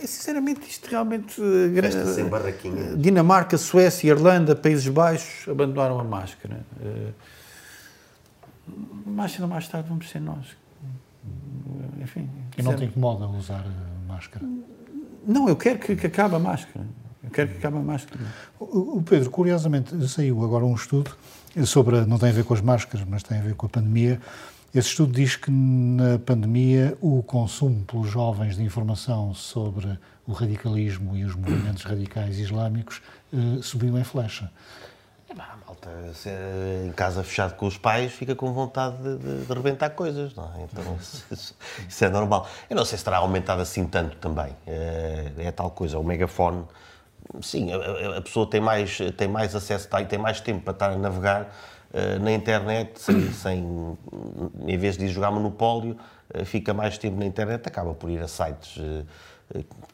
sinceramente, 0.00 0.68
isto 0.68 0.86
realmente. 0.90 1.40
Eh, 1.40 1.80
Festas 1.80 2.14
sem 2.14 2.26
barraquinhas. 2.26 3.00
Dinamarca, 3.00 3.56
Suécia, 3.56 4.10
Irlanda, 4.10 4.54
Países 4.54 4.86
Baixos 4.86 5.48
abandonaram 5.48 5.98
a 5.98 6.04
máscara. 6.04 6.60
Uh, 6.78 7.12
mais 9.06 9.32
cedo 9.32 9.44
ou 9.44 9.48
mais 9.48 9.66
tarde 9.66 9.88
vamos 9.88 10.10
ser 10.10 10.20
nós. 10.20 10.46
Enfim. 12.02 12.28
E 12.58 12.62
não 12.62 12.76
te 12.76 12.84
incomoda 12.84 13.26
usar 13.26 13.64
máscara? 14.06 14.44
Não, 15.26 15.48
eu 15.48 15.56
quero 15.56 15.78
que, 15.78 15.96
que 15.96 16.06
acabe 16.06 16.34
a 16.34 16.38
máscara. 16.38 16.84
Eu 17.24 17.30
quero 17.30 17.48
que 17.48 17.56
acabe 17.56 17.78
a 17.78 17.80
máscara. 17.80 18.20
O, 18.60 18.98
o 18.98 19.02
Pedro, 19.02 19.30
curiosamente, 19.30 20.06
saiu 20.06 20.44
agora 20.44 20.64
um 20.64 20.74
estudo 20.74 21.16
sobre, 21.64 22.04
não 22.04 22.18
tem 22.18 22.30
a 22.30 22.32
ver 22.32 22.44
com 22.44 22.54
as 22.54 22.60
máscaras, 22.60 23.06
mas 23.08 23.22
tem 23.22 23.38
a 23.38 23.42
ver 23.42 23.54
com 23.54 23.66
a 23.66 23.68
pandemia. 23.68 24.20
Esse 24.74 24.88
estudo 24.88 25.12
diz 25.12 25.36
que 25.36 25.50
na 25.50 26.18
pandemia 26.18 26.98
o 27.00 27.22
consumo 27.22 27.84
pelos 27.84 28.10
jovens 28.10 28.56
de 28.56 28.62
informação 28.62 29.32
sobre 29.32 29.98
o 30.26 30.32
radicalismo 30.32 31.16
e 31.16 31.24
os 31.24 31.34
movimentos 31.34 31.82
radicais 31.84 32.38
islâmicos 32.38 33.00
eh, 33.32 33.62
subiu 33.62 33.96
em 33.96 34.04
flecha. 34.04 34.50
É, 35.30 35.34
malta, 35.34 35.88
em 36.84 36.92
casa 36.92 37.22
fechado 37.24 37.54
com 37.54 37.66
os 37.66 37.78
pais, 37.78 38.12
fica 38.12 38.34
com 38.34 38.52
vontade 38.52 38.96
de, 38.98 39.16
de, 39.16 39.46
de 39.46 39.52
rebentar 39.52 39.90
coisas, 39.90 40.34
não 40.34 40.44
é? 40.44 40.64
Então, 40.64 40.96
isso, 41.30 41.54
isso, 41.88 42.04
é 42.04 42.08
normal. 42.08 42.48
Eu 42.68 42.76
não 42.76 42.84
sei 42.84 42.98
se 42.98 43.04
terá 43.04 43.18
aumentado 43.18 43.62
assim 43.62 43.86
tanto 43.86 44.16
também. 44.18 44.54
É, 44.66 45.32
é 45.38 45.50
tal 45.52 45.70
coisa, 45.70 45.98
o 45.98 46.04
megafone 46.04 46.64
sim, 47.40 47.72
a, 47.72 48.18
a, 48.18 48.22
pessoa 48.22 48.48
tem 48.48 48.60
mais, 48.60 48.98
tem 49.16 49.28
mais 49.28 49.54
acesso, 49.54 49.88
tem, 49.88 50.06
tem 50.06 50.18
mais 50.18 50.40
tempo 50.40 50.60
para 50.60 50.72
estar 50.72 50.90
a 50.90 50.96
navegar 50.96 51.54
uh, 51.92 52.22
na 52.22 52.32
internet, 52.32 53.00
sem, 53.00 53.30
sem, 53.32 53.98
em 54.66 54.78
vez 54.78 54.96
de 54.96 55.06
ir 55.06 55.08
jogar 55.08 55.30
Monopólio, 55.30 55.96
uh, 56.34 56.44
fica 56.44 56.74
mais 56.74 56.98
tempo 56.98 57.18
na 57.18 57.26
internet, 57.26 57.66
acaba 57.66 57.94
por 57.94 58.10
ir 58.10 58.20
a 58.20 58.28
sites 58.28 58.76
uh, 58.76 59.06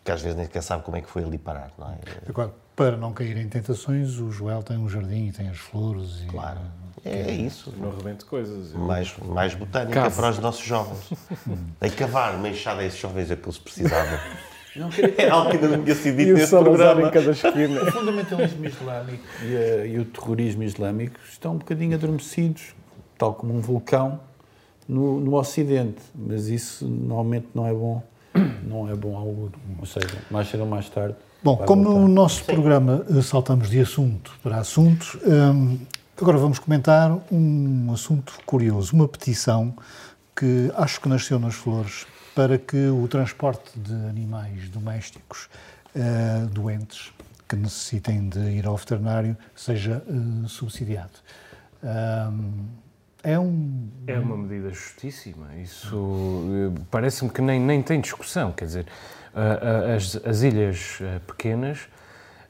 que 0.04 0.10
às 0.10 0.22
vezes 0.22 0.36
nem 0.36 0.46
sequer 0.46 0.62
sabe 0.62 0.82
como 0.82 0.96
é 0.96 1.00
que 1.00 1.08
foi 1.08 1.24
ali 1.24 1.38
parar, 1.38 1.70
não 1.78 1.88
é? 1.90 1.98
Agora, 2.28 2.52
para 2.74 2.96
não 2.96 3.12
cair 3.12 3.36
em 3.36 3.48
tentações, 3.48 4.18
o 4.18 4.30
Joel 4.30 4.62
tem 4.62 4.78
um 4.78 4.88
jardim 4.88 5.26
e 5.26 5.32
tem 5.32 5.48
as 5.48 5.58
flores. 5.58 6.22
E, 6.22 6.26
claro. 6.26 6.60
É, 7.04 7.30
é 7.30 7.32
isso. 7.32 7.72
Não 7.76 7.94
rebento 7.94 8.24
coisas. 8.26 8.72
Mais, 8.72 9.14
mais 9.18 9.54
botânica 9.54 10.10
para 10.10 10.30
os 10.30 10.38
nossos 10.38 10.64
jovens. 10.64 11.12
Tem 11.80 11.90
cavar 11.90 12.36
uma 12.36 12.48
enxada 12.48 12.80
a 12.80 12.84
esses 12.84 12.98
jovens 12.98 13.30
é 13.30 13.36
que 13.36 13.44
eles 13.44 13.58
precisavam. 13.58 14.18
Não 14.76 14.90
queria... 14.90 15.14
É 15.26 15.30
algo 15.30 15.50
que 15.50 15.56
ainda 15.56 15.76
não 15.76 15.84
tinha 15.84 15.96
sido 15.96 16.16
dito 16.16 16.32
neste 16.34 16.50
programa. 16.50 17.02
em 17.02 17.10
cada 17.10 17.30
esquina. 17.30 17.82
O 17.82 17.92
fundamentalismo 17.92 18.64
islâmico 18.64 19.24
e, 19.42 19.56
a, 19.56 19.86
e, 19.86 19.98
o 19.98 20.04
terrorismo 20.04 20.62
islâmico 20.62 21.18
estão 21.30 21.54
um 21.54 21.58
bocadinho 21.58 21.94
adormecidos, 21.94 22.74
tal 23.18 23.34
como 23.34 23.54
um 23.54 23.60
vulcão, 23.60 24.20
no, 24.88 25.20
no 25.20 25.34
Ocidente. 25.34 26.02
Mas 26.14 26.48
isso 26.48 26.86
normalmente 26.86 27.48
não 27.54 27.66
é 27.66 27.72
bom 27.72 28.02
não 28.66 28.88
é 28.88 28.94
bom 28.94 29.16
auguro. 29.16 29.52
Ou 29.78 29.86
seja, 29.86 30.18
mais 30.30 30.48
cedo 30.48 30.60
ou 30.60 30.66
mais 30.66 30.88
tarde. 30.88 31.14
Bom, 31.42 31.56
como 31.56 31.84
voltar. 31.84 32.00
no 32.00 32.08
nosso 32.08 32.44
programa 32.44 33.04
eh, 33.10 33.20
saltamos 33.20 33.68
de 33.68 33.80
assunto 33.80 34.32
para 34.42 34.58
assunto, 34.58 35.18
hum, 35.26 35.78
agora 36.20 36.38
vamos 36.38 36.58
comentar 36.58 37.18
um 37.30 37.90
assunto 37.92 38.34
curioso, 38.46 38.94
uma 38.94 39.08
petição 39.08 39.74
que 40.36 40.70
acho 40.76 41.00
que 41.00 41.08
nasceu 41.08 41.38
nas 41.38 41.54
flores 41.54 42.06
para 42.34 42.58
que 42.58 42.88
o 42.88 43.06
transporte 43.08 43.78
de 43.78 43.94
animais 44.08 44.68
domésticos 44.68 45.48
uh, 45.94 46.46
doentes 46.46 47.12
que 47.48 47.56
necessitem 47.56 48.28
de 48.28 48.38
ir 48.38 48.66
ao 48.66 48.76
veterinário 48.76 49.36
seja 49.54 50.02
uh, 50.06 50.48
subsidiado. 50.48 51.12
Um, 51.82 52.66
é 53.22 53.38
um. 53.38 53.88
É 54.06 54.18
uma 54.18 54.36
medida 54.36 54.70
justíssima. 54.70 55.54
Isso 55.56 56.72
parece-me 56.90 57.30
que 57.30 57.40
nem, 57.40 57.60
nem 57.60 57.80
tem 57.80 58.00
discussão. 58.00 58.50
Quer 58.50 58.64
dizer, 58.64 58.86
as, 59.94 60.16
as 60.26 60.42
ilhas 60.42 60.98
pequenas 61.24 61.88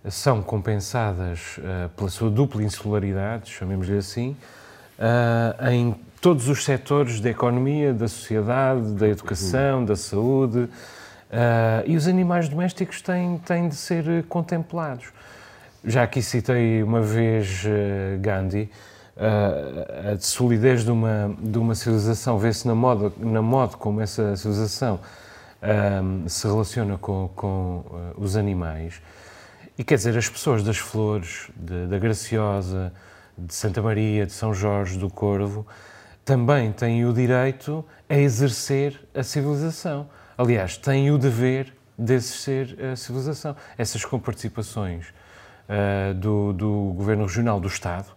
são 0.08 0.42
compensadas 0.42 1.60
pela 1.94 2.08
sua 2.08 2.30
dupla 2.30 2.62
insularidade, 2.62 3.50
chamemos-lhe 3.50 3.98
assim, 3.98 4.34
em 5.70 5.94
todos 6.20 6.48
os 6.48 6.64
setores 6.64 7.20
da 7.20 7.30
economia, 7.30 7.92
da 7.92 8.07
sociedade, 8.07 8.92
da 8.92 9.09
educação, 9.09 9.84
da 9.84 9.96
saúde. 9.96 10.68
Uh, 11.32 11.82
e 11.86 11.96
os 11.96 12.07
animais 12.07 12.46
domésticos 12.48 13.00
têm, 13.00 13.38
têm 13.38 13.68
de 13.68 13.74
ser 13.74 14.22
contemplados. 14.28 15.07
Já 15.82 16.03
aqui 16.03 16.20
citei 16.20 16.82
uma 16.82 17.00
vez 17.00 17.64
uh, 17.64 18.20
Gandhi, 18.20 18.70
uh, 19.16 20.12
a 20.12 20.20
solidez 20.20 20.84
de 20.84 20.90
uma, 20.90 21.34
de 21.40 21.59
uma 21.59 21.74
civilização 21.74 22.38
vê-se 22.38 22.68
na 22.68 22.74
moda, 22.74 23.11
na 23.18 23.66
como 23.68 24.00
essa 24.00 24.36
civilização 24.36 25.00
se 26.26 26.48
relaciona 26.48 26.98
com, 26.98 27.30
com 27.36 27.84
os 28.16 28.36
animais. 28.36 29.00
E 29.78 29.84
quer 29.84 29.94
dizer, 29.94 30.18
as 30.18 30.28
pessoas 30.28 30.64
das 30.64 30.76
flores, 30.76 31.48
de, 31.57 31.86
da 31.86 31.98
Graciosa, 32.00 32.92
de 33.36 33.54
Santa 33.54 33.80
Maria, 33.82 34.26
de 34.26 34.32
São 34.32 34.52
Jorge, 34.52 34.98
do 34.98 35.08
Corvo, 35.10 35.66
também 36.24 36.72
têm 36.72 37.04
o 37.04 37.12
direito 37.12 37.84
a 38.08 38.16
exercer 38.16 39.00
a 39.14 39.22
civilização. 39.22 40.08
Aliás, 40.36 40.76
têm 40.76 41.10
o 41.10 41.18
dever 41.18 41.74
de 41.98 42.14
exercer 42.14 42.76
a 42.92 42.96
civilização. 42.96 43.56
Essas 43.76 44.04
comparticipações 44.04 45.08
uh, 45.68 46.14
do, 46.14 46.52
do 46.52 46.94
Governo 46.96 47.24
Regional 47.24 47.60
do 47.60 47.68
Estado 47.68 48.08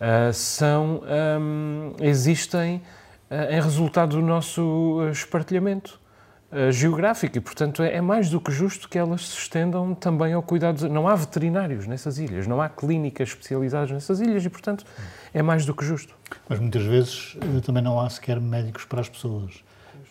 uh, 0.00 0.32
são, 0.32 1.02
um, 1.40 1.94
existem 2.00 2.82
uh, 3.30 3.52
em 3.52 3.60
resultado 3.60 4.16
do 4.16 4.22
nosso 4.22 5.08
espartilhamento 5.10 6.00
uh, 6.52 6.72
geográfico 6.72 7.38
e, 7.38 7.40
portanto, 7.40 7.82
é, 7.82 7.94
é, 7.94 8.00
mais 8.00 8.30
do 8.30 8.40
que 8.40 8.50
justo 8.50 8.88
que 8.88 8.98
elas 8.98 9.28
se 9.28 9.38
estendam 9.38 9.94
também 9.94 10.32
ao 10.32 10.42
cuidado. 10.42 10.88
Não 10.88 11.08
há 11.08 11.14
veterinários 11.14 11.86
nessas 11.86 12.18
ilhas, 12.18 12.46
não 12.46 12.60
há 12.60 12.68
clínicas 12.68 13.28
especializadas 13.28 13.90
nessas 13.90 14.20
ilhas 14.20 14.44
e, 14.44 14.48
portanto, 14.48 14.84
é 15.32 15.42
mais 15.42 15.64
do 15.64 15.74
que 15.74 15.84
justo. 15.84 16.14
Mas 16.48 16.58
muitas 16.58 16.82
vezes 16.82 17.36
eh, 17.40 17.60
também 17.60 17.82
não 17.82 18.00
há 18.00 18.08
sequer 18.10 18.40
médicos 18.40 18.84
para 18.84 19.00
as 19.00 19.08
pessoas. 19.08 19.62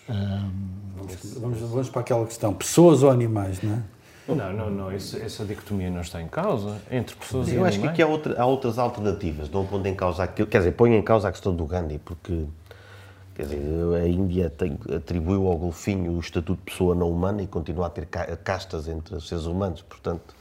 Vamos, 0.08 1.34
vamos, 1.40 1.60
vamos, 1.60 1.90
para 1.90 2.02
aquela 2.02 2.26
questão: 2.26 2.54
pessoas 2.54 3.04
ou 3.04 3.10
animais, 3.10 3.62
não 3.62 3.74
é? 3.74 3.98
Não, 4.34 4.54
não, 4.54 4.70
não. 4.70 4.92
Essa, 4.92 5.20
essa 5.20 5.46
dicotomia 5.46 5.90
não 5.90 6.02
está 6.02 6.22
em 6.22 6.28
causa 6.28 6.82
entre 6.92 7.16
pessoas 7.16 7.48
Eu 7.48 7.54
e 7.54 7.58
animais. 7.58 7.76
Eu 7.76 7.80
acho 7.80 7.82
que 7.82 7.88
aqui 7.88 8.02
há, 8.02 8.08
outra, 8.08 8.42
há 8.42 8.46
outras 8.46 8.78
alternativas. 8.78 9.50
Não 9.50 9.66
pondo 9.66 9.86
em 9.86 9.96
causa 9.96 10.24
aquilo. 10.24 10.48
Quer 10.48 10.60
dizer, 10.60 10.72
põe 10.74 10.96
em 10.96 11.02
causa 11.02 11.28
a 11.28 11.32
questão 11.32 11.56
do 11.56 11.66
Gandhi, 11.66 12.00
porque 12.00 12.46
Quer 13.38 13.44
dizer, 13.44 13.96
a 14.02 14.08
Índia 14.08 14.50
tem, 14.50 14.80
atribuiu 14.96 15.46
ao 15.46 15.56
golfinho 15.56 16.14
o 16.14 16.20
estatuto 16.20 16.58
de 16.58 16.72
pessoa 16.72 16.96
não 16.96 17.12
humana 17.12 17.44
e 17.44 17.46
continua 17.46 17.86
a 17.86 17.90
ter 17.92 18.08
castas 18.08 18.88
entre 18.88 19.14
os 19.14 19.28
seres 19.28 19.46
humanos. 19.46 19.84
Portanto, 19.84 20.36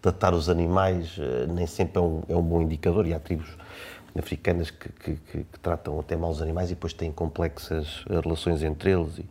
tratar 0.00 0.34
os 0.34 0.48
animais 0.48 1.16
eh, 1.18 1.46
nem 1.48 1.66
sempre 1.66 1.98
é 1.98 2.00
um, 2.00 2.22
é 2.28 2.36
um 2.36 2.42
bom 2.42 2.62
indicador 2.62 3.06
e 3.06 3.14
há 3.14 3.18
tribos 3.18 3.48
africanas 4.18 4.70
que, 4.70 4.88
que, 4.88 5.14
que, 5.14 5.38
que, 5.44 5.60
tratam 5.60 6.00
até 6.00 6.16
mal 6.16 6.30
os 6.30 6.42
animais 6.42 6.70
e 6.70 6.74
depois 6.74 6.92
têm 6.92 7.12
complexas 7.12 8.04
eh, 8.08 8.20
relações 8.20 8.62
entre 8.62 8.90
eles. 8.90 9.18
E... 9.18 9.24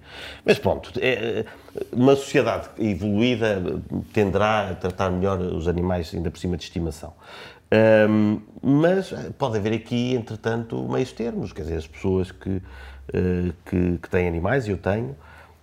Mas 0.46 0.58
pronto, 0.60 0.92
é, 1.02 1.46
uma 1.92 2.16
sociedade 2.16 2.70
evoluída 2.78 3.62
tenderá 4.14 4.70
a 4.70 4.76
tratar 4.76 5.10
melhor 5.10 5.40
os 5.40 5.68
animais, 5.68 6.14
ainda 6.14 6.32
por 6.32 6.40
cima 6.40 6.56
de 6.56 6.64
estimação. 6.64 7.14
Um, 8.10 8.42
mas 8.64 9.14
pode 9.38 9.58
haver 9.58 9.74
aqui, 9.74 10.16
entretanto, 10.16 10.88
meios 10.90 11.12
termos, 11.12 11.54
quer 11.54 11.62
dizer, 11.62 11.78
as 11.78 11.88
pessoas 11.88 12.32
que 12.32 12.62
eh, 13.14 13.54
que, 13.66 13.98
que 13.98 14.10
têm 14.10 14.28
animais, 14.28 14.68
e 14.68 14.72
eu 14.72 14.78
tenho, 14.78 15.16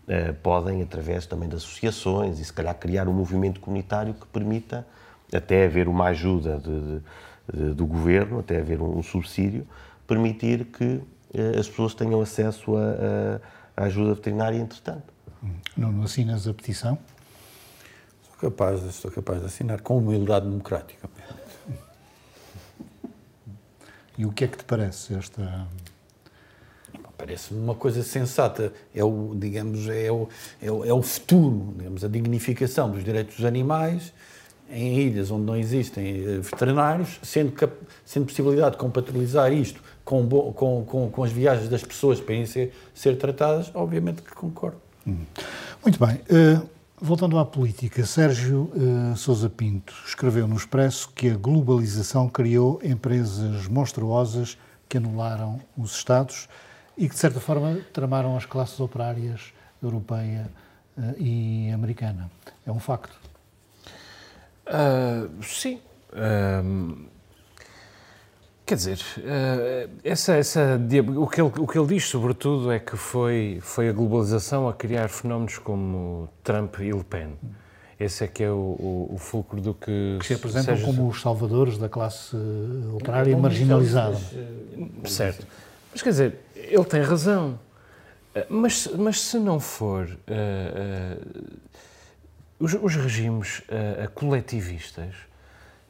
eh, 0.09 0.33
podem, 0.33 0.83
através 0.83 1.27
também 1.27 1.49
de 1.49 1.57
associações 1.57 2.39
e 2.39 2.45
se 2.45 2.53
calhar 2.53 2.75
criar 2.77 3.09
um 3.09 3.13
movimento 3.13 3.61
comunitário 3.61 4.15
que 4.15 4.27
permita 4.27 4.87
até 5.35 5.65
haver 5.65 5.89
uma 5.89 6.07
ajuda 6.07 6.59
de, 6.59 7.01
de, 7.53 7.75
do 7.75 7.85
governo, 7.87 8.39
até 8.39 8.61
haver 8.61 8.81
um, 8.81 9.03
subsídio, 9.03 9.67
permitir 10.07 10.67
que 10.67 11.01
eh, 11.35 11.59
as 11.59 11.69
pessoas 11.69 11.95
tenham 11.95 12.21
acesso 12.21 12.75
à 13.77 13.85
ajuda 13.85 14.15
veterinária 14.15 14.57
entretanto. 14.57 15.13
Não 15.77 16.03
assinas 16.03 16.47
a 16.47 16.55
petição? 16.55 16.99
Sou 18.23 18.51
capaz, 18.51 18.81
sou 18.95 19.11
capaz 19.11 19.41
de 19.41 19.47
assinar 19.47 19.81
com 19.81 19.99
humildade 19.99 20.47
democrática. 20.47 21.09
E 24.19 24.25
o 24.25 24.33
que 24.33 24.45
é 24.45 24.49
que 24.49 24.57
te 24.57 24.65
parece 24.65 25.15
esta 25.15 25.67
Parece-me 27.17 27.61
uma 27.61 27.75
coisa 27.75 28.03
sensata. 28.03 28.73
É 28.95 29.03
o, 29.03 29.35
digamos, 29.35 29.89
é 29.89 30.11
o, 30.11 30.29
é 30.61 30.71
o, 30.71 30.85
é 30.85 30.93
o 30.93 31.03
futuro, 31.03 31.75
digamos, 31.77 32.05
a 32.05 32.09
dignificação 32.09 32.91
dos 32.91 33.03
direitos 33.03 33.37
dos 33.37 33.45
animais 33.45 34.13
em 34.71 34.99
ilhas 34.99 35.31
onde 35.31 35.45
não 35.45 35.57
existem 35.57 36.05
eh, 36.07 36.39
veterinários, 36.41 37.21
sendo, 37.23 37.53
sendo 38.05 38.27
possibilidade 38.27 38.73
de 38.73 38.79
compatibilizar 38.79 39.53
isto 39.53 39.81
com, 40.05 40.29
com, 40.29 40.85
com, 40.85 41.11
com, 41.11 41.25
as 41.25 41.31
viagens 41.31 41.69
das 41.69 41.83
pessoas 41.83 42.21
para 42.21 42.35
irem 42.35 42.47
ser, 42.47 42.73
ser 42.95 43.17
tratadas, 43.17 43.71
obviamente 43.75 44.23
que 44.23 44.35
concordo. 44.35 44.79
Hum. 45.07 45.19
Muito 45.85 46.05
bem. 46.05 46.17
Uh, 46.17 46.69
voltando 47.01 47.39
à 47.39 47.45
política, 47.45 48.05
Sérgio 48.05 48.71
uh, 48.75 49.17
Sousa 49.17 49.49
Pinto 49.49 49.95
escreveu 50.07 50.49
no 50.49 50.57
Expresso 50.57 51.11
que 51.15 51.31
a 51.31 51.37
globalização 51.37 52.29
criou 52.29 52.81
empresas 52.83 53.69
monstruosas 53.69 54.59
que 54.89 54.97
anularam 54.97 55.61
os 55.77 55.95
Estados 55.97 56.49
e 56.97 57.09
que, 57.09 57.15
de 57.15 57.21
certa 57.21 57.41
forma, 57.41 57.79
tramaram 57.93 58.37
as 58.37 58.47
classes 58.47 58.79
operárias 58.81 59.53
europeia 59.83 60.49
uh, 60.97 61.15
e 61.19 61.71
americana. 61.71 62.31
É 62.67 62.73
um 62.73 62.81
facto. 62.81 63.15
Uh, 64.67 65.43
sim. 65.43 65.81
Uh, 66.13 67.07
quer 68.65 68.75
dizer, 68.75 68.99
uh, 69.19 69.91
essa, 70.03 70.35
essa, 70.35 70.81
o, 71.19 71.27
que 71.27 71.41
ele, 71.41 71.53
o 71.59 71.67
que 71.67 71.79
ele 71.79 71.87
diz, 71.87 72.05
sobretudo, 72.07 72.73
é 72.73 72.79
que 72.79 72.97
foi, 72.97 73.59
foi 73.61 73.89
a 73.89 73.93
globalização 73.93 74.69
a 74.69 74.73
criar 74.73 75.09
fenómenos 75.09 75.59
como 75.59 76.29
Trump 76.43 76.79
e 76.81 76.91
Le 76.91 77.05
Pen. 77.05 77.35
Esse 77.99 78.25
é 78.25 78.27
que 78.27 78.43
é 78.43 78.51
o, 78.51 78.55
o, 78.55 79.11
o 79.15 79.19
fulcro 79.19 79.59
do 79.59 79.73
que... 79.73 80.19
Que 80.21 80.27
se 80.27 80.35
apresentam 80.35 80.75
seja... 80.77 80.87
como 80.87 81.09
os 81.09 81.21
salvadores 81.21 81.79
da 81.79 81.89
classe 81.89 82.37
operária 82.95 83.35
marginalizada. 83.37 84.19
Certo. 85.05 85.47
Mas 85.93 86.03
quer 86.03 86.11
dizer, 86.11 86.39
ele 86.57 86.85
tem 86.85 87.03
razão. 87.03 87.59
Mas, 88.51 88.87
mas 88.99 89.21
se 89.21 89.39
não 89.39 89.59
for 89.59 90.07
uh, 90.07 90.11
uh, 90.11 91.57
os, 92.59 92.75
os, 92.75 92.95
regimes 92.95 93.61
uh, 93.61 94.11
coletivistas 94.15 95.15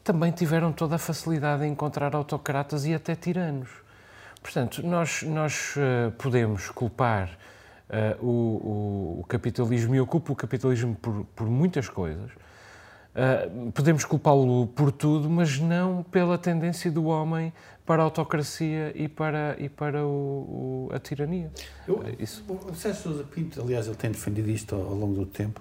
também 0.04 0.30
tiveram 0.30 0.72
toda 0.72 0.94
a 0.94 0.98
facilidade 0.98 1.64
em 1.64 1.72
encontrar 1.72 2.14
autocratas 2.14 2.86
e 2.86 2.94
até 2.94 3.16
tiranos. 3.16 3.68
Portanto, 4.40 4.80
nós, 4.86 5.24
nós 5.24 5.74
podemos 6.18 6.70
culpar 6.70 7.36
o, 8.20 8.28
o, 8.28 9.20
o, 9.22 9.24
capitalismo, 9.24 9.96
e 9.96 9.98
eu 9.98 10.06
culpo 10.06 10.34
o 10.34 10.36
capitalismo 10.36 10.94
por, 10.94 11.26
por 11.34 11.48
muitas 11.48 11.88
coisas, 11.88 12.30
podemos 13.74 14.04
culpá-lo 14.04 14.66
por 14.68 14.92
tudo, 14.92 15.28
mas 15.28 15.58
não 15.58 16.02
pela 16.02 16.36
tendência 16.36 16.90
do 16.90 17.06
homem 17.06 17.52
para 17.84 18.02
a 18.02 18.04
autocracia 18.04 18.92
e 18.94 19.08
para, 19.08 19.56
e 19.58 19.68
para 19.68 20.04
o, 20.04 20.88
o 20.88 20.90
a 20.92 20.98
tirania. 20.98 21.50
Eu, 21.86 22.04
Isso. 22.18 22.44
O 22.48 22.74
Sérgio 22.74 23.02
Sousa 23.02 23.24
Pinto, 23.24 23.60
aliás, 23.60 23.86
ele 23.86 23.96
tem 23.96 24.10
defendido 24.10 24.50
isto 24.50 24.74
ao, 24.74 24.82
ao 24.82 24.94
longo 24.94 25.14
do 25.14 25.26
tempo. 25.26 25.60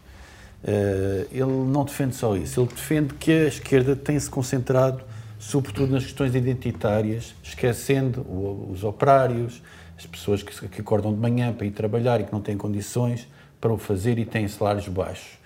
Uh, 0.63 1.27
ele 1.31 1.71
não 1.71 1.85
defende 1.85 2.15
só 2.15 2.35
isso, 2.35 2.59
ele 2.59 2.69
defende 2.69 3.13
que 3.13 3.31
a 3.31 3.47
esquerda 3.47 3.95
tem-se 3.95 4.29
concentrado 4.29 5.03
sobretudo 5.45 5.91
nas 5.91 6.03
questões 6.03 6.33
identitárias, 6.33 7.35
esquecendo 7.43 8.21
o, 8.21 8.69
os 8.71 8.83
operários, 8.83 9.61
as 9.97 10.05
pessoas 10.05 10.41
que, 10.41 10.67
que 10.67 10.81
acordam 10.81 11.13
de 11.13 11.19
manhã 11.19 11.53
para 11.53 11.65
ir 11.65 11.71
trabalhar 11.71 12.19
e 12.19 12.23
que 12.23 12.33
não 12.33 12.41
têm 12.41 12.57
condições 12.57 13.27
para 13.61 13.71
o 13.71 13.77
fazer 13.77 14.17
e 14.17 14.25
têm 14.25 14.47
salários 14.47 14.87
baixos. 14.87 15.37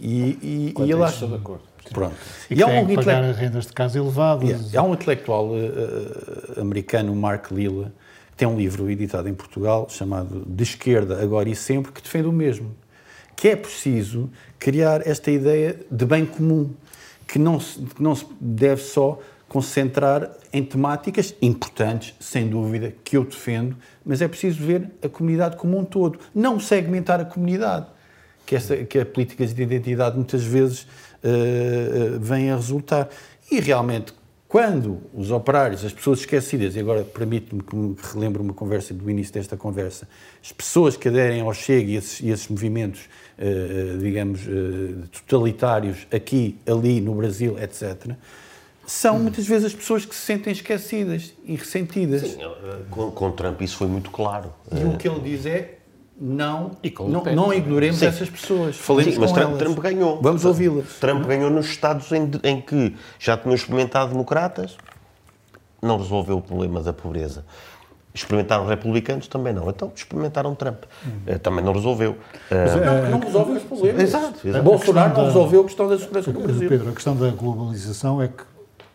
E, 0.00 0.38
e, 0.42 0.74
e 0.78 0.92
ele 0.92 1.02
acha... 1.02 1.26
de 1.26 1.34
acordo. 1.34 1.62
Pronto. 1.92 2.14
E, 2.50 2.54
e 2.54 2.62
há 2.62 2.66
um 2.66 2.94
pagar 2.94 3.24
intele... 3.24 3.32
rendas 3.32 3.66
de 3.66 3.72
casa 3.72 3.98
elevadas. 3.98 4.48
Yeah. 4.48 4.80
Há 4.80 4.82
um 4.82 4.92
intelectual 4.92 5.48
uh, 5.48 6.60
americano, 6.60 7.14
Mark 7.16 7.50
Lilla, 7.50 7.92
que 8.30 8.36
tem 8.36 8.46
um 8.46 8.56
livro 8.56 8.90
editado 8.90 9.28
em 9.28 9.34
Portugal 9.34 9.86
chamado 9.88 10.44
De 10.46 10.62
Esquerda, 10.62 11.22
Agora 11.22 11.48
e 11.48 11.56
Sempre, 11.56 11.92
que 11.92 12.02
defende 12.02 12.28
o 12.28 12.32
mesmo. 12.32 12.74
que 13.38 13.48
é 13.48 13.54
preciso 13.54 14.28
criar 14.58 15.06
esta 15.06 15.30
ideia 15.30 15.78
de 15.88 16.04
bem 16.04 16.26
comum, 16.26 16.70
que 17.24 17.38
não 17.38 17.60
se, 17.60 17.78
que 17.78 18.02
não 18.02 18.12
se 18.12 18.26
deve 18.40 18.82
só 18.82 19.20
concentrar 19.48 20.28
em 20.52 20.64
temáticas 20.64 21.34
importantes, 21.40 22.14
sem 22.18 22.48
dúvida, 22.48 22.92
que 23.04 23.16
eu 23.16 23.24
defendo, 23.24 23.76
mas 24.04 24.20
é 24.20 24.26
preciso 24.26 24.62
ver 24.62 24.90
a 25.02 25.08
comunidade 25.08 25.56
como 25.56 25.78
um 25.78 25.84
todo, 25.84 26.18
não 26.34 26.58
segmentar 26.58 27.20
a 27.20 27.24
comunidade, 27.24 27.86
que, 28.48 28.56
essa, 28.56 28.76
que 28.78 28.98
a 28.98 29.04
políticas 29.04 29.52
de 29.52 29.62
identidade 29.62 30.16
muitas 30.16 30.42
vezes 30.42 30.84
uh, 31.22 32.18
vêm 32.18 32.50
a 32.50 32.56
resultar. 32.56 33.10
E 33.50 33.60
realmente, 33.60 34.14
quando 34.48 35.02
os 35.12 35.30
operários, 35.30 35.84
as 35.84 35.92
pessoas 35.92 36.20
esquecidas, 36.20 36.74
e 36.74 36.80
agora 36.80 37.04
permite-me 37.04 37.62
que 37.62 37.76
relembre 38.14 38.40
uma 38.40 38.54
conversa 38.54 38.94
do 38.94 39.10
início 39.10 39.34
desta 39.34 39.54
conversa, 39.54 40.08
as 40.42 40.50
pessoas 40.50 40.96
que 40.96 41.08
aderem 41.08 41.42
ao 41.42 41.52
Chega 41.52 41.90
e 41.90 41.96
esses, 41.96 42.20
e 42.20 42.30
esses 42.30 42.48
movimentos, 42.48 43.02
uh, 43.38 43.98
digamos, 43.98 44.46
uh, 44.46 45.06
totalitários 45.26 46.06
aqui, 46.10 46.58
ali, 46.66 47.02
no 47.02 47.14
Brasil, 47.14 47.58
etc., 47.58 48.14
são 48.86 49.18
muitas 49.18 49.46
vezes 49.46 49.66
as 49.66 49.74
pessoas 49.74 50.06
que 50.06 50.14
se 50.14 50.22
sentem 50.22 50.50
esquecidas 50.50 51.34
e 51.44 51.54
ressentidas. 51.54 52.22
Sim, 52.22 52.38
com, 52.90 53.10
com 53.10 53.30
Trump 53.32 53.60
isso 53.60 53.76
foi 53.76 53.86
muito 53.86 54.10
claro. 54.10 54.50
E 54.74 54.82
o 54.82 54.96
que 54.96 55.06
ele 55.06 55.20
diz 55.20 55.44
é 55.44 55.77
não, 56.20 56.72
não, 57.06 57.24
não 57.34 57.54
ignoremos 57.54 57.98
Sim. 57.98 58.06
essas 58.06 58.28
pessoas. 58.28 58.76
Falemos 58.76 59.14
Sim, 59.14 59.20
mas 59.20 59.30
Trump. 59.30 59.56
Trump 59.56 59.78
ganhou. 59.78 60.20
Vamos 60.20 60.44
ouvi-las. 60.44 60.94
Trump 60.98 61.24
ganhou 61.26 61.48
nos 61.48 61.66
Estados 61.66 62.10
em, 62.10 62.28
em 62.42 62.60
que 62.60 62.96
já 63.20 63.36
tinham 63.36 63.54
experimentado 63.54 64.10
democratas, 64.10 64.76
não 65.80 65.96
resolveu 65.96 66.38
o 66.38 66.42
problema 66.42 66.82
da 66.82 66.92
pobreza. 66.92 67.44
Experimentaram 68.12 68.66
republicanos, 68.66 69.28
também 69.28 69.52
não. 69.52 69.70
Então 69.70 69.92
experimentaram 69.94 70.54
Trump. 70.56 70.84
Hum. 71.06 71.38
Também 71.40 71.64
não 71.64 71.72
resolveu. 71.72 72.16
Mas, 72.50 72.74
uh, 72.74 72.78
não, 72.78 73.10
não 73.10 73.20
resolve 73.20 73.52
os 73.52 73.62
problemas. 73.62 74.02
Exato. 74.02 74.48
exato. 74.48 74.64
Bolsonaro 74.64 75.16
não 75.16 75.24
resolveu 75.26 75.60
a 75.60 75.64
questão 75.64 75.88
da 75.88 75.98
segurança 75.98 76.32
do 76.32 76.40
Brasil. 76.40 76.68
Pedro, 76.68 76.88
a 76.88 76.92
questão 76.92 77.14
da 77.14 77.30
globalização 77.30 78.20
é 78.20 78.26
que 78.26 78.42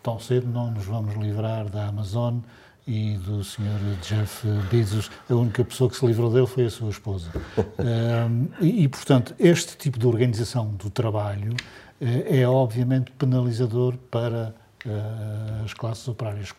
tão 0.01 0.19
cedo 0.19 0.47
não 0.51 0.71
nos 0.71 0.83
vamos 0.83 1.15
livrar 1.15 1.69
da 1.69 1.87
Amazon 1.87 2.39
e 2.87 3.17
do 3.17 3.43
Sr. 3.43 3.97
Jeff 4.01 4.47
Bezos. 4.69 5.09
A 5.29 5.33
única 5.33 5.63
pessoa 5.63 5.89
que 5.89 5.95
se 5.95 6.05
livrou 6.05 6.31
dele 6.31 6.47
foi 6.47 6.65
a 6.65 6.69
sua 6.69 6.89
esposa. 6.89 7.29
um, 7.79 8.47
e, 8.59 8.83
e, 8.83 8.87
portanto, 8.87 9.33
este 9.39 9.77
tipo 9.77 9.97
de 9.97 10.05
organização 10.05 10.67
do 10.67 10.89
trabalho 10.89 11.53
uh, 11.53 12.05
é 12.27 12.47
obviamente 12.47 13.11
penalizador 13.11 13.95
para 14.11 14.53
uh, 14.85 15.63
as 15.63 15.73
classes 15.73 16.07
operárias, 16.07 16.53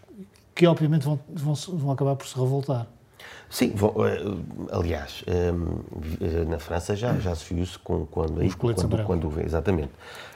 que 0.54 0.66
obviamente 0.66 1.04
vão, 1.04 1.18
vão, 1.28 1.54
vão 1.54 1.90
acabar 1.90 2.16
por 2.16 2.26
se 2.26 2.34
revoltar. 2.38 2.86
Sim, 3.48 3.70
vão, 3.70 3.94
eh, 4.04 4.20
aliás, 4.72 5.24
na 6.48 6.58
França 6.58 6.96
já, 6.96 7.14
já 7.20 7.34
se 7.34 7.54
viu 7.54 7.62
isso 7.62 7.78
com, 7.80 8.04
quando, 8.04 8.42
Os 8.44 8.54
quando, 8.54 9.04
quando, 9.04 9.40
exatamente. 9.40 9.92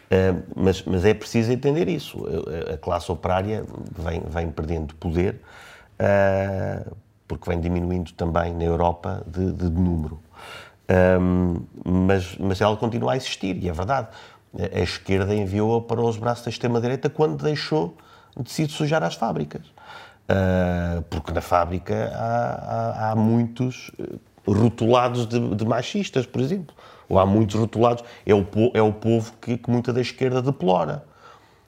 Uh, 0.08 0.42
mas, 0.56 0.82
mas, 0.84 1.04
é 1.04 1.12
preciso 1.12 1.52
entender 1.52 1.88
isso. 1.88 2.24
A, 2.26 2.74
a 2.74 2.78
classe 2.78 3.10
operária 3.10 3.64
vem, 3.98 4.22
vem 4.30 4.50
perdendo 4.50 4.94
poder 4.94 5.40
uh, 6.00 6.96
porque 7.26 7.48
vem 7.50 7.60
diminuindo 7.60 8.12
também 8.12 8.54
na 8.54 8.64
Europa 8.64 9.22
de, 9.26 9.52
de 9.52 9.70
número. 9.70 10.20
Um, 11.20 11.62
mas, 11.84 12.36
mas 12.38 12.60
ela 12.60 12.76
continua 12.76 13.12
a 13.12 13.16
existir, 13.16 13.56
e 13.62 13.68
é 13.68 13.72
verdade. 13.72 14.08
A, 14.74 14.80
esquerda 14.80 15.34
enviou-a 15.34 15.82
para 15.82 16.00
os 16.00 16.16
braços 16.16 16.44
da 16.44 16.50
extrema-direita 16.50 17.10
quando 17.10 17.42
deixou 17.42 17.96
de 18.38 18.50
se 18.50 18.66
sujar 18.68 19.02
as 19.02 19.14
fábricas. 19.14 19.66
Uh, 20.30 21.02
porque 21.10 21.32
na 21.32 21.40
fábrica 21.40 22.10
há, 22.14 23.08
há, 23.08 23.10
há 23.10 23.16
muitos 23.16 23.90
rotulados 24.46 25.26
de, 25.26 25.54
de 25.54 25.64
machistas, 25.64 26.26
por 26.26 26.40
exemplo 26.40 26.74
ou 27.08 27.18
há 27.18 27.24
muitos 27.24 27.56
rotulados, 27.56 28.04
é 28.26 28.34
o, 28.34 28.46
é 28.74 28.82
o 28.82 28.92
povo 28.92 29.32
que, 29.40 29.56
que 29.56 29.70
muita 29.70 29.92
da 29.92 30.00
esquerda 30.00 30.42
deplora. 30.42 31.04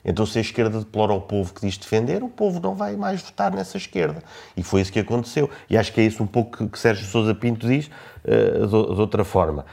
Então, 0.04 0.24
se 0.24 0.38
a 0.38 0.40
esquerda 0.40 0.78
deplora 0.78 1.12
o 1.12 1.20
povo 1.20 1.52
que 1.52 1.60
diz 1.60 1.76
defender, 1.76 2.22
o 2.22 2.28
povo 2.28 2.58
não 2.60 2.74
vai 2.74 2.96
mais 2.96 3.20
votar 3.22 3.52
nessa 3.52 3.76
esquerda. 3.76 4.22
E 4.56 4.62
foi 4.62 4.80
isso 4.80 4.92
que 4.92 4.98
aconteceu. 4.98 5.50
E 5.68 5.76
acho 5.76 5.92
que 5.92 6.00
é 6.00 6.04
isso 6.04 6.22
um 6.22 6.26
pouco 6.26 6.68
que 6.68 6.78
Sérgio 6.78 7.06
Sousa 7.06 7.34
Pinto 7.34 7.66
diz 7.66 7.90
uh, 8.24 8.66
de, 8.66 8.94
de, 8.94 9.00
outra 9.00 9.24
forma. 9.24 9.66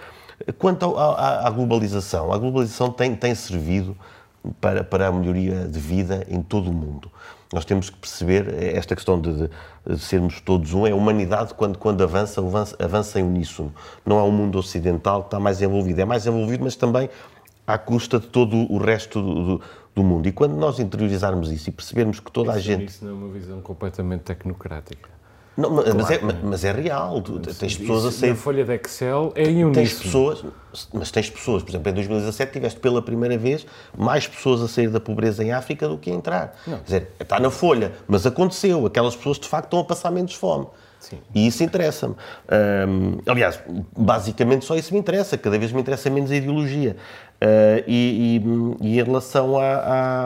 Quanto 0.58 0.98
à, 0.98 1.48
à, 1.48 1.50
globalização, 1.50 2.32
a 2.32 2.38
globalização 2.38 2.92
tem, 2.92 3.16
tem 3.16 3.34
servido 3.34 3.98
para, 4.62 4.84
para 4.84 5.08
a 5.08 5.12
melhoria 5.12 5.68
de 5.68 5.80
vida 5.80 6.26
em 6.30 6.42
todo 6.42 6.70
o 6.70 6.74
mundo. 6.74 7.12
Nós 7.54 7.64
temos 7.64 7.90
que 7.90 7.98
perceber 7.98 8.54
esta 8.76 8.94
questão 8.94 9.20
de, 9.20 9.50
de 9.86 10.00
sermos 10.00 10.42
todos 10.42 10.74
um, 10.74 10.86
é 10.86 10.92
a 10.92 10.96
humanidade 10.96 11.54
quando, 11.54 11.78
quando 11.78 12.04
avança, 12.04 12.42
avança, 12.42 12.76
avança 12.78 13.20
em 13.20 13.24
uníssono. 13.24 13.74
Não 14.06 14.20
é 14.20 14.22
o 14.22 14.32
mundo 14.32 14.58
ocidental 14.60 15.22
que 15.22 15.28
está 15.28 15.40
mais 15.40 15.62
envolvido, 15.62 16.02
é 16.02 16.06
mais 16.06 16.28
envolvido, 16.28 16.66
mas 16.66 16.76
também 16.76 17.10
à 17.66 17.78
custa 17.78 18.20
de 18.20 18.28
todo 18.28 18.56
o 18.72 18.78
resto 18.78 19.22
do, 19.22 19.46
do, 19.46 19.62
do 19.98 20.04
mundo. 20.04 20.28
E 20.28 20.32
quando 20.32 20.54
nós 20.56 20.80
interiorizarmos 20.80 21.52
isso 21.52 21.70
e 21.70 21.72
percebermos 21.72 22.20
que 22.20 22.32
toda 22.32 22.52
isso, 22.52 22.60
a 22.60 22.62
gente... 22.62 22.90
Isso 22.90 23.04
não 23.04 23.12
é 23.12 23.16
uma 23.16 23.30
visão 23.30 23.60
completamente 23.62 24.22
tecnocrática. 24.22 25.10
Não, 25.58 25.72
mas, 25.72 25.86
claro, 25.86 26.14
é, 26.14 26.34
mas, 26.44 26.64
é, 26.64 26.72
real. 26.72 27.20
Tu, 27.20 27.40
tens 27.40 27.76
pessoas 27.76 28.06
a 28.06 28.12
sair. 28.12 28.30
Na 28.30 28.36
folha 28.36 28.64
de 28.64 28.76
Excel 28.76 29.34
é 29.36 29.50
em 29.50 29.72
Tens 29.72 29.94
pessoas, 29.96 30.46
mas 30.94 31.10
tens 31.10 31.32
pessoas, 31.32 31.64
por 31.64 31.72
exemplo, 31.72 31.90
em 31.90 31.94
2017 31.96 32.52
tiveste 32.52 32.80
pela 32.80 33.02
primeira 33.02 33.36
vez 33.40 33.66
mais 33.98 34.28
pessoas 34.28 34.62
a 34.62 34.68
sair 34.68 34.90
da 34.90 35.00
pobreza 35.00 35.44
em 35.44 35.52
África 35.52 35.88
do 35.88 35.98
que 35.98 36.12
a 36.12 36.14
entrar. 36.14 36.56
Não. 36.68 36.78
Quer 36.78 36.84
dizer, 36.84 37.12
está 37.20 37.40
na 37.40 37.50
folha, 37.50 37.92
mas 38.08 38.28
aconteceu. 38.28 38.86
Aquelas 38.86 39.16
pessoas 39.16 39.40
de 39.40 39.48
facto 39.48 39.66
estão 39.66 39.80
a 39.80 39.84
passar 39.84 40.12
menos 40.12 40.36
fome. 40.36 40.68
Sim. 41.00 41.20
E 41.34 41.48
isso 41.48 41.64
interessa-me. 41.64 42.16
Um, 42.88 43.18
aliás, 43.26 43.60
basicamente 43.96 44.66
só 44.66 44.76
isso 44.76 44.94
me 44.94 45.00
interessa. 45.00 45.38
Cada 45.38 45.58
vez 45.58 45.72
me 45.72 45.82
interessa 45.82 46.10
menos 46.10 46.30
a 46.32 46.36
ideologia. 46.36 46.98
Uh, 47.40 47.84
e, 47.86 48.42
e, 48.82 48.88
e, 48.88 49.00
em 49.00 49.04
relação 49.04 49.58
à, 49.58 49.64
à, 49.64 50.26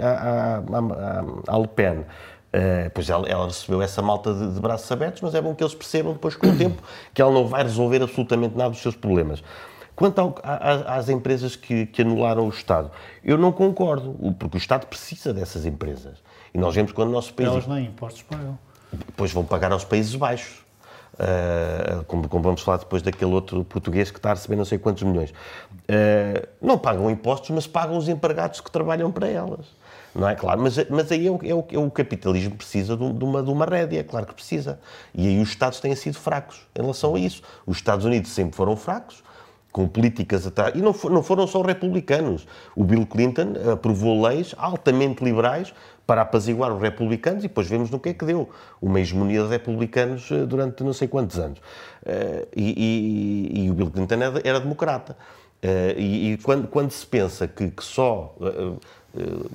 à, 0.00 1.54
à 1.54 1.58
Le 1.58 1.68
Pen. 1.68 1.98
Uh, 1.98 2.88
pois 2.94 3.10
ela, 3.10 3.28
ela, 3.28 3.46
recebeu 3.46 3.82
essa 3.82 4.00
malta 4.00 4.32
de, 4.32 4.54
de, 4.54 4.60
braços 4.60 4.90
abertos, 4.90 5.20
mas 5.20 5.34
é 5.34 5.42
bom 5.42 5.54
que 5.54 5.62
eles 5.62 5.74
percebam 5.74 6.14
depois 6.14 6.34
com 6.34 6.46
o 6.46 6.56
tempo 6.56 6.82
que 7.12 7.20
ela 7.20 7.30
não 7.30 7.46
vai 7.46 7.62
resolver 7.62 8.02
absolutamente 8.02 8.56
nada 8.56 8.70
dos 8.70 8.80
seus 8.80 8.96
problemas. 8.96 9.42
Quanto 9.94 10.18
ao, 10.18 10.34
a, 10.42 10.96
às 10.96 11.10
empresas 11.10 11.56
que, 11.56 11.86
que, 11.86 12.00
anularam 12.00 12.46
o 12.46 12.48
Estado, 12.48 12.90
eu 13.22 13.36
não 13.36 13.52
concordo, 13.52 14.14
porque 14.38 14.56
o 14.56 14.58
Estado 14.58 14.86
precisa 14.86 15.34
dessas 15.34 15.66
empresas. 15.66 16.22
E 16.54 16.58
nós 16.58 16.74
vemos 16.74 16.92
quando 16.92 17.08
o 17.08 17.12
nosso 17.12 17.34
país. 17.34 17.50
Elas 17.50 17.66
nem 17.66 17.86
impostos 17.86 18.22
pagam. 18.22 18.58
Depois 18.92 19.32
vão 19.32 19.44
pagar 19.44 19.72
aos 19.72 19.84
Países 19.84 20.14
Baixos. 20.14 20.65
Uh, 21.18 22.04
como, 22.04 22.28
como, 22.28 22.42
vamos 22.42 22.60
falar 22.60 22.76
depois 22.78 23.02
daquele 23.02 23.32
outro 23.32 23.64
português 23.64 24.10
que 24.10 24.18
está 24.18 24.30
a 24.30 24.34
receber 24.34 24.56
não 24.56 24.64
sei 24.64 24.78
quantos 24.78 25.02
milhões. 25.02 25.30
Uh, 25.30 26.46
não 26.60 26.76
pagam 26.76 27.10
impostos, 27.10 27.50
mas 27.50 27.66
pagam 27.66 27.96
os 27.96 28.08
empregados 28.08 28.60
que 28.60 28.70
trabalham 28.70 29.10
para 29.10 29.26
elas 29.28 29.66
não 30.16 30.28
é? 30.28 30.34
Claro, 30.34 30.62
mas, 30.62 30.76
mas 30.88 31.12
aí 31.12 31.26
é 31.26 31.30
o, 31.30 31.38
é 31.44 31.54
o, 31.54 31.64
é 31.70 31.78
o 31.78 31.90
capitalismo 31.90 32.56
precisa 32.56 32.96
de, 32.96 33.12
de, 33.12 33.24
uma, 33.24 33.42
de 33.42 33.50
uma 33.50 33.66
rédea, 33.66 34.02
claro 34.02 34.26
que 34.26 34.34
precisa. 34.34 34.80
E 35.14 35.28
aí 35.28 35.40
os 35.40 35.50
Estados 35.50 35.78
têm 35.78 35.94
sido 35.94 36.16
fracos 36.18 36.66
em 36.74 36.80
relação 36.80 37.14
a 37.14 37.18
isso. 37.18 37.42
Os 37.66 37.76
Estados 37.76 38.04
Unidos 38.04 38.30
sempre 38.30 38.56
foram 38.56 38.76
fracos, 38.76 39.22
com 39.76 39.86
políticas 39.86 40.46
atrás. 40.46 40.74
E 40.74 40.78
não, 40.78 40.94
for, 40.94 41.10
não 41.10 41.22
foram 41.22 41.46
só 41.46 41.60
republicanos. 41.60 42.46
O 42.74 42.82
Bill 42.82 43.04
Clinton 43.04 43.52
aprovou 43.70 44.26
leis 44.26 44.54
altamente 44.56 45.22
liberais 45.22 45.74
para 46.06 46.22
apaziguar 46.22 46.72
os 46.72 46.80
republicanos 46.80 47.44
e 47.44 47.48
depois 47.48 47.68
vemos 47.68 47.90
no 47.90 48.00
que 48.00 48.08
é 48.08 48.14
que 48.14 48.24
deu. 48.24 48.48
Uma 48.80 49.00
hegemonia 49.00 49.42
de 49.42 49.48
republicanos 49.50 50.30
eh, 50.30 50.46
durante 50.46 50.82
não 50.82 50.94
sei 50.94 51.08
quantos 51.08 51.38
anos. 51.38 51.60
Eh, 52.06 52.48
e, 52.56 53.52
e, 53.52 53.64
e 53.64 53.70
o 53.70 53.74
Bill 53.74 53.90
Clinton 53.90 54.14
era, 54.14 54.40
era 54.42 54.60
democrata. 54.60 55.14
E, 55.96 56.32
e 56.32 56.38
quando, 56.38 56.68
quando, 56.68 56.90
se 56.92 57.04
pensa 57.04 57.46
que, 57.48 57.70
que 57.70 57.82
só 57.82 58.34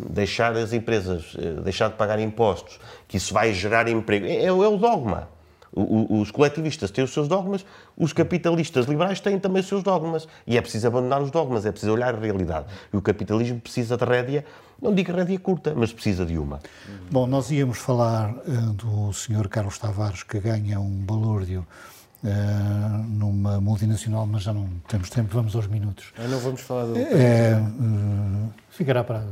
deixar 0.09 0.57
as 0.57 0.73
empresas, 0.73 1.35
deixar 1.63 1.89
de 1.89 1.95
pagar 1.95 2.19
impostos, 2.19 2.79
que 3.07 3.15
isso 3.15 3.33
vai 3.33 3.53
gerar 3.53 3.87
emprego, 3.87 4.25
é, 4.25 4.43
é 4.43 4.51
o 4.51 4.77
dogma. 4.77 5.29
O, 5.73 5.81
o, 5.81 6.21
os 6.21 6.31
coletivistas 6.31 6.91
têm 6.91 7.03
os 7.03 7.13
seus 7.13 7.27
dogmas, 7.27 7.65
os 7.97 8.11
capitalistas 8.11 8.85
liberais 8.87 9.19
têm 9.19 9.39
também 9.39 9.61
os 9.61 9.67
seus 9.67 9.83
dogmas. 9.83 10.27
E 10.45 10.57
é 10.57 10.61
preciso 10.61 10.87
abandonar 10.87 11.21
os 11.21 11.31
dogmas, 11.31 11.65
é 11.65 11.71
preciso 11.71 11.93
olhar 11.93 12.13
a 12.13 12.19
realidade. 12.19 12.65
E 12.91 12.97
o 12.97 13.01
capitalismo 13.01 13.59
precisa 13.59 13.95
de 13.95 14.03
rédea, 14.03 14.45
não 14.81 14.93
digo 14.93 15.11
rédea 15.13 15.39
curta, 15.39 15.73
mas 15.75 15.93
precisa 15.93 16.25
de 16.25 16.37
uma. 16.37 16.59
Bom, 17.09 17.25
nós 17.25 17.51
íamos 17.51 17.77
falar 17.77 18.33
do 18.75 19.13
Sr. 19.13 19.47
Carlos 19.47 19.77
Tavares, 19.77 20.23
que 20.23 20.39
ganha 20.39 20.79
um 20.79 20.89
balúrdio 20.89 21.65
Uh, 22.23 23.03
numa 23.09 23.59
multinacional, 23.59 24.27
mas 24.27 24.43
já 24.43 24.53
não 24.53 24.69
temos 24.87 25.09
tempo, 25.09 25.33
vamos 25.33 25.55
aos 25.55 25.65
minutos. 25.65 26.13
Ah, 26.15 26.27
não 26.27 26.37
vamos 26.37 26.61
falar 26.61 26.85
do. 26.85 26.95
É, 26.95 27.59
uh, 27.59 28.53
ficará 28.69 29.03
para, 29.03 29.25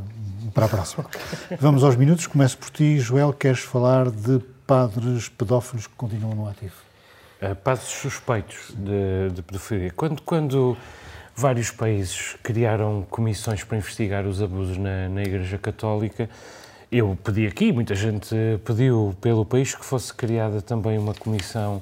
para 0.55 0.65
a 0.65 0.67
próxima. 0.67 1.05
vamos 1.61 1.83
aos 1.83 1.95
minutos, 1.95 2.25
começo 2.25 2.57
por 2.57 2.71
ti, 2.71 2.97
Joel, 2.97 3.31
queres 3.31 3.59
falar 3.59 4.09
de 4.09 4.41
padres 4.69 5.27
pedófilos 5.29 5.87
que 5.87 5.95
continuam 5.95 6.35
no 6.35 6.47
ativo? 6.47 6.75
Uh, 7.41 7.55
padres 7.55 7.87
suspeitos 7.87 8.71
de, 8.77 9.33
de 9.33 9.41
pedofilia. 9.41 9.91
Quando, 9.95 10.21
quando 10.21 10.77
vários 11.35 11.71
países 11.71 12.35
criaram 12.43 13.03
comissões 13.09 13.63
para 13.63 13.79
investigar 13.79 14.27
os 14.27 14.43
abusos 14.43 14.77
na, 14.77 15.09
na 15.09 15.23
Igreja 15.23 15.57
Católica, 15.57 16.29
eu 16.91 17.17
pedi 17.23 17.47
aqui, 17.47 17.71
muita 17.71 17.95
gente 17.95 18.35
pediu 18.63 19.15
pelo 19.19 19.43
país 19.43 19.73
que 19.73 19.83
fosse 19.83 20.13
criada 20.13 20.61
também 20.61 20.99
uma 20.99 21.15
comissão 21.15 21.81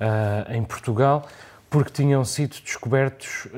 uh, 0.00 0.50
em 0.50 0.64
Portugal, 0.64 1.28
porque 1.74 1.90
tinham 1.90 2.24
sido 2.24 2.54
descobertos 2.64 3.48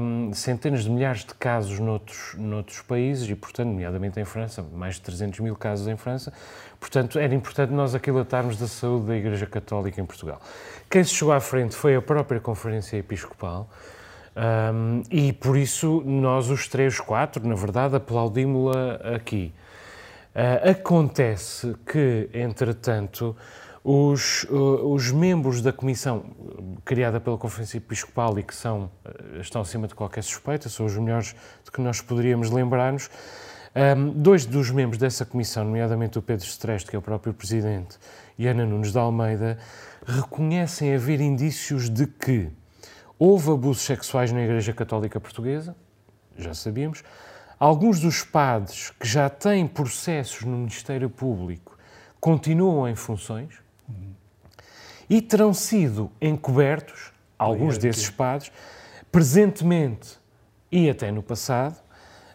hum, 0.00 0.30
centenas 0.32 0.84
de 0.84 0.90
milhares 0.90 1.24
de 1.24 1.34
casos 1.34 1.80
noutros, 1.80 2.36
noutros 2.38 2.80
países 2.82 3.28
e, 3.28 3.34
portanto, 3.34 3.66
nomeadamente 3.66 4.20
em 4.20 4.24
França, 4.24 4.64
mais 4.72 4.94
de 4.94 5.00
300 5.00 5.40
mil 5.40 5.56
casos 5.56 5.88
em 5.88 5.96
França. 5.96 6.32
Portanto, 6.78 7.18
era 7.18 7.34
importante 7.34 7.72
nós 7.72 7.92
aquilatarmos 7.92 8.56
da 8.58 8.68
saúde 8.68 9.06
da 9.06 9.16
Igreja 9.16 9.44
Católica 9.44 10.00
em 10.00 10.06
Portugal. 10.06 10.40
Quem 10.88 11.02
se 11.02 11.14
chegou 11.14 11.34
à 11.34 11.40
frente 11.40 11.74
foi 11.74 11.96
a 11.96 12.00
própria 12.00 12.38
Conferência 12.38 12.96
Episcopal. 12.96 13.68
Um, 14.36 15.02
e 15.10 15.32
por 15.32 15.56
isso 15.56 16.00
nós, 16.06 16.50
os 16.50 16.68
três, 16.68 17.00
quatro, 17.00 17.44
na 17.44 17.56
verdade, 17.56 17.96
aplaudimos-la 17.96 19.16
aqui. 19.16 19.52
Uh, 20.32 20.70
acontece 20.70 21.74
que, 21.84 22.30
entretanto, 22.32 23.36
os, 23.84 24.44
uh, 24.44 24.90
os 24.90 25.12
membros 25.12 25.60
da 25.60 25.70
comissão 25.70 26.24
criada 26.86 27.20
pela 27.20 27.36
Conferência 27.36 27.76
Episcopal 27.76 28.38
e 28.38 28.42
que 28.42 28.54
são, 28.54 28.90
uh, 29.04 29.38
estão 29.38 29.60
acima 29.60 29.86
de 29.86 29.94
qualquer 29.94 30.24
suspeita, 30.24 30.70
são 30.70 30.86
os 30.86 30.96
melhores 30.96 31.36
de 31.62 31.70
que 31.70 31.82
nós 31.82 32.00
poderíamos 32.00 32.50
lembrar-nos, 32.50 33.10
um, 33.76 34.10
dois 34.10 34.46
dos 34.46 34.70
membros 34.70 34.98
dessa 34.98 35.26
comissão, 35.26 35.64
nomeadamente 35.64 36.18
o 36.18 36.22
Pedro 36.22 36.46
Streste, 36.46 36.88
que 36.88 36.96
é 36.96 36.98
o 36.98 37.02
próprio 37.02 37.34
presidente, 37.34 37.98
e 38.38 38.46
Ana 38.46 38.64
Nunes 38.64 38.90
de 38.90 38.98
Almeida, 38.98 39.58
reconhecem 40.06 40.94
haver 40.94 41.20
indícios 41.20 41.90
de 41.90 42.06
que 42.06 42.48
houve 43.18 43.50
abusos 43.50 43.82
sexuais 43.82 44.32
na 44.32 44.42
Igreja 44.42 44.72
Católica 44.72 45.20
Portuguesa, 45.20 45.76
já 46.38 46.54
sabíamos. 46.54 47.02
Alguns 47.58 48.00
dos 48.00 48.22
padres 48.22 48.90
que 48.98 49.06
já 49.06 49.28
têm 49.28 49.66
processos 49.66 50.42
no 50.42 50.56
Ministério 50.56 51.10
Público 51.10 51.76
continuam 52.20 52.88
em 52.88 52.94
funções, 52.94 53.63
e 55.08 55.20
terão 55.20 55.52
sido 55.52 56.10
encobertos, 56.20 57.12
alguns 57.38 57.78
desses 57.78 58.08
padres, 58.08 58.50
presentemente 59.10 60.18
e 60.70 60.88
até 60.90 61.10
no 61.12 61.22
passado, 61.22 61.76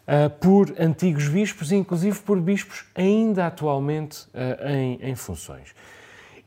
uh, 0.07 0.29
por 0.39 0.73
antigos 0.79 1.27
bispos, 1.27 1.71
inclusive 1.71 2.19
por 2.19 2.39
bispos 2.39 2.85
ainda 2.95 3.47
atualmente 3.47 4.23
uh, 4.27 4.67
em, 4.69 4.99
em, 5.01 5.15
funções. 5.15 5.75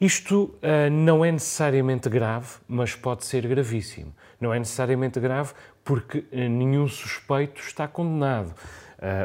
Isto 0.01 0.45
uh, 0.45 0.91
não 0.91 1.25
é 1.25 1.31
necessariamente 1.31 2.09
grave, 2.09 2.49
mas 2.67 2.95
pode 2.95 3.25
ser 3.25 3.47
gravíssimo. 3.47 4.13
Não 4.41 4.53
é 4.53 4.59
necessariamente 4.59 5.21
grave 5.21 5.53
porque 5.85 6.25
nenhum 6.33 6.89
suspeito 6.89 7.61
está 7.61 7.87
condenado. 7.87 8.55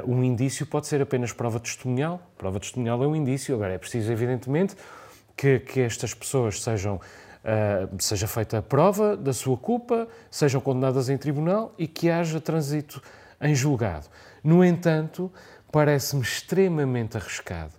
um 0.08 0.24
indício 0.24 0.66
pode 0.66 0.88
ser 0.88 1.02
apenas 1.02 1.32
prova 1.32 1.60
testemunhal. 1.60 2.22
Prova 2.38 2.60
testemunhal 2.60 3.04
é 3.04 3.08
um 3.08 3.16
indício, 3.16 3.56
agora 3.56 3.74
é 3.74 3.78
preciso, 3.78 4.12
evidentemente, 4.12 4.76
que, 5.38 5.60
que 5.60 5.82
estas 5.82 6.16
pessoas 6.16 6.62
sejam, 6.62 6.96
uh, 6.96 8.02
seja 8.02 8.28
feita 8.28 8.58
a 8.58 8.62
prova 8.62 9.16
da 9.16 9.32
sua 9.32 9.56
culpa, 9.56 10.08
sejam 10.32 10.60
condenadas 10.60 11.08
em 11.08 11.18
tribunal 11.18 11.74
e 11.78 11.88
que 11.88 12.10
haja 12.10 12.42
trânsito 12.42 13.02
em 13.40 13.54
julgado. 13.54 14.08
No 14.44 14.66
entanto, 14.66 15.32
parece-me 15.72 16.24
extremamente 16.24 17.16
arriscado 17.16 17.74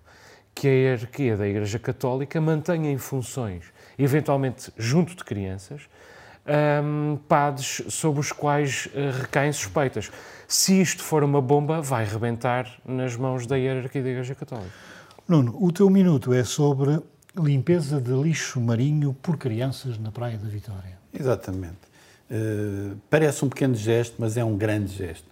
que 0.55 0.69
a 0.69 0.71
hierarquia 0.71 1.37
da 1.37 1.47
Igreja 1.47 1.79
Católica 1.79 2.41
mantenha 2.41 2.91
em 2.91 2.99
funções, 2.99 3.65
eventualmente 3.99 4.73
junto 4.77 5.15
de 5.17 5.25
crianças, 5.25 5.83
um, 6.83 7.19
padres 7.29 7.83
sobre 7.89 8.21
os 8.21 8.33
quais 8.33 8.87
uh, 8.87 9.21
recaem 9.21 9.53
suspeitas. 9.53 10.11
Se 10.47 10.81
isto 10.81 11.03
for 11.03 11.23
uma 11.23 11.43
bomba, 11.43 11.81
vai 11.83 12.05
rebentar 12.05 12.81
nas 12.85 13.17
mãos 13.17 13.47
da 13.47 13.57
hierarquia 13.57 14.03
da 14.03 14.09
Igreja 14.09 14.35
Católica. 14.35 14.73
Nuno, 15.29 15.57
o 15.61 15.71
teu 15.71 15.91
minuto 15.91 16.33
é 16.33 16.43
sobre 16.43 17.01
limpeza 17.41 18.01
de 18.01 18.13
lixo 18.13 18.61
marinho 18.61 19.17
por 19.23 19.37
crianças 19.37 19.99
na 19.99 20.11
Praia 20.11 20.39
da 20.39 20.49
Vitória. 20.49 20.99
Exatamente. 21.13 21.77
Uh, 22.31 22.97
parece 23.09 23.45
um 23.45 23.49
pequeno 23.49 23.75
gesto, 23.75 24.17
mas 24.19 24.37
é 24.37 24.45
um 24.45 24.57
grande 24.57 24.95
gesto. 24.95 25.27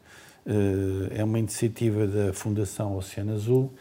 Uh, 0.47 1.09
é 1.15 1.23
uma 1.23 1.39
iniciativa 1.39 2.07
da 2.07 2.33
Fundação 2.33 2.97
Oceano 2.97 3.35
Azul 3.35 3.73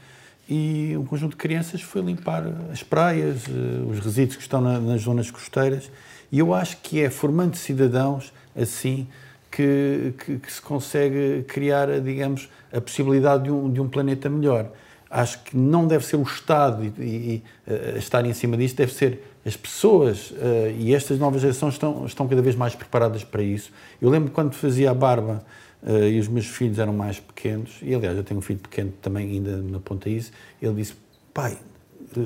e 0.49 0.95
um 0.97 1.05
conjunto 1.05 1.31
de 1.31 1.37
crianças 1.37 1.81
foi 1.81 2.01
limpar 2.01 2.43
as 2.71 2.83
praias, 2.83 3.47
uh, 3.47 3.89
os 3.89 3.99
resíduos 3.99 4.35
que 4.35 4.41
estão 4.41 4.61
na, 4.61 4.79
nas 4.79 5.01
zonas 5.01 5.31
costeiras. 5.31 5.89
E 6.31 6.39
eu 6.39 6.53
acho 6.53 6.77
que 6.77 7.01
é 7.01 7.09
formando 7.09 7.55
cidadãos 7.55 8.33
assim 8.55 9.07
que, 9.49 10.13
que, 10.17 10.37
que 10.39 10.51
se 10.51 10.61
consegue 10.61 11.43
criar, 11.47 12.01
digamos, 12.01 12.49
a 12.73 12.81
possibilidade 12.81 13.45
de 13.45 13.51
um, 13.51 13.71
de 13.71 13.79
um 13.79 13.87
planeta 13.87 14.29
melhor 14.29 14.69
acho 15.15 15.39
que 15.43 15.55
não 15.55 15.87
deve 15.87 16.05
ser 16.05 16.17
o 16.17 16.23
Estado 16.23 16.83
e, 16.83 17.01
e, 17.01 17.43
uh, 17.65 17.97
estar 17.97 18.25
em 18.25 18.33
cima 18.33 18.57
disto, 18.57 18.75
deve 18.75 18.93
ser 18.93 19.21
as 19.45 19.55
pessoas 19.55 20.31
uh, 20.31 20.35
e 20.77 20.93
estas 20.93 21.17
novas 21.17 21.41
gerações 21.41 21.75
estão, 21.75 22.05
estão 22.05 22.27
cada 22.27 22.41
vez 22.41 22.53
mais 22.53 22.75
preparadas 22.75 23.23
para 23.23 23.41
isso. 23.41 23.71
Eu 24.01 24.09
lembro 24.09 24.31
quando 24.31 24.53
fazia 24.53 24.91
a 24.91 24.93
barba 24.93 25.41
uh, 25.83 26.03
e 26.03 26.19
os 26.19 26.27
meus 26.27 26.47
filhos 26.47 26.79
eram 26.79 26.91
mais 26.91 27.17
pequenos, 27.17 27.77
e 27.81 27.95
aliás 27.95 28.17
eu 28.17 28.25
tenho 28.25 28.39
um 28.39 28.41
filho 28.41 28.59
pequeno 28.59 28.91
também 29.01 29.29
ainda 29.31 29.55
me 29.55 29.77
aponta 29.77 30.09
isso, 30.09 30.31
ele 30.61 30.73
disse, 30.73 30.95
pai, 31.33 31.57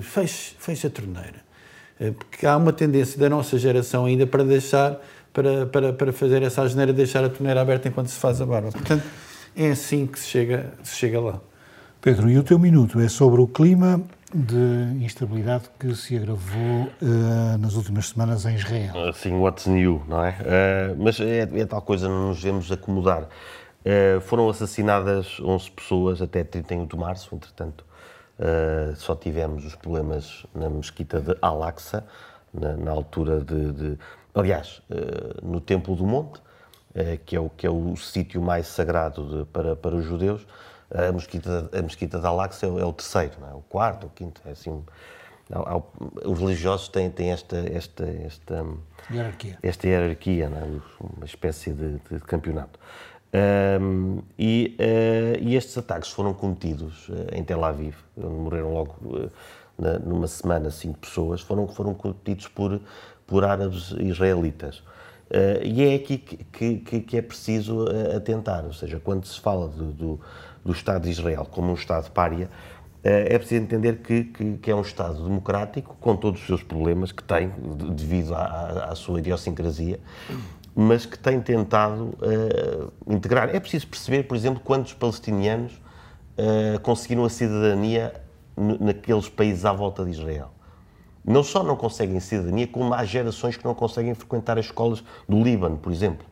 feche, 0.02 0.56
feche 0.58 0.88
a 0.88 0.90
torneira. 0.90 1.44
porque 2.18 2.48
há 2.48 2.58
uma 2.58 2.74
tendência 2.74 3.20
da 3.20 3.30
nossa 3.30 3.60
geração 3.60 4.06
ainda 4.06 4.26
para 4.26 4.44
deixar, 4.44 5.00
para, 5.32 5.68
para, 5.68 5.94
para 5.94 6.12
fazer 6.12 6.42
essa 6.42 6.64
asneira, 6.64 6.92
deixar 6.92 7.24
a 7.24 7.30
torneira 7.30 7.62
aberta 7.62 7.88
enquanto 7.88 8.08
se 8.08 8.18
faz 8.18 8.42
a 8.42 8.48
barba. 8.48 8.72
Portanto, 8.72 9.04
é 9.56 9.70
assim 9.70 10.08
que 10.08 10.18
se 10.18 10.28
chega, 10.28 10.74
se 10.84 10.96
chega 10.96 11.20
lá. 11.20 11.40
Pedro, 12.02 12.30
e 12.30 12.38
o 12.38 12.44
teu 12.44 12.58
minuto 12.58 12.98
é 13.02 13.10
sobre 13.10 13.42
o 13.42 13.48
clima 13.48 14.02
de 14.34 15.04
instabilidade 15.04 15.66
que 15.78 15.94
se 15.94 16.16
agravou 16.16 16.88
uh, 17.02 17.58
nas 17.60 17.74
últimas 17.74 18.08
semanas 18.08 18.46
em 18.46 18.56
Israel. 18.56 19.12
Sim, 19.12 19.34
what's 19.34 19.68
new, 19.68 20.02
não 20.08 20.24
é? 20.24 20.30
Uh, 20.30 21.04
mas 21.04 21.20
é, 21.20 21.40
é, 21.40 21.66
tal 21.66 21.82
coisa, 21.82 22.08
não 22.08 22.30
nos 22.30 22.38
devemos 22.38 22.72
acomodar. 22.72 23.24
Uh, 23.24 24.22
foram 24.22 24.48
assassinadas 24.48 25.42
11 25.42 25.72
pessoas 25.72 26.22
até 26.22 26.42
31 26.42 26.86
de 26.86 26.96
março, 26.96 27.36
entretanto, 27.36 27.84
só 28.96 29.14
tivemos 29.14 29.66
os 29.66 29.76
problemas 29.76 30.46
na 30.56 30.70
mesquita 30.70 31.20
de 31.20 31.36
Al-Aqsa, 31.42 32.06
na, 32.54 32.78
na, 32.78 32.92
altura 32.92 33.42
de, 33.42 33.74
de 33.74 33.98
aliás, 34.34 34.82
no 35.44 35.60
Templo 35.60 35.94
do 35.94 36.06
Monte, 36.06 36.40
que 37.26 37.36
é 37.36 37.40
o, 37.42 37.50
que 37.50 37.68
é 37.68 37.70
o 37.70 37.98
sítio 37.98 38.42
mais 38.42 38.68
sagrado 38.68 39.40
de, 39.40 39.46
para, 39.48 39.76
para 39.76 39.94
os 39.94 40.06
judeus, 40.06 40.48
a 40.92 41.12
mesquita, 41.12 41.70
a 41.72 41.82
mesquita 41.82 42.20
de 42.20 42.26
Al-Aqsa 42.26 42.66
é, 42.66 42.86
o 42.86 42.94
terceiro, 42.94 43.34
não 43.40 43.50
é? 43.50 43.54
o 43.54 43.62
quarto, 43.62 44.08
o 44.08 44.10
quinto, 44.10 44.42
é 44.46 44.52
assim... 44.52 44.84
Os 46.24 46.40
religiosos 46.40 46.90
têm, 46.90 47.10
têm 47.10 47.32
esta, 47.32 47.58
esta, 47.58 48.06
esta 48.06 48.68
hierarquia, 49.10 49.58
esta 49.64 49.88
hierarquia 49.88 50.46
é? 50.46 50.80
uma 51.00 51.26
espécie 51.26 51.74
de, 51.74 51.94
de 51.94 52.20
campeonato. 52.20 52.80
Um, 53.32 54.24
e, 54.40 54.76
uh, 54.80 55.38
e, 55.40 55.56
estes 55.56 55.78
ataques 55.78 56.10
foram 56.10 56.34
cometidos 56.34 57.08
uh, 57.10 57.28
em 57.32 57.44
Tel 57.44 57.64
Aviv, 57.64 57.96
onde 58.18 58.28
morreram 58.28 58.74
logo 58.74 58.96
uh, 59.04 59.32
na, 59.78 60.00
numa 60.00 60.28
semana 60.28 60.72
cinco 60.72 60.98
pessoas, 60.98 61.42
foram, 61.42 61.68
foram 61.68 61.94
cometidos 61.94 62.48
por, 62.48 62.82
por 63.28 63.46
árabes 63.46 63.92
israelitas. 64.00 64.84
e 65.64 65.84
é 65.84 65.94
aqui 65.94 66.18
que, 66.18 66.78
que, 66.80 67.02
que 67.02 67.18
é 67.18 67.22
preciso 67.22 67.86
atentar, 68.16 68.66
ou 68.66 68.74
seja, 68.74 69.00
quando 69.00 69.26
se 69.26 69.40
fala 69.40 69.68
do, 69.68 69.92
do 69.94 70.20
do 70.64 70.72
Estado 70.72 71.04
de 71.04 71.10
Israel 71.10 71.48
como 71.50 71.72
um 71.72 71.76
Estado 71.76 72.10
pária, 72.12 72.50
eh, 73.04 73.36
é 73.36 73.38
preciso 73.38 73.64
entender 73.64 73.98
que, 73.98 74.26
que, 74.26 74.58
que, 74.58 74.72
é 74.72 74.76
um 74.76 74.82
Estado 74.82 75.24
democrático, 75.24 75.96
com 76.00 76.16
todos 76.16 76.42
os 76.42 76.48
seus 76.48 76.64
problemas 76.64 77.12
que 77.12 77.24
tem, 77.24 77.52
devido 77.94 78.36
à, 78.36 78.90
à 78.92 78.96
sua 78.96 79.20
idiosincrasia, 79.20 80.00
mas 80.76 81.06
que 81.06 81.18
tem 81.18 81.42
tentado 81.42 82.16
uh, 82.22 82.94
integrar. 83.08 83.54
É 83.54 83.60
preciso 83.60 83.88
perceber, 83.88 84.24
por 84.24 84.38
exemplo, 84.38 84.62
quantos 84.64 84.94
palestinianos 84.94 85.74
uh, 85.74 86.80
conseguiram 86.82 87.26
a 87.26 87.30
cidadania 87.30 88.14
naqueles 88.80 89.28
países 89.28 89.66
à 89.66 89.74
volta 89.74 90.06
de 90.06 90.12
Israel. 90.12 90.52
Não 91.26 91.44
só 91.44 91.64
não 91.64 91.76
conseguem 91.76 92.20
cidadania, 92.20 92.68
como 92.68 92.94
há 92.94 93.04
gerações 93.04 93.58
que 93.58 93.66
não 93.66 93.76
conseguem 93.76 94.14
frequentar 94.14 94.58
as 94.58 94.66
escolas 94.66 95.04
do 95.28 95.42
Líbano, 95.44 95.78
por 95.78 95.92
exemplo. 95.92 96.26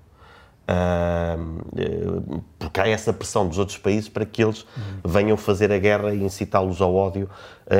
Uh, 0.69 2.41
porque 2.59 2.81
há 2.81 2.87
essa 2.87 3.13
pressão 3.13 3.47
dos 3.47 3.57
outros 3.57 3.77
países 3.77 4.09
para 4.09 4.25
que 4.25 4.43
eles 4.43 4.65
venham 5.05 5.37
fazer 5.37 5.71
a 5.71 5.77
guerra 5.77 6.13
e 6.13 6.21
incitá-los 6.21 6.81
ao 6.81 6.93
ódio 6.93 7.29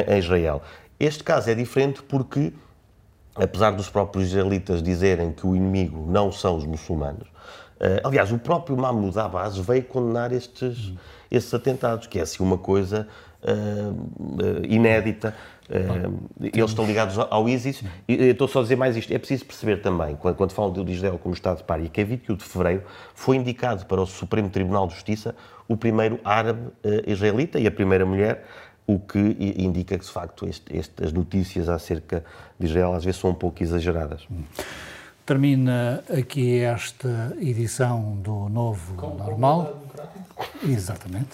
em 0.08 0.18
Israel. 0.18 0.62
Este 1.00 1.24
caso 1.24 1.50
é 1.50 1.56
diferente 1.56 2.02
porque, 2.02 2.54
apesar 3.36 3.72
dos 3.72 3.90
próprios 3.90 4.30
israelitas 4.30 4.82
dizerem 4.82 5.32
que 5.32 5.46
o 5.46 5.56
inimigo 5.56 6.10
não 6.10 6.32
são 6.32 6.58
os 6.58 6.66
muçulmanos, 6.66 7.28
uh, 7.28 8.06
aliás, 8.06 8.32
o 8.32 8.40
próprio 8.40 8.78
Mahmoud 8.78 9.18
Abbas 9.20 9.58
veio 9.58 9.84
condenar 9.84 10.32
estes, 10.32 10.94
estes 11.30 11.54
atentados, 11.54 12.08
que 12.08 12.20
é 12.20 12.22
assim 12.24 12.42
uma 12.42 12.58
coisa 12.58 13.08
uh, 13.44 14.66
inédita. 14.68 15.36
Uh, 15.70 16.18
eles 16.42 16.70
estão 16.70 16.86
ligados 16.86 17.18
ao 17.18 17.48
ISIS. 17.48 17.84
E 18.08 18.14
estou 18.14 18.48
só 18.48 18.60
a 18.60 18.62
dizer 18.64 18.76
mais 18.76 18.96
isto. 18.96 19.14
É 19.14 19.18
preciso 19.18 19.46
perceber 19.46 19.78
também, 19.82 20.16
quando, 20.16 20.36
quando 20.36 20.52
falam 20.52 20.72
de 20.72 20.92
Israel 20.92 21.20
como 21.22 21.34
Estado 21.34 21.58
de 21.58 21.64
pária, 21.64 21.88
que 21.90 22.02
a 22.02 22.06
21 22.06 22.36
de 22.36 22.44
fevereiro 22.44 22.84
foi 23.14 23.36
indicado 23.36 23.86
para 23.86 24.02
o 24.02 24.06
Supremo 24.06 24.50
Tribunal 24.50 24.88
de 24.88 24.94
Justiça 24.94 25.36
o 25.68 25.76
primeiro 25.76 26.20
árabe 26.24 26.68
uh, 26.68 27.10
israelita 27.10 27.60
e 27.60 27.68
a 27.68 27.72
primeira 27.72 28.06
mulher, 28.06 28.46
o 28.86 28.98
que 28.98 29.20
indica 29.58 29.98
que, 29.98 30.06
de 30.06 30.12
facto, 30.12 30.48
este, 30.48 30.76
este, 30.76 31.04
as 31.04 31.12
notícias 31.12 31.68
acerca 31.68 32.24
de 32.58 32.68
Israel 32.68 32.94
às 32.94 33.04
vezes 33.04 33.20
são 33.20 33.32
um 33.32 33.36
pouco 33.36 33.62
exageradas. 33.62 34.26
Termina 35.26 36.02
aqui 36.10 36.62
esta 36.62 37.36
edição 37.42 38.16
do 38.24 38.48
Novo 38.48 38.94
Com 38.94 39.16
Normal. 39.16 39.84
Exatamente. 40.64 41.28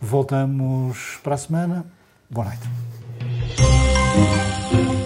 Voltamos 0.00 1.20
para 1.22 1.36
a 1.36 1.38
semana. 1.38 1.86
Boa 2.28 2.46
noite. 2.46 2.95
Thank 3.18 5.00
you. 5.00 5.05